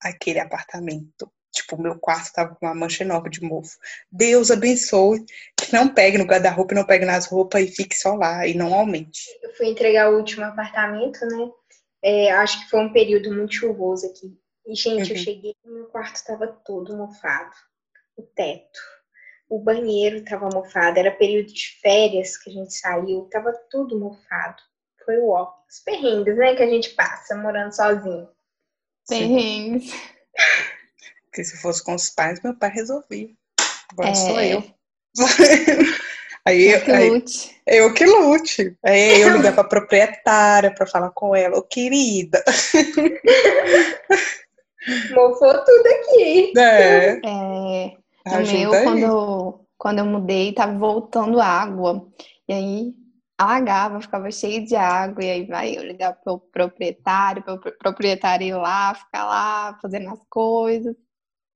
aquele 0.00 0.40
apartamento. 0.40 1.30
Tipo, 1.52 1.76
o 1.76 1.82
meu 1.82 1.98
quarto 1.98 2.32
tava 2.32 2.54
com 2.54 2.64
uma 2.64 2.74
mancha 2.74 3.04
enorme 3.04 3.28
de 3.28 3.42
mofo. 3.42 3.76
Deus 4.10 4.50
abençoe 4.50 5.22
que 5.66 5.72
não 5.72 5.88
pegue 5.88 6.18
no 6.18 6.24
guarda-roupa, 6.24 6.74
não 6.74 6.84
pegue 6.84 7.04
nas 7.04 7.26
roupas 7.26 7.62
e 7.62 7.68
fique 7.68 7.94
só 7.94 8.14
lá 8.14 8.46
e 8.46 8.54
não 8.54 8.74
aumente. 8.74 9.20
Eu 9.42 9.54
fui 9.54 9.68
entregar 9.68 10.10
o 10.10 10.16
último 10.16 10.44
apartamento, 10.44 11.24
né? 11.26 11.50
É, 12.02 12.32
acho 12.32 12.62
que 12.62 12.70
foi 12.70 12.80
um 12.80 12.92
período 12.92 13.32
muito 13.32 13.54
chuvoso 13.54 14.06
aqui. 14.06 14.38
E, 14.66 14.74
gente, 14.74 15.10
uhum. 15.10 15.16
eu 15.16 15.22
cheguei 15.22 15.54
e 15.64 15.70
meu 15.70 15.86
quarto 15.86 16.16
estava 16.16 16.46
todo 16.46 16.96
mofado. 16.96 17.54
O 18.16 18.22
teto, 18.22 18.80
o 19.48 19.58
banheiro 19.58 20.18
estava 20.18 20.48
mofado. 20.48 20.98
Era 20.98 21.10
período 21.10 21.52
de 21.52 21.78
férias 21.80 22.36
que 22.36 22.50
a 22.50 22.52
gente 22.52 22.74
saiu, 22.74 23.24
estava 23.24 23.52
tudo 23.70 23.98
mofado. 23.98 24.62
Foi 25.04 25.18
o 25.18 25.28
ó. 25.30 25.52
Os 25.68 25.80
perrengues, 25.80 26.36
né, 26.36 26.54
que 26.54 26.62
a 26.62 26.68
gente 26.68 26.90
passa 26.90 27.36
morando 27.36 27.74
sozinho. 27.74 28.28
Perrengues. 29.08 29.92
Porque 31.24 31.44
se 31.44 31.56
fosse 31.60 31.84
com 31.84 31.94
os 31.94 32.08
pais, 32.10 32.40
meu 32.42 32.56
pai 32.56 32.70
resolvia. 32.70 33.30
Agora 33.92 34.10
é... 34.10 34.14
sou 34.14 34.40
eu. 34.40 34.74
Aí, 36.46 36.74
eu 36.74 36.84
que 36.84 36.92
aí, 36.92 37.08
lute. 37.08 37.56
Eu 37.66 37.94
que 37.94 38.04
lute. 38.04 38.76
Aí 38.84 39.12
eu 39.22 39.34
ligar 39.34 39.54
pra 39.54 39.64
proprietária 39.64 40.74
pra 40.74 40.86
falar 40.86 41.08
com 41.10 41.34
ela, 41.34 41.56
ô 41.56 41.62
querida. 41.62 42.44
Mofou 45.14 45.64
tudo 45.64 45.86
aqui. 45.86 46.52
É. 46.58 47.18
é 47.24 47.96
no 48.26 48.52
meu, 48.52 48.70
quando, 48.70 49.60
quando 49.78 50.00
eu 50.00 50.04
mudei, 50.04 50.52
tava 50.52 50.78
voltando 50.78 51.40
água. 51.40 52.06
E 52.46 52.52
aí 52.52 52.92
alagava, 53.38 54.02
ficava 54.02 54.30
cheio 54.30 54.66
de 54.66 54.76
água. 54.76 55.24
E 55.24 55.30
aí 55.30 55.46
vai 55.46 55.74
eu 55.74 55.82
ligar 55.82 56.12
pro 56.22 56.38
proprietário, 56.38 57.42
pro 57.42 57.58
proprietário 57.78 58.46
ir 58.46 58.54
lá, 58.54 58.94
ficar 58.94 59.24
lá 59.24 59.78
fazendo 59.80 60.10
as 60.10 60.20
coisas. 60.28 60.94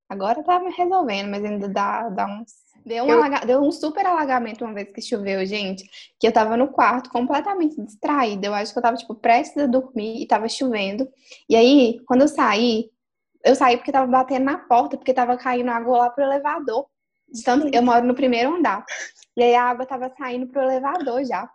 Agora 0.08 0.42
tá 0.42 0.58
me 0.58 0.70
resolvendo, 0.70 1.28
mas 1.28 1.44
ainda 1.44 1.68
dá, 1.68 2.08
dá 2.08 2.26
uns. 2.26 2.54
Deu 2.88 3.04
um, 3.04 3.10
eu... 3.10 3.22
alaga... 3.22 3.46
Deu 3.46 3.60
um 3.60 3.70
super 3.70 4.06
alagamento 4.06 4.64
uma 4.64 4.72
vez 4.72 4.88
que 4.88 5.02
choveu, 5.02 5.44
gente. 5.44 5.84
Que 6.18 6.26
eu 6.26 6.32
tava 6.32 6.56
no 6.56 6.68
quarto 6.68 7.10
completamente 7.10 7.80
distraída. 7.84 8.46
Eu 8.46 8.54
acho 8.54 8.72
que 8.72 8.78
eu 8.78 8.82
tava, 8.82 8.96
tipo, 8.96 9.14
prestes 9.14 9.62
a 9.62 9.66
dormir 9.66 10.22
e 10.22 10.26
tava 10.26 10.48
chovendo. 10.48 11.06
E 11.48 11.54
aí, 11.54 12.00
quando 12.06 12.22
eu 12.22 12.28
saí, 12.28 12.90
eu 13.44 13.54
saí 13.54 13.76
porque 13.76 13.92
tava 13.92 14.10
batendo 14.10 14.44
na 14.44 14.56
porta, 14.56 14.96
porque 14.96 15.12
tava 15.12 15.36
caindo 15.36 15.70
água 15.70 15.98
lá 15.98 16.10
pro 16.10 16.24
elevador. 16.24 16.86
Tanto, 17.44 17.68
eu 17.70 17.82
moro 17.82 18.06
no 18.06 18.14
primeiro 18.14 18.56
andar. 18.56 18.84
E 19.36 19.42
aí 19.42 19.54
a 19.54 19.64
água 19.64 19.84
tava 19.84 20.10
saindo 20.16 20.46
pro 20.46 20.62
elevador 20.62 21.22
já. 21.24 21.48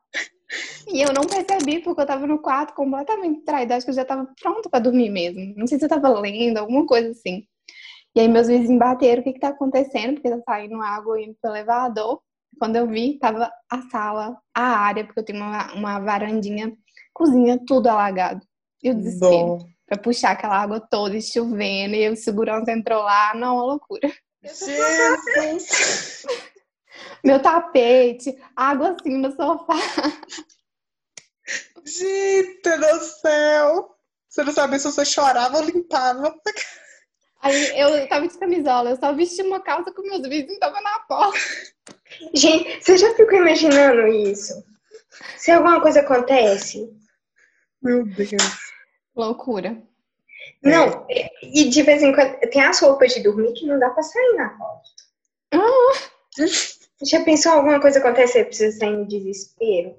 E 0.87 1.01
eu 1.01 1.11
não 1.11 1.23
percebi 1.23 1.79
porque 1.79 2.01
eu 2.01 2.05
tava 2.05 2.27
no 2.27 2.39
quarto 2.39 2.75
completamente 2.75 3.37
distraída. 3.37 3.75
Acho 3.75 3.87
que 3.87 3.89
eu 3.89 3.95
já 3.95 4.05
tava 4.05 4.31
pronta 4.39 4.69
para 4.69 4.79
dormir 4.81 5.09
mesmo. 5.09 5.55
Não 5.57 5.65
sei 5.65 5.79
se 5.79 5.85
eu 5.85 5.89
tava 5.89 6.09
lendo, 6.09 6.59
alguma 6.59 6.85
coisa 6.85 7.09
assim. 7.09 7.43
E 8.15 8.19
aí 8.19 8.27
meus 8.27 8.47
vizinhos 8.47 8.79
bateram, 8.79 9.21
o 9.21 9.23
que 9.23 9.33
que 9.33 9.39
tá 9.39 9.49
acontecendo? 9.49 10.15
Porque 10.15 10.29
tá 10.29 10.39
saindo 10.45 10.81
água 10.81 11.21
indo 11.21 11.35
pro 11.41 11.51
elevador. 11.51 12.21
Quando 12.59 12.75
eu 12.75 12.87
vi, 12.87 13.17
tava 13.17 13.51
a 13.69 13.81
sala, 13.89 14.37
a 14.53 14.61
área, 14.61 15.03
porque 15.03 15.19
eu 15.19 15.25
tenho 15.25 15.39
uma, 15.39 15.73
uma 15.73 15.99
varandinha, 15.99 16.71
cozinha, 17.11 17.59
tudo 17.65 17.87
alagado. 17.87 18.45
E 18.83 18.91
o 18.91 18.95
desespero. 18.95 19.57
Bom 19.57 19.73
pra 19.85 19.97
puxar 19.97 20.31
aquela 20.31 20.57
água 20.57 20.79
toda 20.79 21.15
e 21.15 21.21
chovendo, 21.21 21.95
e 21.95 22.09
o 22.09 22.15
segurança 22.15 22.71
entrou 22.71 23.03
lá, 23.03 23.33
não, 23.35 23.55
uma 23.55 23.65
loucura. 23.65 24.11
Jesus! 24.43 26.25
Meu 27.23 27.41
tapete, 27.41 28.37
água 28.55 28.91
assim 28.91 29.17
no 29.17 29.31
sofá. 29.31 29.75
Gente 31.85 32.77
do 32.77 32.99
céu! 32.99 33.89
Você 34.29 34.43
não 34.43 34.53
sabia 34.53 34.79
se 34.79 34.85
você 34.85 35.05
chorava 35.05 35.57
ou 35.57 35.63
limpava. 35.63 36.33
Aí 37.43 37.77
eu 37.77 38.07
tava 38.07 38.25
de 38.25 38.37
camisola, 38.37 38.91
eu 38.91 38.95
só 38.95 39.13
vesti 39.13 39.41
uma 39.41 39.59
calça 39.59 39.91
com 39.91 40.01
meus 40.01 40.21
vizinhos 40.21 40.53
estavam 40.53 40.81
na 40.81 40.99
porta. 40.99 41.37
Gente, 42.33 42.81
você 42.81 42.97
já 42.97 43.13
ficou 43.15 43.37
imaginando 43.37 44.07
isso? 44.07 44.63
Se 45.37 45.51
alguma 45.51 45.81
coisa 45.81 45.99
acontece? 45.99 46.89
Meu 47.81 48.05
Deus. 48.05 48.31
Loucura. 49.13 49.77
Não, 50.63 51.05
e 51.41 51.69
de 51.69 51.81
vez 51.83 52.01
em 52.01 52.13
quando 52.13 52.39
tem 52.49 52.61
as 52.61 52.79
roupas 52.79 53.13
de 53.13 53.21
dormir 53.21 53.53
que 53.53 53.65
não 53.65 53.77
dá 53.77 53.89
pra 53.89 54.01
sair 54.03 54.35
na 54.35 54.49
porta. 54.49 54.89
Ah, 55.51 56.47
Já 57.01 57.23
pensou 57.25 57.51
alguma 57.51 57.81
coisa 57.81 57.99
acontecer 57.99 58.39
e 58.41 58.45
precisa 58.45 58.77
sair 58.77 58.95
no 58.95 59.07
desespero? 59.07 59.95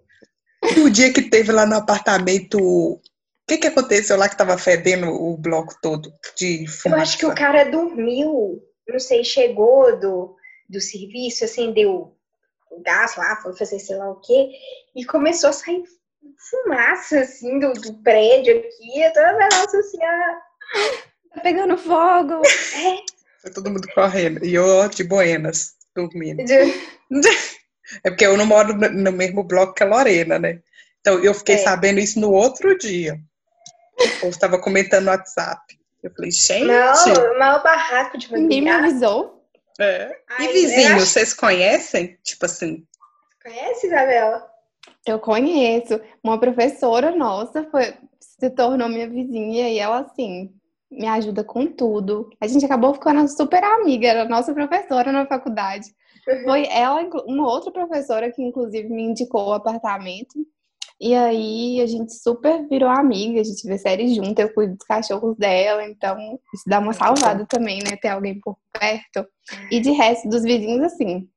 O 0.83 0.89
dia 0.89 1.13
que 1.13 1.29
teve 1.29 1.53
lá 1.53 1.67
no 1.67 1.77
apartamento, 1.77 2.99
o 3.45 3.47
que 3.47 3.59
que 3.59 3.67
aconteceu 3.67 4.17
lá 4.17 4.29
que 4.29 4.37
tava 4.39 4.57
fedendo 4.57 5.09
o 5.09 5.37
bloco 5.37 5.75
todo 5.83 6.11
de 6.37 6.65
Eu 6.65 6.71
fumaça? 6.71 7.03
acho 7.03 7.19
que 7.19 7.27
o 7.27 7.35
cara 7.35 7.65
dormiu, 7.65 8.63
não 8.89 8.99
sei, 8.99 9.23
chegou 9.23 9.99
do, 10.01 10.35
do 10.69 10.81
serviço, 10.81 11.45
acendeu 11.45 12.17
o 12.71 12.81
gás 12.83 13.17
lá, 13.17 13.37
foi 13.37 13.55
fazer 13.57 13.79
sei 13.79 13.97
lá 13.97 14.11
o 14.11 14.17
quê, 14.21 14.49
e 14.97 15.05
começou 15.05 15.51
a 15.51 15.53
sair 15.53 15.85
fumaça, 16.51 17.21
assim, 17.21 17.59
do, 17.59 17.73
do 17.75 17.95
prédio 18.03 18.57
aqui, 18.59 19.01
eu 19.03 19.13
toda 19.13 19.33
nossa, 19.53 19.79
assim, 19.79 20.03
ah, 20.03 20.41
tá 21.35 21.41
pegando 21.43 21.77
fogo. 21.77 22.41
Foi 23.43 23.51
todo 23.53 23.71
mundo 23.71 23.87
correndo. 23.95 24.43
E 24.45 24.55
eu 24.55 24.89
de 24.89 25.05
Buenas, 25.05 25.75
dormindo. 25.95 26.43
de- 26.45 26.73
É 28.03 28.09
porque 28.11 28.25
eu 28.25 28.37
não 28.39 28.47
moro 28.47 28.75
no 28.75 28.89
no 28.89 29.13
mesmo 29.13 29.45
bloco 29.45 29.75
que 29.75 29.83
a 29.83 29.87
Lorena, 29.87 30.39
né? 30.39 30.61
Então 31.01 31.23
eu 31.23 31.35
fiquei 31.35 31.57
É. 31.57 31.59
sabendo 31.59 32.01
isso 32.01 32.19
no 32.19 32.33
outro 32.33 32.77
dia. 32.79 33.21
O 33.99 34.21
povo 34.21 34.31
estava 34.31 34.59
comentando 34.61 35.05
no 35.05 35.11
WhatsApp. 35.11 35.61
Eu 36.03 36.11
falei, 36.15 36.31
gente. 36.31 36.65
Não, 36.67 37.39
mal 37.39 37.63
barraco 37.63 38.19
de 38.19 38.33
Ninguém 38.33 38.61
me 38.63 38.71
madrugada. 38.71 38.89
avisou. 38.89 39.45
É. 39.81 40.17
Ai, 40.29 40.47
E 40.47 40.53
vizinhos, 40.53 40.93
acho- 40.93 41.07
vocês 41.07 41.35
conhecem? 41.35 42.19
Tipo 42.23 42.47
assim, 42.47 42.87
Conhece, 43.43 43.87
Isabela? 43.87 44.47
Eu 45.07 45.19
conheço. 45.19 46.01
Uma 46.23 46.39
professora 46.39 47.15
nossa 47.15 47.63
foi, 47.71 47.95
se 48.19 48.49
tornou 48.51 48.89
minha 48.89 49.09
vizinha 49.09 49.69
e 49.69 49.79
ela, 49.79 50.01
assim, 50.01 50.51
me 50.91 51.07
ajuda 51.07 51.45
com 51.45 51.67
tudo. 51.67 52.31
A 52.41 52.47
gente 52.47 52.65
acabou 52.65 52.95
ficando 52.95 53.27
super 53.29 53.63
amiga, 53.63 54.09
era 54.09 54.25
nossa 54.27 54.55
professora 54.55 55.13
na 55.13 55.27
faculdade. 55.27 55.89
Foi 56.45 56.67
ela, 56.69 57.03
uma 57.27 57.47
outra 57.51 57.71
professora 57.71 58.31
que, 58.33 58.43
inclusive, 58.43 58.89
me 58.89 59.03
indicou 59.03 59.49
o 59.49 59.53
apartamento. 59.53 60.35
E 61.01 61.15
aí 61.15 61.81
a 61.81 61.87
gente 61.87 62.15
super 62.15 62.67
virou 62.69 62.89
amiga, 62.89 63.41
a 63.41 63.45
gente 63.45 63.67
vê 63.67 63.77
série 63.77 64.15
junto, 64.15 64.39
eu 64.39 64.53
cuido 64.53 64.77
dos 64.77 64.87
cachorros 64.87 65.37
dela, 65.37 65.85
então 65.85 66.17
isso 66.55 66.65
dá 66.67 66.79
uma 66.79 66.93
salvada 66.93 67.45
também, 67.47 67.81
né? 67.81 67.97
Ter 68.01 68.09
alguém 68.09 68.39
por 68.41 68.57
perto. 68.73 69.27
E 69.71 69.81
de 69.81 69.91
resto 69.91 70.29
dos 70.29 70.43
vizinhos, 70.43 70.83
assim, 70.85 71.29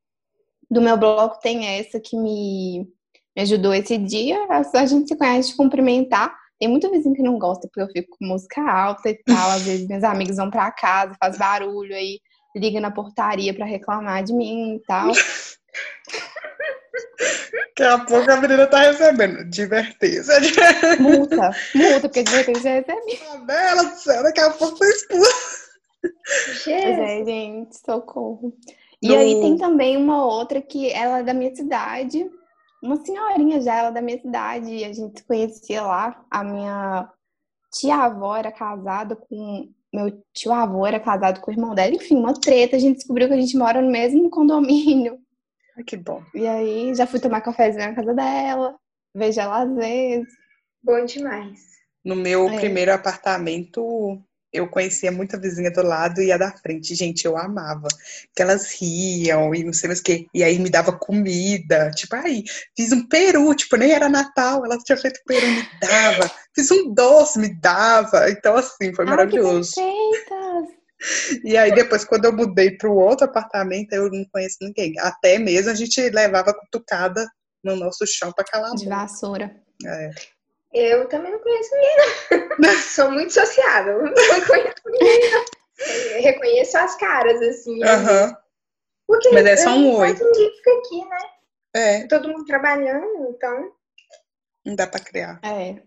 do 0.70 0.82
meu 0.82 0.98
bloco 0.98 1.40
tem 1.42 1.66
essa 1.66 2.00
que 2.00 2.16
me, 2.16 2.88
me 3.36 3.42
ajudou 3.42 3.74
esse 3.74 3.98
dia. 3.98 4.38
A, 4.50 4.80
a 4.80 4.86
gente 4.86 5.08
se 5.08 5.18
conhece 5.18 5.50
de 5.50 5.58
cumprimentar. 5.58 6.36
Tem 6.60 6.68
muito 6.68 6.90
vizinho 6.90 7.16
que 7.16 7.22
não 7.22 7.38
gosta 7.38 7.68
porque 7.68 7.82
eu 7.82 7.94
fico 7.94 8.18
com 8.18 8.26
música 8.26 8.62
alta 8.62 9.10
e 9.10 9.16
tal. 9.24 9.52
Às 9.52 9.64
vezes 9.64 9.88
meus 9.88 10.04
amigos 10.04 10.38
vão 10.38 10.50
pra 10.50 10.72
casa, 10.72 11.16
faz 11.20 11.38
barulho 11.38 11.96
aí, 11.96 12.20
liga 12.56 12.80
na 12.80 12.92
portaria 12.92 13.54
pra 13.54 13.66
reclamar 13.66 14.24
de 14.24 14.34
mim 14.34 14.76
e 14.76 14.80
tal. 14.82 15.12
Daqui 17.52 17.84
a 17.84 17.98
pouco 18.00 18.32
a 18.32 18.38
menina 18.42 18.68
tá 18.68 18.80
recebendo 18.80 19.40
advertência. 19.40 20.34
Multa, 21.00 21.52
multa, 21.76 22.00
porque 22.02 22.24
de 22.24 22.32
repente 22.36 22.62
já 22.62 22.70
recebi. 22.72 23.46
Bela 23.46 23.84
do 23.84 23.96
céu, 23.96 24.24
daqui 24.24 24.40
a 24.40 24.50
pouco 24.52 24.78
foi 24.78 24.88
expulsa. 24.90 25.32
Pois 26.02 26.64
Jesus. 26.64 27.00
é, 27.00 27.26
gente, 27.26 27.78
socorro. 27.78 28.54
E 29.02 29.08
No- 29.10 29.18
aí 29.18 29.40
tem 29.42 29.58
também 29.58 29.98
uma 29.98 30.26
outra 30.26 30.62
que 30.62 30.92
ela 30.92 31.20
é 31.20 31.24
da 31.24 31.34
minha 31.34 31.56
cidade, 31.56 32.30
uma 32.84 32.96
senhorinha 33.04 33.62
já, 33.62 33.76
ela 33.76 33.88
é 33.90 33.92
da 33.92 34.02
minha 34.02 34.20
cidade, 34.20 34.70
e 34.74 34.84
a 34.86 34.94
gente 34.94 35.20
se 35.20 35.26
conhecia 35.26 35.82
lá. 35.82 36.24
A 36.30 36.44
minha 36.44 37.10
tia-avó 37.74 38.36
era 38.36 38.52
casada 38.52 39.16
com. 39.16 39.70
Meu 39.94 40.22
tio-avô 40.34 40.86
era 40.86 41.00
casado 41.00 41.40
com 41.40 41.50
o 41.50 41.54
irmão 41.54 41.74
dela, 41.74 41.96
enfim, 41.96 42.18
uma 42.18 42.34
treta. 42.34 42.76
A 42.76 42.80
gente 42.80 42.98
descobriu 42.98 43.28
que 43.28 43.34
a 43.34 43.40
gente 43.40 43.58
mora 43.58 43.82
no 43.82 43.90
mesmo 43.90 44.30
condomínio. 44.30 45.18
Ai, 45.78 45.84
que 45.84 45.96
bom. 45.96 46.24
E 46.34 46.48
aí 46.48 46.96
já 46.96 47.06
fui 47.06 47.20
tomar 47.20 47.42
cafezinho 47.42 47.86
na 47.88 47.96
casa 47.96 48.14
dela, 48.14 48.76
vejo 49.16 49.40
ela 49.40 49.64
às 49.64 49.76
vezes. 49.76 50.28
Bom 50.84 51.06
demais. 51.06 51.60
No 52.04 52.16
meu 52.16 52.48
É. 52.50 52.56
primeiro 52.56 52.94
apartamento, 52.94 54.22
eu 54.54 54.68
conhecia 54.70 55.12
muita 55.12 55.38
vizinha 55.40 55.70
do 55.70 55.82
lado 55.84 56.22
e 56.22 56.32
a 56.32 56.38
da 56.38 56.52
frente. 56.52 56.96
Gente, 56.96 57.26
eu 57.26 57.38
amava. 57.38 57.88
Que 58.36 58.42
elas 58.42 58.72
riam 58.72 59.54
e 59.54 59.64
não 59.64 59.74
sei 59.74 59.88
mais 59.88 60.00
o 60.00 60.04
quê. 60.04 60.26
E 60.34 60.44
aí 60.44 60.58
me 60.58 60.70
dava 60.70 60.98
comida. 60.98 61.92
Tipo, 61.92 62.16
aí, 62.16 62.44
fiz 62.76 62.92
um 62.94 63.06
peru, 63.08 63.54
tipo, 63.54 63.76
nem 63.76 63.92
era 63.92 64.08
Natal. 64.10 64.64
Ela 64.66 64.78
tinha 64.80 64.98
feito 64.98 65.20
peru, 65.28 65.46
me 65.46 65.64
dava. 65.82 66.32
Fiz 66.56 66.72
um 66.72 66.94
doce, 66.94 67.38
me 67.40 67.54
dava. 67.60 68.30
Então, 68.32 68.56
assim, 68.56 68.94
foi 68.96 69.06
Ai, 69.06 69.12
que 69.12 69.18
maravilhoso. 69.18 69.74
perfeitas! 69.76 70.77
E 71.44 71.56
aí, 71.56 71.72
depois, 71.74 72.04
quando 72.04 72.26
eu 72.26 72.34
mudei 72.34 72.72
para 72.78 72.90
o 72.90 72.98
outro 72.98 73.26
apartamento, 73.26 73.94
eu 73.94 74.10
não 74.10 74.26
conheço 74.32 74.58
ninguém. 74.62 74.94
Até 75.00 75.38
mesmo 75.38 75.72
a 75.72 75.76
gente 75.76 76.02
levava 76.10 76.54
cutucada 76.54 77.28
no 77.64 77.76
nosso 77.76 78.06
chão 78.08 78.32
para 78.32 78.44
calar 78.46 78.72
a 78.72 78.76
De 78.76 78.86
boca. 78.86 78.96
vassoura. 78.96 79.56
É. 79.86 80.10
Eu 80.74 81.08
também 81.08 81.32
não 81.32 81.40
conheço 81.40 81.70
ninguém, 81.76 81.98
não. 82.60 82.74
Sou 82.82 83.12
muito 83.12 83.34
sociável. 83.34 84.04
Não 84.04 84.14
conheço 84.14 84.82
ninguém, 84.86 85.32
não. 85.32 85.46
Eu 86.16 86.22
reconheço 86.24 86.78
as 86.78 86.96
caras, 86.98 87.42
assim. 87.42 87.84
Aham. 87.84 88.36
Porque 89.08 89.30
Mas 89.30 89.46
é 89.46 89.58
só 89.58 89.70
um 89.70 89.96
oi. 89.98 90.14
fica 90.16 90.72
aqui, 90.80 91.06
né? 91.06 91.18
É, 91.76 92.08
Todo 92.08 92.28
mundo 92.30 92.44
trabalhando, 92.46 93.30
então. 93.30 93.72
não 94.66 94.76
dá 94.76 94.88
para 94.88 95.00
criar 95.00 95.40
É. 95.44 95.82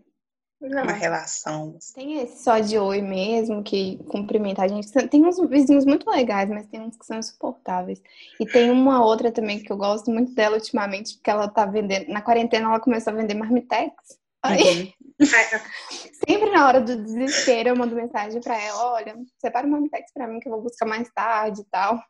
Não. 0.60 0.82
uma 0.82 0.92
relação. 0.92 1.78
Tem 1.94 2.20
esse 2.20 2.42
só 2.42 2.58
de 2.58 2.78
oi 2.78 3.00
mesmo, 3.00 3.62
que 3.62 3.98
cumprimenta 4.08 4.62
a 4.62 4.68
gente. 4.68 4.90
Tem 5.08 5.24
uns 5.24 5.38
vizinhos 5.48 5.86
muito 5.86 6.08
legais, 6.10 6.50
mas 6.50 6.66
tem 6.66 6.80
uns 6.80 6.96
que 6.96 7.06
são 7.06 7.18
insuportáveis. 7.18 8.02
E 8.38 8.44
tem 8.44 8.70
uma 8.70 9.04
outra 9.04 9.32
também 9.32 9.58
que 9.58 9.72
eu 9.72 9.76
gosto 9.76 10.10
muito 10.10 10.34
dela 10.34 10.56
ultimamente, 10.56 11.14
porque 11.14 11.30
ela 11.30 11.48
tá 11.48 11.64
vendendo. 11.64 12.08
Na 12.08 12.20
quarentena 12.20 12.68
ela 12.68 12.80
começou 12.80 13.12
a 13.12 13.16
vender 13.16 13.34
marmitex. 13.34 13.94
Aí, 14.42 14.94
Uhum. 15.20 15.26
Sempre 16.26 16.50
na 16.50 16.66
hora 16.66 16.80
do 16.80 16.96
desespero, 16.96 17.70
eu 17.70 17.76
mando 17.76 17.94
mensagem 17.94 18.40
pra 18.40 18.58
ela: 18.58 18.92
olha, 18.92 19.14
separa 19.38 19.66
o 19.66 19.70
marmitex 19.70 20.12
pra 20.12 20.26
mim 20.26 20.40
que 20.40 20.48
eu 20.48 20.52
vou 20.52 20.62
buscar 20.62 20.86
mais 20.86 21.10
tarde 21.12 21.60
e 21.60 21.64
tal. 21.64 22.02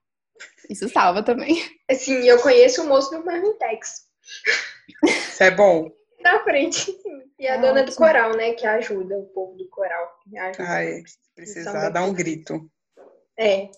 Isso 0.68 0.88
salva 0.88 1.22
também. 1.22 1.62
Assim, 1.90 2.14
eu 2.26 2.40
conheço 2.40 2.82
o 2.82 2.88
moço 2.88 3.10
do 3.10 3.24
Marmitex. 3.24 4.06
Isso 5.04 5.42
é 5.42 5.50
bom. 5.50 5.90
Na 6.22 6.42
frente. 6.44 6.96
E 7.38 7.46
a 7.48 7.54
É 7.54 7.58
dona 7.58 7.82
do 7.82 7.90
ótimo. 7.90 7.96
coral, 7.96 8.36
né? 8.36 8.52
Que 8.52 8.66
ajuda 8.66 9.16
o 9.18 9.24
povo 9.26 9.56
do 9.56 9.66
coral. 9.68 10.18
se 11.06 11.18
precisar, 11.34 11.88
dá 11.90 12.04
um 12.04 12.12
grito. 12.12 12.70
É. 13.38 13.70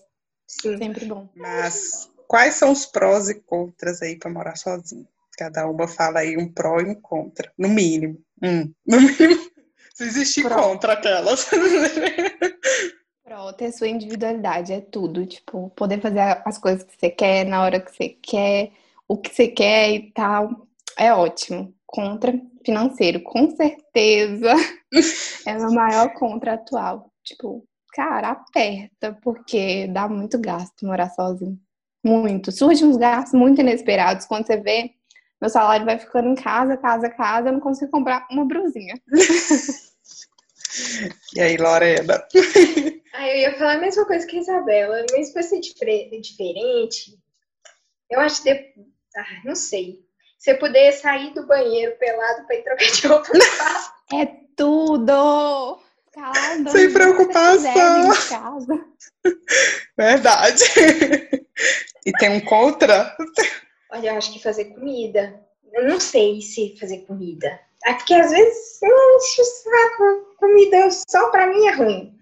Sim. 0.45 0.77
Sempre 0.77 1.05
bom. 1.05 1.29
Mas 1.35 2.09
quais 2.27 2.55
são 2.55 2.71
os 2.71 2.85
prós 2.85 3.29
e 3.29 3.35
contras 3.35 4.01
aí 4.01 4.17
para 4.17 4.29
morar 4.31 4.55
sozinho? 4.57 5.07
Cada 5.37 5.65
uma 5.67 5.87
fala 5.87 6.19
aí 6.19 6.37
um 6.37 6.51
pró 6.51 6.79
e 6.79 6.85
um 6.85 6.95
contra, 6.95 7.51
no 7.57 7.69
mínimo. 7.69 8.19
Hum, 8.43 8.71
no 8.85 9.01
mínimo. 9.01 9.51
Se 9.95 10.03
existir 10.05 10.43
Pró. 10.43 10.55
contra 10.61 10.93
aquelas. 10.93 11.47
Pro 13.23 13.53
ter 13.53 13.71
sua 13.71 13.87
individualidade, 13.87 14.73
é 14.73 14.81
tudo. 14.81 15.25
Tipo, 15.25 15.69
poder 15.75 16.01
fazer 16.01 16.19
as 16.45 16.57
coisas 16.57 16.83
que 16.83 16.95
você 16.99 17.09
quer, 17.09 17.45
na 17.45 17.61
hora 17.63 17.79
que 17.79 17.95
você 17.95 18.09
quer, 18.09 18.71
o 19.07 19.17
que 19.17 19.33
você 19.33 19.47
quer 19.47 19.89
e 19.91 20.11
tal. 20.11 20.67
É 20.97 21.13
ótimo. 21.13 21.73
Contra 21.93 22.33
financeiro, 22.65 23.21
com 23.21 23.55
certeza. 23.55 24.51
é 25.45 25.57
o 25.57 25.71
maior 25.71 26.11
contra 26.13 26.53
atual. 26.55 27.11
Tipo, 27.23 27.63
cara, 27.93 28.29
aperta, 28.29 29.15
porque 29.21 29.85
dá 29.87 30.07
muito 30.09 30.39
gasto 30.39 30.87
morar 30.87 31.09
sozinho. 31.11 31.55
Muito. 32.03 32.51
Surgem 32.51 32.87
uns 32.87 32.97
gastos 32.97 33.39
muito 33.39 33.61
inesperados. 33.61 34.25
Quando 34.25 34.47
você 34.47 34.57
vê, 34.57 34.89
meu 35.39 35.51
salário 35.51 35.85
vai 35.85 35.99
ficando 35.99 36.29
em 36.29 36.35
casa, 36.35 36.75
casa, 36.77 37.09
casa, 37.11 37.49
eu 37.49 37.53
não 37.53 37.59
consigo 37.59 37.91
comprar 37.91 38.25
uma 38.31 38.43
brusinha. 38.45 38.95
E 41.35 41.39
aí, 41.41 41.55
Lorena? 41.57 42.25
Ah, 43.15 43.29
eu 43.29 43.37
ia 43.41 43.53
falar 43.59 43.75
a 43.75 43.79
mesma 43.79 44.07
coisa 44.07 44.25
que 44.25 44.35
a 44.37 44.39
Isabela, 44.39 45.05
mas 45.11 45.31
pra 45.31 45.43
ser 45.43 45.59
difere- 45.59 46.09
diferente, 46.19 47.15
eu 48.09 48.19
acho 48.19 48.41
que. 48.41 48.51
de- 48.51 48.73
Ah, 49.15 49.41
não 49.45 49.53
sei. 49.55 49.99
Você 50.43 50.55
poder 50.55 50.91
sair 50.91 51.33
do 51.33 51.47
banheiro 51.47 51.95
pelado 51.97 52.45
pra 52.45 52.55
ir 52.57 52.63
trocar 52.63 52.91
de 52.91 53.07
roupa. 53.07 53.29
É 54.13 54.25
tudo! 54.57 55.79
Calado, 56.11 56.69
Sem 56.69 56.89
você 56.89 56.89
preocupação. 56.89 58.11
Verdade. 59.97 60.63
E 62.05 62.11
tem 62.11 62.29
um 62.29 62.41
contra? 62.41 63.15
Olha, 63.89 64.09
eu 64.09 64.17
acho 64.17 64.33
que 64.33 64.43
fazer 64.43 64.65
comida. 64.65 65.41
Eu 65.71 65.87
não 65.87 65.99
sei 65.99 66.41
se 66.41 66.77
fazer 66.77 67.05
comida. 67.07 67.57
É 67.85 67.93
porque 67.93 68.13
às 68.13 68.29
vezes 68.29 68.81
eu 68.83 69.15
enche 69.15 69.41
o 69.41 69.45
saco. 69.45 70.35
Comida 70.37 70.89
só 71.09 71.29
pra 71.29 71.47
mim 71.47 71.65
é 71.67 71.71
ruim. 71.71 72.19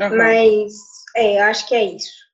Aham. 0.00 0.16
Mas 0.16 0.74
é, 1.14 1.38
eu 1.38 1.44
acho 1.44 1.68
que 1.68 1.76
é 1.76 1.84
isso. 1.84 2.29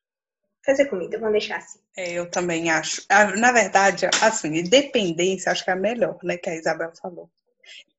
Fazer 0.67 0.87
comida, 0.87 1.17
vamos 1.19 1.33
deixar 1.33 1.59
assim. 1.59 1.79
É, 1.97 2.13
eu 2.13 2.29
também 2.29 2.71
acho. 2.71 3.03
Ah, 3.09 3.37
Na 3.37 3.53
verdade, 3.53 4.07
assim, 4.21 4.49
independência 4.57 5.53
acho 5.53 5.65
que 5.65 5.71
é 5.71 5.75
a 5.75 5.77
melhor, 5.77 6.19
né? 6.25 6.37
Que 6.37 6.51
a 6.51 6.57
Isabel 6.57 6.91
falou. 7.01 7.31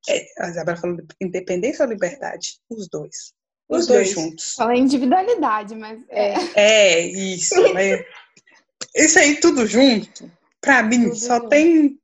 É, 0.08 0.26
a 0.38 0.48
Isabel 0.50 0.76
falou 0.76 0.98
independência 1.20 1.84
ou 1.84 1.90
liberdade? 1.90 2.58
Os 2.68 2.88
dois. 2.88 3.32
Os, 3.68 3.80
Os 3.80 3.86
dois, 3.86 4.12
dois. 4.14 4.28
juntos. 4.28 4.54
Fala 4.54 4.76
individualidade, 4.76 5.74
mas 5.74 5.98
é. 6.10 6.34
É, 6.54 7.00
isso. 7.00 7.54
mas 7.74 8.04
isso 8.94 9.18
aí 9.18 9.40
tudo 9.40 9.66
junto, 9.66 10.30
pra 10.60 10.82
mim, 10.82 11.04
Tudo 11.04 11.16
só 11.16 11.36
junto. 11.36 11.48
tem 11.48 11.98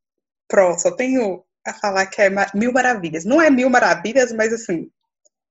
pró, 0.49 0.77
só 0.79 0.91
tenho 0.91 1.43
a 1.67 1.73
falar 1.73 2.07
que 2.07 2.21
é 2.23 2.31
mil 2.55 2.73
maravilhas. 2.73 3.25
Não 3.25 3.41
é 3.41 3.49
mil 3.51 3.71
maravilhas, 3.71 4.33
mas 4.33 4.53
assim, 4.53 4.91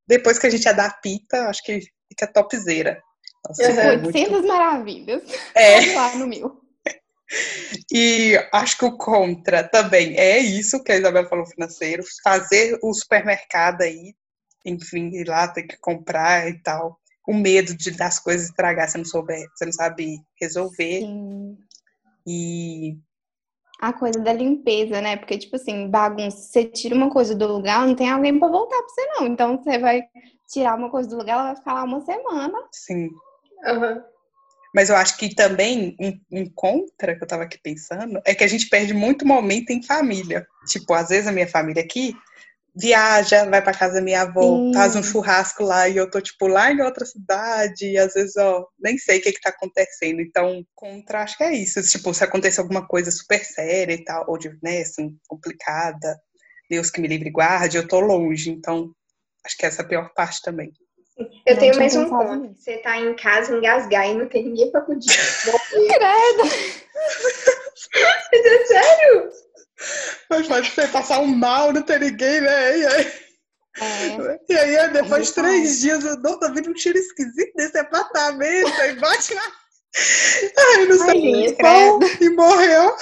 depois 0.08 0.38
que 0.38 0.46
a 0.48 0.50
gente 0.50 0.68
adapta, 0.70 1.48
acho 1.50 1.64
que 1.64 1.80
fica 2.08 2.28
topzera. 2.28 3.02
Nossa, 3.48 3.64
Uhum. 3.64 3.80
é 3.80 3.98
muito 3.98 4.08
800 4.08 4.46
maravilhas. 4.46 5.24
É. 5.56 5.94
Lá 5.96 6.16
no 6.16 6.28
mil. 6.28 6.62
E 7.92 8.36
acho 8.52 8.78
que 8.78 8.86
o 8.86 8.96
contra 8.96 9.64
também 9.68 10.16
é 10.18 10.38
isso 10.38 10.84
que 10.84 10.92
a 10.92 10.96
Isabel 10.98 11.28
falou 11.28 11.46
financeiro, 11.48 12.04
fazer 12.24 12.78
o 12.84 12.94
supermercado 12.94 13.82
aí, 13.82 14.14
enfim, 14.64 15.08
ir 15.10 15.28
lá 15.28 15.48
ter 15.48 15.64
que 15.64 15.76
comprar 15.80 16.48
e 16.48 16.62
tal. 16.62 17.00
O 17.28 17.34
medo 17.34 17.76
de 17.76 17.90
das 17.92 18.20
coisas 18.20 18.50
estragar, 18.50 18.88
você 18.88 18.98
não 19.00 19.06
souber, 19.06 19.48
você 19.56 19.66
não 19.66 19.72
sabe 19.72 20.20
resolver. 20.40 21.00
Sim. 21.00 21.58
E 22.28 22.98
A 23.82 23.92
coisa 23.94 24.20
da 24.20 24.32
limpeza, 24.34 25.02
né? 25.02 25.18
Porque, 25.18 25.38
tipo 25.38 25.56
assim, 25.56 25.90
bagunça, 25.90 26.38
você 26.38 26.66
tira 26.66 26.94
uma 26.94 27.10
coisa 27.10 27.34
do 27.34 27.48
lugar, 27.48 27.88
não 27.88 27.96
tem 27.96 28.10
alguém 28.12 28.38
pra 28.38 28.48
voltar 28.48 28.78
pra 28.78 28.90
você, 28.90 29.06
não. 29.08 29.26
Então, 29.28 29.58
você 29.58 29.80
vai 29.80 30.04
tirar 30.52 30.78
uma 30.78 30.92
coisa 30.92 31.10
do 31.10 31.18
lugar, 31.18 31.34
ela 31.34 31.44
vai 31.48 31.56
ficar 31.56 31.74
lá 31.74 31.84
uma 31.84 32.02
semana. 32.06 32.60
sim. 32.72 33.10
Mas 34.74 34.90
eu 34.90 34.96
acho 34.96 35.18
que 35.18 35.36
também 35.36 35.96
um, 36.00 36.20
um 36.32 36.50
contra 36.54 37.16
que 37.16 37.24
eu 37.24 37.28
tava 37.28 37.44
aqui 37.44 37.60
pensando 37.62 38.20
é 38.26 38.34
que 38.34 38.44
a 38.44 38.48
gente 38.48 38.68
perde 38.68 38.94
muito 38.94 39.26
momento 39.26 39.70
em 39.70 39.84
família. 39.84 40.46
Tipo, 40.68 40.94
às 40.94 41.10
vezes 41.10 41.28
a 41.28 41.32
minha 41.32 41.48
família 41.48 41.84
aqui 41.84 42.16
viaja, 42.76 43.46
vai 43.46 43.62
pra 43.62 43.74
casa 43.74 43.96
da 43.96 44.02
minha 44.02 44.22
avó, 44.22 44.58
Sim. 44.58 44.74
faz 44.74 44.96
um 44.96 45.04
churrasco 45.04 45.64
lá 45.64 45.88
e 45.88 45.96
eu 45.96 46.10
tô, 46.10 46.20
tipo, 46.20 46.48
lá 46.48 46.72
em 46.72 46.82
outra 46.82 47.06
cidade, 47.06 47.86
e 47.86 47.98
às 47.98 48.14
vezes, 48.14 48.36
ó, 48.36 48.66
nem 48.80 48.98
sei 48.98 49.20
o 49.20 49.22
que 49.22 49.34
que 49.34 49.42
tá 49.42 49.50
acontecendo. 49.50 50.22
Então, 50.22 50.66
contra, 50.74 51.22
acho 51.22 51.38
que 51.38 51.44
é 51.44 51.54
isso. 51.54 51.82
Tipo, 51.84 52.14
se 52.14 52.24
acontecer 52.24 52.62
alguma 52.62 52.88
coisa 52.88 53.12
super 53.12 53.44
séria 53.44 53.94
e 53.94 54.04
tal, 54.04 54.26
ou 54.28 54.38
de, 54.38 54.58
né, 54.64 54.82
assim, 54.82 55.16
complicada, 55.28 56.20
Deus 56.70 56.90
que 56.90 57.00
me 57.00 57.08
livre 57.08 57.30
e 57.30 57.32
guarde, 57.32 57.78
eu 57.78 57.88
tô 57.88 58.00
longe. 58.00 58.50
Então, 58.50 58.92
acho 59.46 59.56
que 59.56 59.66
essa 59.66 59.84
é 59.84 59.86
a 59.86 59.88
pior 59.88 60.12
parte 60.16 60.42
também. 60.42 60.72
Eu 61.18 61.54
Não 61.54 61.60
tenho 61.60 61.76
mais 61.78 61.96
um 61.96 62.10
ponto. 62.10 62.36
nisso. 62.36 62.62
Você 62.62 62.78
tá 62.78 62.98
em 62.98 63.16
casa, 63.16 63.56
engasgar 63.56 64.10
e 64.10 64.14
não 64.16 64.28
tem 64.28 64.46
ninguém 64.46 64.72
pra 64.72 64.82
cuidar. 64.82 65.06
Morrer. 65.46 65.94
Credo! 65.94 66.44
Mas 68.32 68.46
é 68.46 68.66
sério? 68.66 69.30
Mas 70.30 70.48
pode 70.48 70.72
ser 70.72 70.92
passar 70.92 71.20
um 71.20 71.28
mal, 71.28 71.72
não 71.74 71.82
ter 71.82 72.00
ninguém, 72.00 72.42
né? 72.42 72.78
E 72.78 72.86
aí, 72.86 73.14
É, 74.50 74.72
e 74.72 74.78
aí 74.78 74.90
depois 74.92 75.28
de 75.28 75.34
três 75.34 75.82
dias, 75.82 76.04
eu 76.06 76.18
não 76.18 76.40
tô 76.40 76.52
vendo 76.52 76.72
um 76.72 76.78
cheiro 76.78 76.98
esquisito 76.98 77.52
nesse 77.56 77.78
apartamento, 77.78 78.82
aí 78.82 78.96
bate 78.96 79.34
lá. 79.34 79.52
Ai, 80.58 80.86
não 80.86 81.06
sei 81.06 81.56
qual, 81.56 82.00
e 82.22 82.30
morreu. 82.30 82.96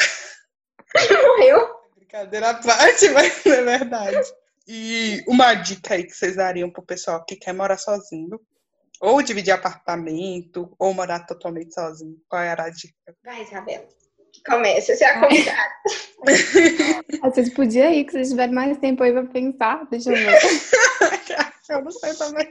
Morreu? 1.24 1.70
Brincadeira 1.95 2.49
à 2.49 2.53
parte, 2.55 3.09
mas 3.09 3.45
é 3.45 3.62
verdade. 3.62 4.34
E 4.68 5.24
uma 5.28 5.53
dica 5.53 5.95
aí 5.95 6.03
que 6.03 6.14
vocês 6.14 6.36
dariam 6.36 6.70
pro 6.70 6.84
pessoal 6.84 7.24
que 7.26 7.36
quer 7.36 7.53
morar 7.53 7.78
sozinho, 7.78 8.39
ou 8.99 9.22
dividir 9.22 9.51
apartamento, 9.51 10.74
ou 10.78 10.93
morar 10.93 11.26
totalmente 11.26 11.74
sozinho. 11.74 12.18
Qual 12.30 12.41
era 12.41 12.66
a 12.66 12.70
dica? 12.70 12.93
Vai, 13.24 13.43
Isabela. 13.43 13.88
Começa, 14.45 14.95
você 14.95 15.03
é 15.03 15.09
a 15.09 15.20
convidada. 15.20 15.72
vocês 17.22 17.53
podiam 17.53 17.91
ir, 17.91 18.05
que 18.05 18.12
vocês 18.14 18.30
tiverem 18.30 18.55
mais 18.55 18.78
tempo 18.78 19.03
aí 19.03 19.12
pra 19.12 19.26
pensar. 19.26 19.86
Deixa 19.89 20.12
eu 20.12 20.16
ver. 20.16 20.39
eu 21.70 21.84
não 21.84 21.91
sei 21.91 22.14
também. 22.14 22.49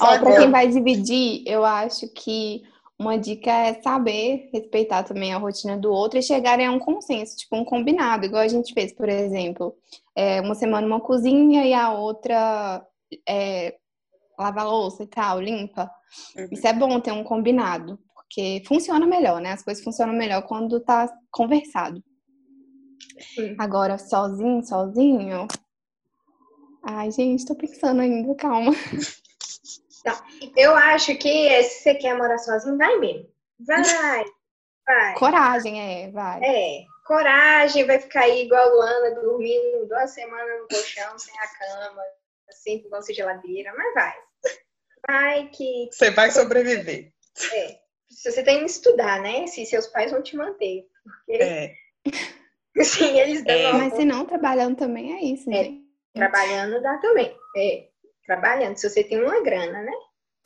Ó, 0.00 0.18
pra 0.18 0.36
quem 0.36 0.50
vai 0.50 0.68
dividir, 0.68 1.42
eu 1.46 1.64
acho 1.64 2.08
que 2.08 2.62
uma 2.98 3.18
dica 3.18 3.50
é 3.50 3.74
saber 3.82 4.48
respeitar 4.52 5.02
também 5.02 5.32
a 5.32 5.38
rotina 5.38 5.76
do 5.76 5.90
outro 5.90 6.18
e 6.18 6.22
chegarem 6.22 6.66
a 6.66 6.70
um 6.70 6.78
consenso, 6.78 7.36
tipo 7.36 7.54
um 7.54 7.64
combinado, 7.64 8.24
igual 8.24 8.42
a 8.42 8.48
gente 8.48 8.72
fez, 8.72 8.92
por 8.92 9.08
exemplo, 9.08 9.76
é, 10.14 10.40
uma 10.40 10.54
semana 10.54 10.86
uma 10.86 11.00
cozinha 11.00 11.66
e 11.66 11.74
a 11.74 11.92
outra 11.92 12.86
é, 13.28 13.76
lava 14.38 14.60
a 14.60 14.64
louça 14.64 15.02
e 15.02 15.06
tal, 15.06 15.40
limpa. 15.40 15.90
Uhum. 16.36 16.48
Isso 16.50 16.66
é 16.66 16.72
bom 16.72 16.98
ter 17.00 17.12
um 17.12 17.22
combinado, 17.22 17.98
porque 18.14 18.62
funciona 18.66 19.06
melhor, 19.06 19.40
né? 19.40 19.52
As 19.52 19.62
coisas 19.62 19.84
funcionam 19.84 20.14
melhor 20.14 20.42
quando 20.42 20.80
tá 20.80 21.06
conversado. 21.30 22.02
Sim. 23.34 23.54
Agora, 23.58 23.98
sozinho, 23.98 24.62
sozinho. 24.64 25.46
Ai, 26.82 27.10
gente, 27.10 27.44
tô 27.44 27.54
pensando 27.54 28.00
ainda, 28.00 28.34
calma. 28.34 28.72
Eu 30.56 30.74
acho 30.74 31.16
que 31.16 31.48
é, 31.48 31.62
se 31.62 31.82
você 31.82 31.94
quer 31.94 32.16
morar 32.16 32.38
sozinho, 32.38 32.76
vai 32.76 32.96
mesmo. 32.98 33.28
Vai, 33.60 34.24
vai. 34.86 35.14
Coragem, 35.14 35.80
é, 36.04 36.10
vai. 36.10 36.40
É, 36.44 36.84
coragem, 37.04 37.84
vai 37.86 37.98
ficar 37.98 38.20
aí 38.22 38.44
igual 38.44 38.62
a 38.68 38.72
Luana, 38.72 39.14
dormindo 39.20 39.86
duas 39.88 40.10
semanas 40.10 40.60
no 40.60 40.68
colchão, 40.68 41.18
sem 41.18 41.34
a 41.38 41.46
cama, 41.48 42.02
sempre 42.50 42.88
vão 42.88 43.00
ser 43.02 43.14
geladeira, 43.14 43.72
mas 43.76 43.94
vai. 43.94 44.14
Vai 45.08 45.48
que, 45.48 45.88
Você 45.92 46.10
vai 46.10 46.30
sobreviver. 46.30 47.12
é, 47.52 47.78
se 48.10 48.30
você 48.32 48.42
tem 48.42 48.60
que 48.60 48.64
estudar, 48.66 49.20
né? 49.20 49.46
Se 49.46 49.64
seus 49.66 49.86
pais 49.86 50.10
vão 50.10 50.22
te 50.22 50.36
manter. 50.36 50.84
Porque, 51.04 51.42
É. 51.42 51.74
assim, 52.80 53.18
eles 53.20 53.44
dão 53.44 53.54
É. 53.54 53.72
Mas 53.72 53.94
se 53.94 54.04
não 54.04 54.24
trabalhando 54.26 54.76
também 54.76 55.16
é 55.16 55.22
isso, 55.24 55.48
É. 55.50 55.64
gente. 55.64 55.84
trabalhando, 56.14 56.82
dá 56.82 56.98
também. 56.98 57.36
É, 57.56 57.88
trabalhando, 58.26 58.76
se 58.76 58.88
você 58.88 59.04
tem 59.04 59.22
uma 59.22 59.42
grana, 59.42 59.82
né? 59.82 59.92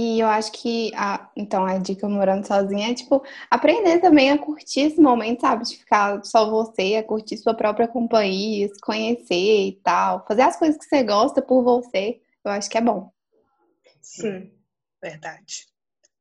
E 0.00 0.18
eu 0.20 0.26
acho 0.28 0.50
que, 0.52 0.90
a, 0.94 1.30
então, 1.36 1.66
a 1.66 1.76
dica 1.76 2.08
morando 2.08 2.46
sozinha 2.46 2.90
é, 2.90 2.94
tipo, 2.94 3.22
aprender 3.50 3.98
também 4.00 4.30
a 4.30 4.38
curtir 4.38 4.80
esse 4.80 4.98
momento, 4.98 5.42
sabe? 5.42 5.64
De 5.64 5.76
ficar 5.76 6.24
só 6.24 6.48
você, 6.48 6.96
a 6.96 7.02
curtir 7.02 7.36
sua 7.36 7.52
própria 7.52 7.86
companhia, 7.86 8.66
se 8.68 8.80
conhecer 8.80 9.68
e 9.68 9.80
tal. 9.84 10.24
Fazer 10.26 10.42
as 10.42 10.56
coisas 10.56 10.78
que 10.78 10.86
você 10.86 11.02
gosta 11.02 11.42
por 11.42 11.62
você, 11.62 12.18
eu 12.42 12.50
acho 12.50 12.70
que 12.70 12.78
é 12.78 12.80
bom. 12.80 13.12
Sim. 14.00 14.50
Verdade. 15.02 15.66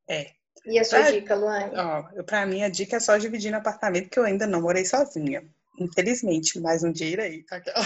É. 0.09 0.31
E 0.65 0.77
a 0.77 0.83
sua 0.83 0.99
Ah, 0.99 1.11
dica, 1.11 1.33
Luane? 1.35 1.71
Ó, 1.73 2.23
pra 2.23 2.45
mim, 2.45 2.63
a 2.63 2.69
dica 2.69 2.97
é 2.97 2.99
só 2.99 3.15
dividir 3.15 3.49
no 3.49 3.59
apartamento, 3.59 4.09
que 4.09 4.19
eu 4.19 4.25
ainda 4.25 4.45
não 4.45 4.61
morei 4.61 4.83
sozinha. 4.83 5.41
Infelizmente, 5.79 6.59
mais 6.59 6.83
um 6.83 6.91
dia 6.91 7.07
irei. 7.07 7.45
Aquela. 7.49 7.85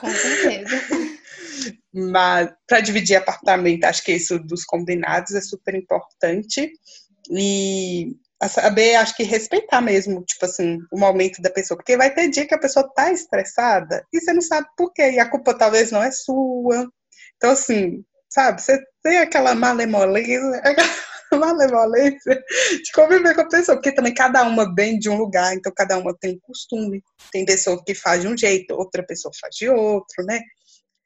Com 0.00 0.08
certeza. 0.08 0.76
Mas 1.92 2.50
para 2.66 2.80
dividir 2.80 3.16
apartamento, 3.16 3.84
acho 3.84 4.04
que 4.04 4.12
isso 4.12 4.38
dos 4.38 4.64
combinados 4.64 5.34
é 5.34 5.40
super 5.40 5.74
importante. 5.74 6.72
E 7.30 8.16
a 8.40 8.48
saber, 8.48 8.94
acho 8.94 9.16
que 9.16 9.24
respeitar 9.24 9.80
mesmo, 9.80 10.22
tipo 10.24 10.44
assim, 10.44 10.78
o 10.92 10.98
momento 10.98 11.42
da 11.42 11.50
pessoa. 11.50 11.76
Porque 11.76 11.96
vai 11.96 12.14
ter 12.14 12.28
dia 12.28 12.46
que 12.46 12.54
a 12.54 12.60
pessoa 12.60 12.88
tá 12.94 13.12
estressada 13.12 14.04
e 14.12 14.20
você 14.20 14.32
não 14.32 14.40
sabe 14.40 14.66
por 14.76 14.92
quê. 14.92 15.12
E 15.12 15.18
a 15.18 15.28
culpa 15.28 15.54
talvez 15.54 15.90
não 15.90 16.02
é 16.02 16.10
sua. 16.10 16.88
Então, 17.36 17.50
assim, 17.50 18.04
sabe, 18.30 18.62
você 18.62 18.78
tem 19.02 19.18
aquela 19.18 19.54
malemolência, 19.54 20.38
aquela 20.64 20.88
malemolência 21.32 22.34
de 22.84 22.92
conviver 22.94 23.34
com 23.34 23.40
a 23.40 23.48
pessoa. 23.48 23.76
Porque 23.76 23.92
também 23.92 24.14
cada 24.14 24.44
uma 24.44 24.72
vem 24.72 24.98
de 24.98 25.10
um 25.10 25.16
lugar, 25.16 25.54
então 25.54 25.72
cada 25.74 25.98
uma 25.98 26.16
tem 26.16 26.34
um 26.34 26.40
costume. 26.40 27.02
Tem 27.32 27.44
pessoa 27.44 27.82
que 27.84 27.94
faz 27.94 28.22
de 28.22 28.28
um 28.28 28.36
jeito, 28.36 28.72
outra 28.74 29.04
pessoa 29.04 29.32
faz 29.40 29.54
de 29.56 29.68
outro, 29.68 30.24
né? 30.24 30.40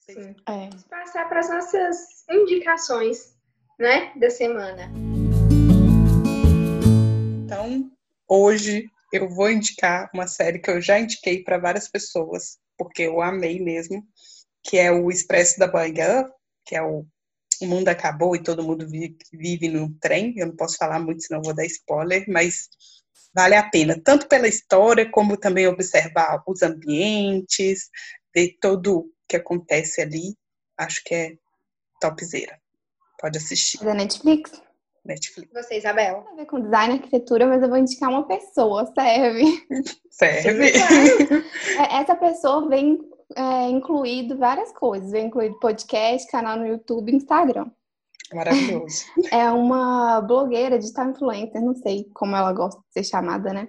Sim. 0.05 0.34
É. 0.48 0.68
Passar 0.90 1.28
para 1.28 1.40
as 1.40 1.48
nossas 1.48 2.24
indicações, 2.28 3.36
né? 3.78 4.12
Da 4.16 4.30
semana. 4.30 4.90
Então, 7.44 7.90
hoje 8.28 8.90
eu 9.12 9.28
vou 9.28 9.50
indicar 9.50 10.11
uma 10.12 10.26
série 10.26 10.59
que 10.59 10.70
eu 10.70 10.80
já 10.80 10.98
indiquei 10.98 11.44
para 11.44 11.59
várias 11.59 11.88
pessoas, 11.88 12.59
porque 12.76 13.03
eu 13.03 13.20
amei 13.20 13.61
mesmo, 13.61 14.05
que 14.64 14.76
é 14.76 14.90
o 14.90 15.11
Expresso 15.11 15.59
da 15.59 15.70
Manhã, 15.70 16.28
que 16.66 16.74
é 16.74 16.82
o 16.82 17.07
O 17.61 17.66
Mundo 17.66 17.88
Acabou 17.88 18.34
e 18.34 18.42
Todo 18.42 18.64
Mundo 18.64 18.88
Vive, 18.88 19.16
vive 19.32 19.68
no 19.68 19.88
Trem. 20.00 20.34
Eu 20.36 20.48
não 20.48 20.57
posso 20.57 20.76
falar 20.76 20.98
muito, 20.98 21.22
senão 21.22 21.40
eu 21.40 21.44
vou 21.44 21.55
dar 21.55 21.64
spoiler, 21.66 22.24
mas 22.28 22.68
vale 23.32 23.55
a 23.55 23.70
pena, 23.70 24.00
tanto 24.03 24.26
pela 24.26 24.48
história, 24.48 25.09
como 25.11 25.36
também 25.36 25.66
observar 25.68 26.42
os 26.46 26.61
ambientes, 26.62 27.88
ver 28.34 28.57
tudo 28.61 28.98
o 28.98 29.11
que 29.32 29.36
acontece 29.36 30.02
ali. 30.02 30.36
Acho 30.76 31.02
que 31.04 31.14
é 31.14 31.36
topzera. 32.00 32.58
Pode 33.18 33.38
assistir. 33.38 33.82
Da 33.82 33.94
Netflix? 33.94 34.60
Netflix. 35.04 35.50
Você, 35.52 35.78
Isabela? 35.78 36.22
Tem 36.22 36.32
a 36.32 36.36
ver 36.36 36.46
com 36.46 36.60
design 36.60 36.94
e 36.94 36.96
arquitetura, 36.98 37.46
mas 37.46 37.62
eu 37.62 37.68
vou 37.68 37.78
indicar 37.78 38.10
uma 38.10 38.26
pessoa, 38.26 38.86
serve. 38.94 39.44
Serve. 40.10 40.72
É, 41.78 42.00
Essa 42.00 42.14
pessoa 42.14 42.68
vem 42.68 42.98
é, 43.34 43.68
incluído 43.68 44.36
várias 44.36 44.72
coisas. 44.72 45.10
Vem 45.10 45.26
incluído 45.26 45.58
podcast, 45.58 46.30
canal 46.30 46.58
no 46.58 46.66
YouTube, 46.66 47.14
Instagram. 47.14 47.70
Maravilhoso. 48.32 49.04
É 49.32 49.50
uma 49.50 50.20
blogueira, 50.20 50.78
digital 50.78 51.10
influencer, 51.10 51.60
não 51.60 51.74
sei 51.74 52.08
como 52.14 52.36
ela 52.36 52.52
gosta 52.52 52.80
de 52.80 52.92
ser 52.92 53.04
chamada, 53.04 53.52
né? 53.52 53.68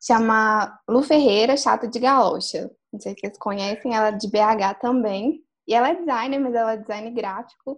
Chama 0.00 0.78
Lu 0.88 1.02
Ferreira, 1.02 1.56
chata 1.56 1.86
de 1.86 1.98
galocha. 1.98 2.70
Não 2.96 3.00
sei 3.00 3.12
se 3.12 3.20
vocês 3.20 3.38
conhecem, 3.38 3.94
ela 3.94 4.08
é 4.08 4.12
de 4.12 4.26
BH 4.28 4.80
também. 4.80 5.42
E 5.68 5.74
ela 5.74 5.90
é 5.90 5.94
designer, 5.94 6.38
mas 6.40 6.54
ela 6.54 6.72
é 6.72 6.76
design 6.78 7.10
gráfico. 7.10 7.76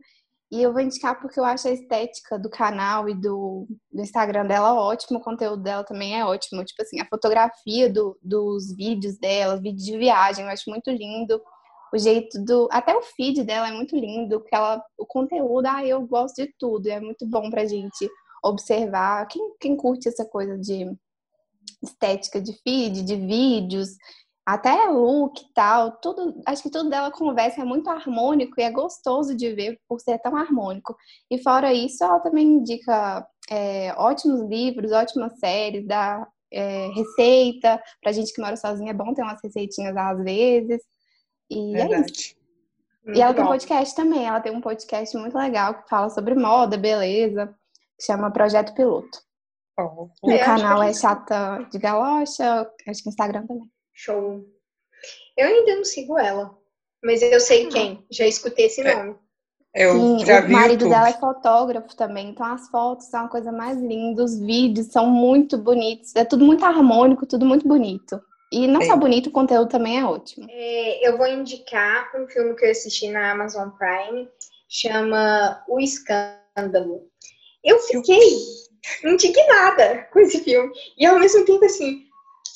E 0.50 0.62
eu 0.62 0.72
vou 0.72 0.80
indicar 0.80 1.20
porque 1.20 1.38
eu 1.38 1.44
acho 1.44 1.68
a 1.68 1.72
estética 1.72 2.38
do 2.38 2.48
canal 2.48 3.08
e 3.08 3.14
do, 3.14 3.66
do 3.92 4.00
Instagram 4.00 4.46
dela 4.46 4.74
ótimo, 4.74 5.18
o 5.18 5.22
conteúdo 5.22 5.62
dela 5.62 5.84
também 5.84 6.18
é 6.18 6.24
ótimo. 6.24 6.64
Tipo 6.64 6.82
assim, 6.82 7.00
a 7.00 7.06
fotografia 7.06 7.90
do, 7.90 8.16
dos 8.22 8.74
vídeos 8.74 9.18
dela, 9.18 9.60
vídeos 9.60 9.84
de 9.84 9.98
viagem, 9.98 10.44
eu 10.44 10.50
acho 10.50 10.70
muito 10.70 10.90
lindo. 10.90 11.42
O 11.92 11.98
jeito 11.98 12.42
do. 12.44 12.68
Até 12.70 12.94
o 12.96 13.02
feed 13.02 13.42
dela 13.44 13.68
é 13.68 13.72
muito 13.72 13.96
lindo, 13.96 14.40
porque 14.40 14.54
ela, 14.54 14.82
o 14.96 15.04
conteúdo, 15.04 15.66
ah, 15.66 15.84
eu 15.84 16.06
gosto 16.06 16.36
de 16.36 16.54
tudo, 16.58 16.86
é 16.86 17.00
muito 17.00 17.26
bom 17.26 17.50
pra 17.50 17.66
gente 17.66 18.08
observar. 18.44 19.26
Quem, 19.26 19.56
quem 19.58 19.76
curte 19.76 20.08
essa 20.08 20.24
coisa 20.24 20.56
de 20.56 20.86
estética 21.82 22.40
de 22.40 22.52
feed, 22.62 23.02
de 23.02 23.16
vídeos, 23.16 23.88
até 24.48 24.86
look 24.86 25.42
e 25.42 25.52
tal, 25.52 25.92
tudo, 26.00 26.40
acho 26.46 26.62
que 26.62 26.70
tudo 26.70 26.88
dela 26.88 27.10
conversa 27.10 27.60
é 27.60 27.64
muito 27.64 27.90
harmônico 27.90 28.58
e 28.58 28.62
é 28.62 28.70
gostoso 28.70 29.36
de 29.36 29.52
ver 29.52 29.78
por 29.86 30.00
ser 30.00 30.18
tão 30.20 30.34
harmônico. 30.34 30.96
E 31.30 31.36
fora 31.42 31.74
isso, 31.74 32.02
ela 32.02 32.18
também 32.20 32.46
indica 32.46 33.28
é, 33.50 33.92
ótimos 33.98 34.40
livros, 34.48 34.90
ótimas 34.90 35.38
séries, 35.38 35.86
dá 35.86 36.26
é, 36.50 36.88
receita. 36.94 37.78
Pra 38.00 38.10
gente 38.10 38.32
que 38.32 38.40
mora 38.40 38.56
sozinha 38.56 38.90
é 38.90 38.94
bom 38.94 39.12
ter 39.12 39.20
umas 39.20 39.38
receitinhas 39.42 39.94
às 39.94 40.24
vezes. 40.24 40.80
E 41.50 41.76
é 41.76 41.84
isso. 41.84 41.88
Verdade. 41.88 42.38
E 43.14 43.20
ela 43.20 43.34
tem 43.34 43.42
um 43.44 43.48
bom. 43.48 43.52
podcast 43.52 43.94
também, 43.94 44.24
ela 44.24 44.40
tem 44.40 44.52
um 44.52 44.62
podcast 44.62 45.14
muito 45.18 45.36
legal 45.36 45.74
que 45.74 45.88
fala 45.90 46.08
sobre 46.08 46.34
moda, 46.34 46.78
beleza, 46.78 47.54
que 47.98 48.06
chama 48.06 48.30
Projeto 48.30 48.74
Piloto. 48.74 49.18
Ó, 49.78 50.08
O 50.22 50.30
É, 50.30 50.40
acho 50.40 50.44
canal 50.46 50.82
é 50.82 50.94
Chata 50.94 51.68
de 51.70 51.78
Galocha, 51.78 52.66
acho 52.86 53.02
que 53.02 53.10
Instagram 53.10 53.46
também. 53.46 53.70
Show. 54.00 54.44
Eu 55.36 55.46
ainda 55.48 55.74
não 55.74 55.84
sigo 55.84 56.16
ela, 56.16 56.56
mas 57.02 57.20
eu 57.20 57.40
sei 57.40 57.66
quem. 57.66 58.04
Já 58.10 58.26
escutei 58.26 58.66
esse 58.66 58.80
É. 58.80 58.94
nome. 58.94 59.16
eu 59.74 59.92
Sim, 59.92 60.24
já 60.26 60.40
o 60.40 60.46
vi 60.46 60.52
marido 60.52 60.72
YouTube. 60.84 60.90
dela 60.90 61.08
é 61.08 61.12
fotógrafo 61.14 61.94
também, 61.96 62.30
então 62.30 62.46
as 62.46 62.68
fotos 62.70 63.06
são 63.06 63.26
a 63.26 63.28
coisa 63.28 63.50
mais 63.52 63.76
linda, 63.78 64.22
os 64.24 64.38
vídeos 64.38 64.86
são 64.86 65.06
muito 65.06 65.58
bonitos, 65.58 66.14
é 66.16 66.24
tudo 66.24 66.44
muito 66.44 66.64
harmônico, 66.64 67.26
tudo 67.26 67.44
muito 67.44 67.66
bonito. 67.68 68.20
E 68.52 68.66
não 68.68 68.80
só 68.82 68.94
É. 68.94 68.96
bonito, 68.96 69.26
o 69.28 69.32
conteúdo 69.32 69.68
também 69.68 69.98
é 70.00 70.04
ótimo. 70.04 70.46
É, 70.48 71.06
eu 71.08 71.18
vou 71.18 71.26
indicar 71.26 72.10
um 72.16 72.26
filme 72.28 72.54
que 72.56 72.64
eu 72.64 72.70
assisti 72.70 73.08
na 73.10 73.32
Amazon 73.32 73.68
Prime, 73.70 74.28
chama 74.68 75.62
O 75.68 75.78
Escândalo. 75.80 77.02
Eu 77.62 77.78
fiquei 77.80 78.38
indignada 79.04 80.08
com 80.12 80.20
esse 80.20 80.42
filme. 80.42 80.72
E 80.96 81.04
ao 81.06 81.18
mesmo 81.18 81.44
tempo, 81.44 81.64
assim, 81.64 82.04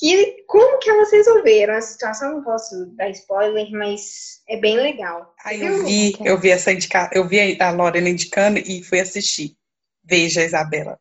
que, 0.03 0.44
como 0.48 0.80
que 0.80 0.90
elas 0.90 1.12
resolveram 1.12 1.74
a 1.74 1.80
situação? 1.80 2.32
Não 2.32 2.42
posso 2.42 2.86
dar 2.96 3.09
spoiler, 3.11 3.70
mas 3.70 4.42
é 4.48 4.57
bem 4.57 4.76
legal. 4.76 5.32
Aí 5.44 5.62
eu 5.62 5.84
vi, 5.84 6.16
eu 6.24 6.36
vi 6.36 6.50
essa 6.50 6.72
indica, 6.72 7.09
eu 7.14 7.26
vi 7.26 7.57
a 7.62 7.70
Lorena 7.70 8.09
indicando 8.09 8.59
e 8.59 8.82
fui 8.82 8.98
assistir. 8.98 9.57
Veja, 10.03 10.42
Isabela. 10.42 10.98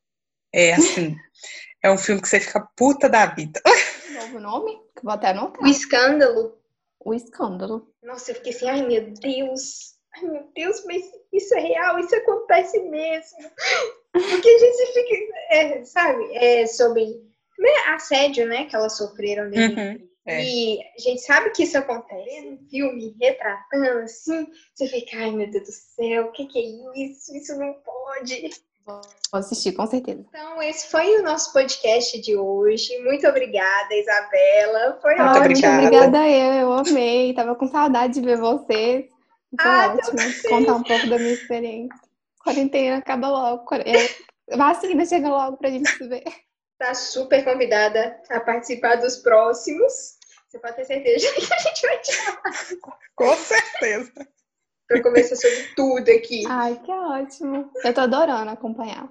É 0.53 0.73
assim, 0.73 1.15
é 1.81 1.89
um 1.89 1.97
filme 1.97 2.21
que 2.21 2.27
você 2.27 2.39
fica 2.39 2.69
puta 2.77 3.09
da 3.09 3.25
vida. 3.25 3.59
Novo 4.13 4.39
nome, 4.39 4.79
vou 5.01 5.13
até 5.13 5.29
anotar. 5.29 5.63
O 5.63 5.67
Escândalo. 5.67 6.59
O 7.03 7.11
Escândalo. 7.11 7.91
Nossa, 8.03 8.29
eu 8.29 8.35
fiquei 8.35 8.53
assim, 8.53 8.69
ai 8.69 8.85
meu 8.85 9.11
Deus. 9.19 9.95
Ai 10.15 10.23
meu 10.25 10.47
Deus, 10.53 10.83
mas 10.85 11.03
isso 11.33 11.55
é 11.55 11.59
real, 11.59 11.97
isso 11.97 12.15
acontece 12.15 12.77
mesmo. 12.83 13.49
Porque 14.11 14.47
a 14.47 14.59
gente 14.59 14.93
fica, 14.93 15.33
é, 15.49 15.83
sabe, 15.85 16.35
é 16.35 16.67
sobre 16.67 17.30
assédio, 17.87 18.47
né, 18.47 18.65
que 18.65 18.75
elas 18.75 18.97
sofreram 18.97 19.45
Uhum, 19.45 20.07
é. 20.25 20.43
E 20.43 20.79
a 20.97 21.01
gente 21.01 21.21
sabe 21.21 21.49
que 21.51 21.63
isso 21.63 21.77
acontece 21.77 22.41
no 22.41 22.57
filme, 22.69 23.15
retratando 23.21 23.99
assim, 24.03 24.47
você 24.73 24.87
fica, 24.87 25.17
ai 25.17 25.31
meu 25.31 25.49
Deus 25.49 25.65
do 25.67 25.71
céu, 25.71 26.25
o 26.25 26.31
que, 26.31 26.45
que 26.45 26.59
é 26.59 27.05
isso? 27.05 27.35
Isso 27.35 27.57
não 27.57 27.73
pode. 27.83 28.49
Vou 28.83 28.99
assistir, 29.39 29.73
com 29.73 29.85
certeza. 29.85 30.25
Então, 30.27 30.61
esse 30.63 30.87
foi 30.89 31.19
o 31.19 31.23
nosso 31.23 31.53
podcast 31.53 32.19
de 32.19 32.35
hoje. 32.35 32.97
Muito 33.03 33.27
obrigada, 33.27 33.93
Isabela. 33.93 34.99
Foi 35.01 35.13
ótimo. 35.13 35.37
obrigada. 35.39 35.81
Muito 35.81 35.95
obrigada 35.97 36.29
eu, 36.29 36.53
eu 36.53 36.73
amei. 36.73 37.33
Tava 37.33 37.55
com 37.55 37.67
saudade 37.67 38.15
de 38.15 38.21
ver 38.21 38.37
vocês. 38.37 39.05
Foi 39.61 39.69
Ah, 39.69 39.93
ótimo 39.95 40.17
contar 40.49 40.75
um 40.75 40.83
pouco 40.83 41.07
da 41.07 41.17
minha 41.19 41.33
experiência. 41.33 41.95
Quarentena 42.43 42.97
acaba 42.97 43.29
logo. 43.29 43.65
Quar- 43.65 43.81
é, 43.87 44.57
Vacina 44.57 45.05
chega 45.05 45.29
logo 45.29 45.57
pra 45.57 45.69
gente 45.69 45.89
se 45.89 46.07
ver. 46.07 46.23
Tá 46.81 46.95
super 46.95 47.43
convidada 47.43 48.19
a 48.27 48.39
participar 48.39 48.95
dos 48.95 49.17
próximos. 49.17 50.17
Você 50.49 50.57
pode 50.57 50.77
ter 50.77 50.85
certeza 50.85 51.27
que 51.31 51.53
a 51.53 51.57
gente 51.59 51.81
vai 51.85 51.97
te 51.99 52.11
chamar 52.11 52.91
Com 53.15 53.35
certeza. 53.35 54.11
para 54.87 55.03
conversar 55.03 55.35
sobre 55.35 55.75
tudo 55.75 56.09
aqui. 56.09 56.43
Ai, 56.47 56.81
que 56.83 56.91
ótimo. 56.91 57.69
Eu 57.83 57.93
tô 57.93 58.01
adorando 58.01 58.49
acompanhar. 58.49 59.07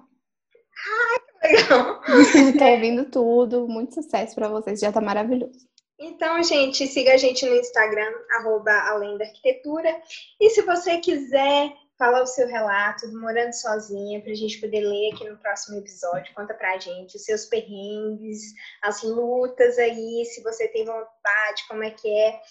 Legal. 1.41 2.01
tô 2.59 2.65
ouvindo 2.65 3.05
tudo. 3.05 3.69
Muito 3.69 3.93
sucesso 3.93 4.35
pra 4.35 4.49
vocês. 4.49 4.77
Já 4.77 4.91
tá 4.91 4.99
maravilhoso. 4.99 5.65
Então, 5.97 6.43
gente, 6.43 6.85
siga 6.87 7.13
a 7.13 7.17
gente 7.17 7.45
no 7.45 7.55
Instagram, 7.55 8.11
arroba 8.39 8.73
Além 8.89 9.17
da 9.17 9.23
Arquitetura. 9.23 9.95
E 10.41 10.49
se 10.49 10.61
você 10.63 10.97
quiser 10.97 11.71
falar 12.01 12.23
o 12.23 12.25
seu 12.25 12.47
relato 12.47 13.07
do 13.07 13.21
Morando 13.21 13.53
Sozinha, 13.53 14.19
para 14.21 14.31
a 14.31 14.35
gente 14.35 14.59
poder 14.59 14.81
ler 14.81 15.13
aqui 15.13 15.29
no 15.29 15.37
próximo 15.37 15.77
episódio, 15.77 16.33
conta 16.33 16.51
pra 16.51 16.79
gente 16.79 17.15
os 17.15 17.23
seus 17.23 17.45
perrengues, 17.45 18.41
as 18.81 19.03
lutas 19.03 19.77
aí, 19.77 20.25
se 20.25 20.41
você 20.41 20.67
tem 20.69 20.83
vontade, 20.83 21.67
como 21.67 21.83
é 21.83 21.91
que 21.91 22.09
é. 22.09 22.41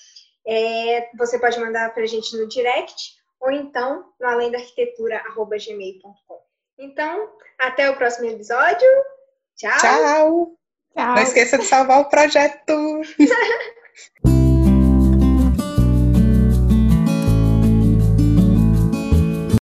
É, 0.46 1.10
você 1.18 1.36
pode 1.36 1.58
mandar 1.58 1.92
pra 1.92 2.06
gente 2.06 2.36
no 2.36 2.46
direct 2.46 3.16
ou 3.40 3.50
então 3.50 4.04
no 4.20 4.28
além 4.28 4.52
da 4.52 4.58
arquitetura, 4.58 5.16
arroba 5.16 5.56
gmail.com. 5.58 6.40
Então, 6.78 7.28
até 7.58 7.90
o 7.90 7.96
próximo 7.96 8.30
episódio. 8.30 8.88
Tchau. 9.56 9.78
Tchau. 9.80 10.56
Não 10.94 11.22
esqueça 11.22 11.58
de 11.58 11.64
salvar 11.64 12.00
o 12.00 12.08
projeto. 12.08 13.02